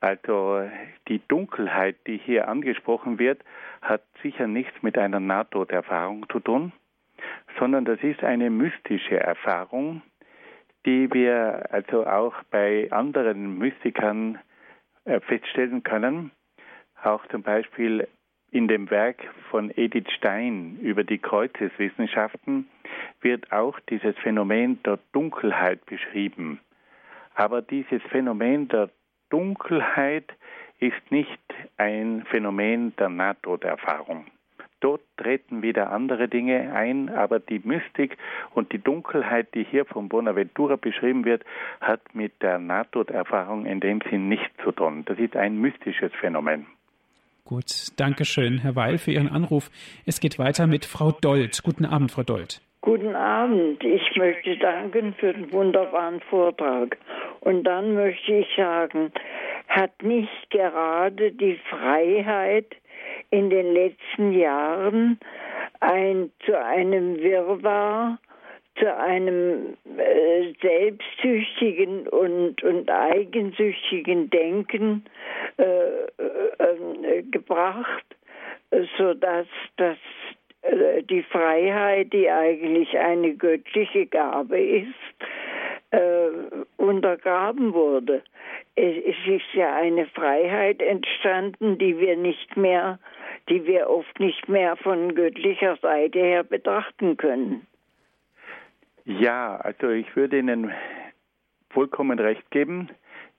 Also 0.00 0.68
die 1.08 1.20
Dunkelheit, 1.26 1.96
die 2.06 2.18
hier 2.18 2.48
angesprochen 2.48 3.18
wird, 3.18 3.42
hat 3.82 4.02
sicher 4.22 4.46
nichts 4.46 4.82
mit 4.82 4.96
einer 4.96 5.18
Nahtoderfahrung 5.20 6.26
zu 6.30 6.38
tun, 6.38 6.72
sondern 7.58 7.84
das 7.84 8.00
ist 8.02 8.22
eine 8.22 8.50
mystische 8.50 9.18
Erfahrung, 9.18 10.02
die 10.86 11.12
wir 11.12 11.66
also 11.72 12.06
auch 12.06 12.34
bei 12.50 12.88
anderen 12.92 13.58
Mystikern 13.58 14.38
feststellen 15.26 15.82
können. 15.82 16.30
Auch 17.02 17.26
zum 17.28 17.42
Beispiel 17.42 18.06
in 18.50 18.68
dem 18.68 18.90
Werk 18.90 19.22
von 19.50 19.70
Edith 19.76 20.10
Stein 20.16 20.78
über 20.80 21.04
die 21.04 21.18
Kreuzeswissenschaften 21.18 22.68
wird 23.20 23.52
auch 23.52 23.78
dieses 23.90 24.16
Phänomen 24.18 24.82
der 24.84 24.98
Dunkelheit 25.12 25.84
beschrieben. 25.86 26.60
Aber 27.34 27.62
dieses 27.62 28.02
Phänomen 28.04 28.68
der 28.68 28.90
Dunkelheit 29.30 30.32
ist 30.80 31.10
nicht 31.10 31.40
ein 31.76 32.24
Phänomen 32.30 32.94
der 32.96 33.08
Nahtoderfahrung. 33.08 34.26
Dort 34.80 35.00
treten 35.16 35.62
wieder 35.62 35.90
andere 35.90 36.28
Dinge 36.28 36.72
ein, 36.72 37.08
aber 37.08 37.40
die 37.40 37.60
Mystik 37.64 38.16
und 38.54 38.72
die 38.72 38.78
Dunkelheit, 38.78 39.54
die 39.54 39.64
hier 39.64 39.84
von 39.84 40.08
Bonaventura 40.08 40.76
beschrieben 40.76 41.24
wird, 41.24 41.44
hat 41.80 42.00
mit 42.14 42.40
der 42.42 42.58
Nahtoderfahrung 42.58 43.66
in 43.66 43.80
dem 43.80 44.00
Sinn 44.08 44.28
nichts 44.28 44.50
zu 44.62 44.70
tun. 44.70 45.04
Das 45.06 45.18
ist 45.18 45.36
ein 45.36 45.60
mystisches 45.60 46.12
Phänomen. 46.20 46.66
Gut, 47.44 47.88
danke 47.96 48.24
schön, 48.24 48.58
Herr 48.58 48.76
Weil, 48.76 48.98
für 48.98 49.10
Ihren 49.10 49.28
Anruf. 49.28 49.70
Es 50.04 50.20
geht 50.20 50.38
weiter 50.38 50.66
mit 50.66 50.84
Frau 50.84 51.12
Dold. 51.12 51.62
Guten 51.62 51.86
Abend, 51.86 52.12
Frau 52.12 52.22
Dold. 52.22 52.60
Guten 52.82 53.16
Abend. 53.16 53.82
Ich 53.82 54.16
möchte 54.16 54.56
danken 54.58 55.14
für 55.14 55.32
den 55.32 55.50
wunderbaren 55.50 56.20
Vortrag. 56.20 56.96
Und 57.40 57.64
dann 57.64 57.94
möchte 57.94 58.32
ich 58.32 58.46
sagen, 58.56 59.12
hat 59.66 60.02
nicht 60.02 60.50
gerade 60.50 61.32
die 61.32 61.58
Freiheit 61.70 62.76
in 63.30 63.50
den 63.50 63.72
letzten 63.72 64.32
Jahren 64.32 65.18
ein, 65.80 66.30
zu 66.44 66.58
einem 66.58 67.18
Wirrwarr, 67.18 68.18
zu 68.78 68.96
einem 68.96 69.76
äh, 69.96 70.52
selbstsüchtigen 70.62 72.06
und, 72.08 72.62
und 72.62 72.90
eigensüchtigen 72.90 74.30
Denken 74.30 75.04
äh, 75.56 75.64
äh, 75.64 77.22
gebracht, 77.30 78.04
sodass 78.96 79.46
das 79.76 79.96
äh, 80.62 81.02
die 81.02 81.22
Freiheit, 81.22 82.12
die 82.12 82.30
eigentlich 82.30 82.96
eine 82.98 83.34
göttliche 83.34 84.06
Gabe 84.06 84.60
ist, 84.60 84.94
äh, 85.90 86.28
untergraben 86.76 87.72
wurde. 87.72 88.22
Es, 88.74 88.94
es 89.04 89.16
ist 89.26 89.54
ja 89.54 89.74
eine 89.74 90.06
Freiheit 90.06 90.82
entstanden, 90.82 91.78
die 91.78 91.98
wir 91.98 92.16
nicht 92.16 92.56
mehr, 92.56 92.98
die 93.48 93.66
wir 93.66 93.88
oft 93.88 94.20
nicht 94.20 94.48
mehr 94.48 94.76
von 94.76 95.14
göttlicher 95.14 95.76
Seite 95.76 96.18
her 96.18 96.44
betrachten 96.44 97.16
können. 97.16 97.66
Ja, 99.04 99.56
also 99.56 99.88
ich 99.88 100.14
würde 100.16 100.38
Ihnen 100.38 100.72
vollkommen 101.70 102.18
recht 102.18 102.50
geben. 102.50 102.90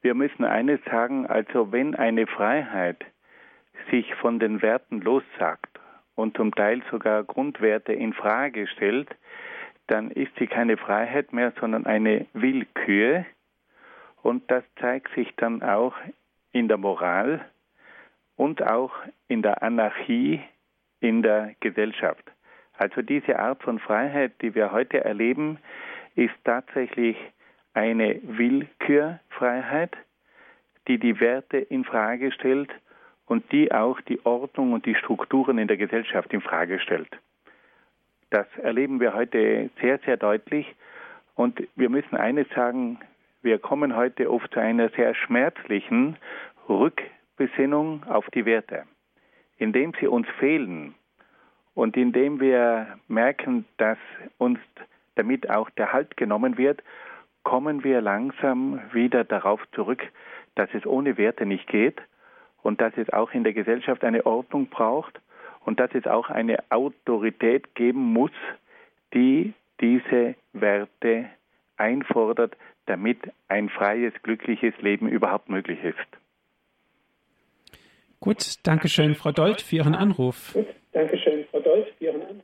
Wir 0.01 0.13
müssen 0.13 0.45
eines 0.45 0.79
sagen, 0.85 1.27
also 1.27 1.71
wenn 1.71 1.95
eine 1.95 2.25
Freiheit 2.25 3.05
sich 3.91 4.13
von 4.15 4.39
den 4.39 4.61
Werten 4.61 5.01
lossagt 5.01 5.79
und 6.15 6.35
zum 6.37 6.53
Teil 6.53 6.81
sogar 6.89 7.23
Grundwerte 7.23 7.93
in 7.93 8.13
Frage 8.13 8.67
stellt, 8.67 9.09
dann 9.87 10.11
ist 10.11 10.31
sie 10.37 10.47
keine 10.47 10.77
Freiheit 10.77 11.33
mehr, 11.33 11.53
sondern 11.59 11.85
eine 11.85 12.27
Willkür. 12.33 13.25
Und 14.21 14.49
das 14.51 14.63
zeigt 14.79 15.13
sich 15.15 15.33
dann 15.37 15.63
auch 15.63 15.95
in 16.51 16.67
der 16.67 16.77
Moral 16.77 17.45
und 18.39 18.63
auch 18.65 18.93
in 19.27 19.41
der 19.41 19.61
Anarchie 19.63 20.39
in 21.01 21.21
der 21.23 21.55
Gesellschaft. 21.59 22.23
Also 22.77 23.01
diese 23.01 23.37
Art 23.37 23.61
von 23.61 23.79
Freiheit, 23.79 24.31
die 24.41 24.55
wir 24.55 24.71
heute 24.71 25.03
erleben, 25.03 25.57
ist 26.15 26.33
tatsächlich 26.45 27.17
eine 27.73 28.17
Willkürfreiheit, 28.23 29.97
die 30.87 30.97
die 30.99 31.19
Werte 31.19 31.57
in 31.57 31.83
Frage 31.83 32.31
stellt 32.31 32.69
und 33.25 33.51
die 33.51 33.73
auch 33.73 33.99
die 33.99 34.25
Ordnung 34.25 34.71
und 34.71 34.85
die 34.85 34.95
Strukturen 34.95 35.57
in 35.57 35.67
der 35.67 35.77
Gesellschaft 35.77 36.31
in 36.31 36.39
Frage 36.39 36.79
stellt. 36.79 37.11
Das 38.29 38.47
erleben 38.61 39.01
wir 39.01 39.13
heute 39.13 39.69
sehr, 39.81 39.99
sehr 40.05 40.15
deutlich. 40.15 40.65
Und 41.35 41.61
wir 41.75 41.89
müssen 41.89 42.15
eines 42.15 42.47
sagen, 42.55 42.99
wir 43.41 43.59
kommen 43.59 43.97
heute 43.97 44.31
oft 44.31 44.53
zu 44.53 44.61
einer 44.61 44.87
sehr 44.91 45.13
schmerzlichen 45.13 46.15
Rückbesinnung 47.39 48.03
auf 48.05 48.29
die 48.31 48.45
Werte. 48.45 48.83
Indem 49.57 49.93
sie 49.99 50.07
uns 50.07 50.27
fehlen 50.39 50.93
und 51.73 51.95
indem 51.95 52.39
wir 52.41 52.99
merken, 53.07 53.65
dass 53.77 53.97
uns 54.37 54.59
damit 55.15 55.49
auch 55.49 55.69
der 55.71 55.93
Halt 55.93 56.17
genommen 56.17 56.57
wird, 56.57 56.83
kommen 57.43 57.83
wir 57.83 58.01
langsam 58.01 58.81
wieder 58.91 59.23
darauf 59.23 59.61
zurück, 59.71 60.03
dass 60.55 60.69
es 60.73 60.85
ohne 60.85 61.17
Werte 61.17 61.45
nicht 61.45 61.67
geht 61.67 62.01
und 62.61 62.81
dass 62.81 62.93
es 62.97 63.11
auch 63.13 63.31
in 63.31 63.45
der 63.45 63.53
Gesellschaft 63.53 64.03
eine 64.03 64.25
Ordnung 64.25 64.67
braucht 64.67 65.21
und 65.63 65.79
dass 65.79 65.93
es 65.93 66.07
auch 66.07 66.29
eine 66.29 66.59
Autorität 66.69 67.73
geben 67.75 68.01
muss, 68.13 68.31
die 69.13 69.53
diese 69.79 70.35
Werte 70.51 71.29
einfordert, 71.77 72.57
damit 72.85 73.19
ein 73.47 73.69
freies, 73.69 74.13
glückliches 74.23 74.73
Leben 74.81 75.07
überhaupt 75.07 75.47
möglich 75.47 75.81
ist. 75.83 76.19
Gut, 78.21 78.55
danke 78.63 78.89
schön, 78.89 79.15
Frau 79.15 79.31
Dold, 79.31 79.61
für 79.61 79.77
Ihren 79.77 79.95
Anruf. 79.95 80.51
Gut, 80.53 80.67
danke 80.91 81.17
schön, 81.17 81.45
Frau 81.49 81.61
Dold, 81.61 81.87
für 81.97 82.05
Ihren 82.05 82.21
Anruf. 82.21 82.43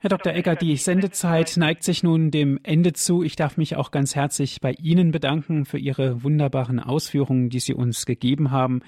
Herr 0.00 0.10
Dr. 0.10 0.34
Egger, 0.34 0.56
die 0.56 0.76
Sendezeit 0.76 1.56
neigt 1.56 1.82
sich 1.82 2.02
nun 2.02 2.30
dem 2.30 2.60
Ende 2.62 2.92
zu. 2.92 3.22
Ich 3.22 3.34
darf 3.34 3.56
mich 3.56 3.76
auch 3.76 3.90
ganz 3.90 4.14
herzlich 4.14 4.60
bei 4.60 4.72
Ihnen 4.72 5.10
bedanken 5.10 5.64
für 5.64 5.78
Ihre 5.78 6.22
wunderbaren 6.22 6.80
Ausführungen, 6.80 7.48
die 7.48 7.60
Sie 7.60 7.72
uns 7.72 8.04
gegeben 8.04 8.50
haben. 8.50 8.82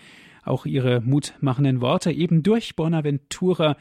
Auch 0.44 0.66
Ihre 0.66 1.00
mutmachenden 1.00 1.80
Worte 1.80 2.12
eben 2.12 2.42
durch 2.42 2.76
Bonaventura, 2.76 3.76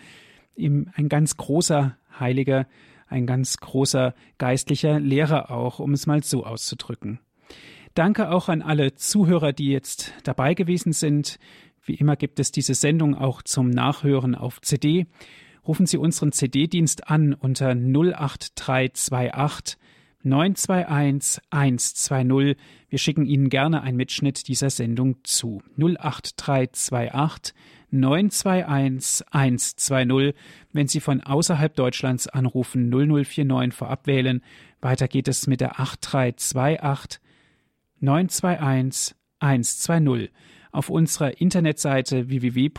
eben 0.55 0.89
ein 0.95 1.09
ganz 1.09 1.35
großer 1.35 1.97
Heiliger, 2.17 2.65
ein 3.07 3.27
ganz 3.27 3.57
großer 3.57 4.15
geistlicher 4.37 4.99
Lehrer 4.99 5.51
auch, 5.51 5.79
um 5.79 5.91
es 5.91 6.07
mal 6.07 6.23
so 6.23 6.45
auszudrücken. 6.45 7.19
Danke 7.93 8.31
auch 8.31 8.49
an 8.49 8.61
alle 8.61 8.95
Zuhörer, 8.95 9.51
die 9.51 9.69
jetzt 9.71 10.13
dabei 10.23 10.53
gewesen 10.53 10.93
sind. 10.93 11.37
Wie 11.89 11.95
immer 11.95 12.15
gibt 12.15 12.39
es 12.39 12.51
diese 12.51 12.75
Sendung 12.75 13.15
auch 13.15 13.41
zum 13.41 13.71
Nachhören 13.71 14.35
auf 14.35 14.61
CD 14.61 15.07
rufen 15.67 15.87
Sie 15.87 15.97
unseren 15.97 16.31
CD-Dienst 16.31 17.09
an 17.09 17.33
unter 17.33 17.71
08328 17.71 19.79
921 20.21 21.41
120. 21.49 22.57
Wir 22.89 22.99
schicken 22.99 23.25
Ihnen 23.25 23.49
gerne 23.49 23.81
einen 23.81 23.97
Mitschnitt 23.97 24.47
dieser 24.47 24.69
Sendung 24.69 25.15
zu. 25.23 25.63
08328 25.79 27.55
921 27.89 29.25
120. 29.31 30.35
Wenn 30.71 30.87
Sie 30.87 30.99
von 30.99 31.21
außerhalb 31.21 31.75
Deutschlands 31.75 32.27
anrufen, 32.27 32.89
0049 32.89 33.73
vorab 33.73 34.05
wählen. 34.05 34.43
Weiter 34.79 35.07
geht 35.07 35.27
es 35.27 35.47
mit 35.47 35.59
der 35.59 35.79
8328 35.79 37.19
921 37.99 39.15
120. 39.39 40.29
Auf 40.71 40.89
unserer 40.89 41.41
Internetseite 41.41 42.29
www.hore.org 42.29 42.71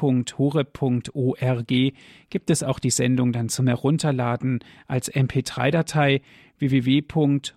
gibt 2.31 2.51
es 2.51 2.63
auch 2.63 2.79
die 2.79 2.91
Sendung 2.91 3.33
dann 3.33 3.49
zum 3.49 3.67
Herunterladen 3.67 4.61
als 4.87 5.13
MP3-Datei 5.13 6.23
www.hore.org 6.59 7.55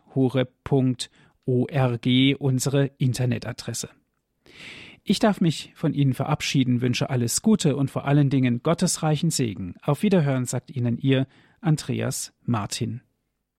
unsere 2.39 2.85
Internetadresse. 2.97 3.89
Ich 5.03 5.19
darf 5.19 5.41
mich 5.41 5.73
von 5.75 5.93
Ihnen 5.93 6.13
verabschieden, 6.13 6.81
wünsche 6.81 7.09
alles 7.09 7.41
Gute 7.41 7.75
und 7.75 7.91
vor 7.91 8.05
allen 8.05 8.29
Dingen 8.29 8.63
gottesreichen 8.63 9.29
Segen. 9.29 9.75
Auf 9.81 10.01
Wiederhören 10.01 10.45
sagt 10.45 10.71
Ihnen 10.71 10.97
Ihr 10.97 11.27
Andreas 11.59 12.33
Martin. 12.43 13.01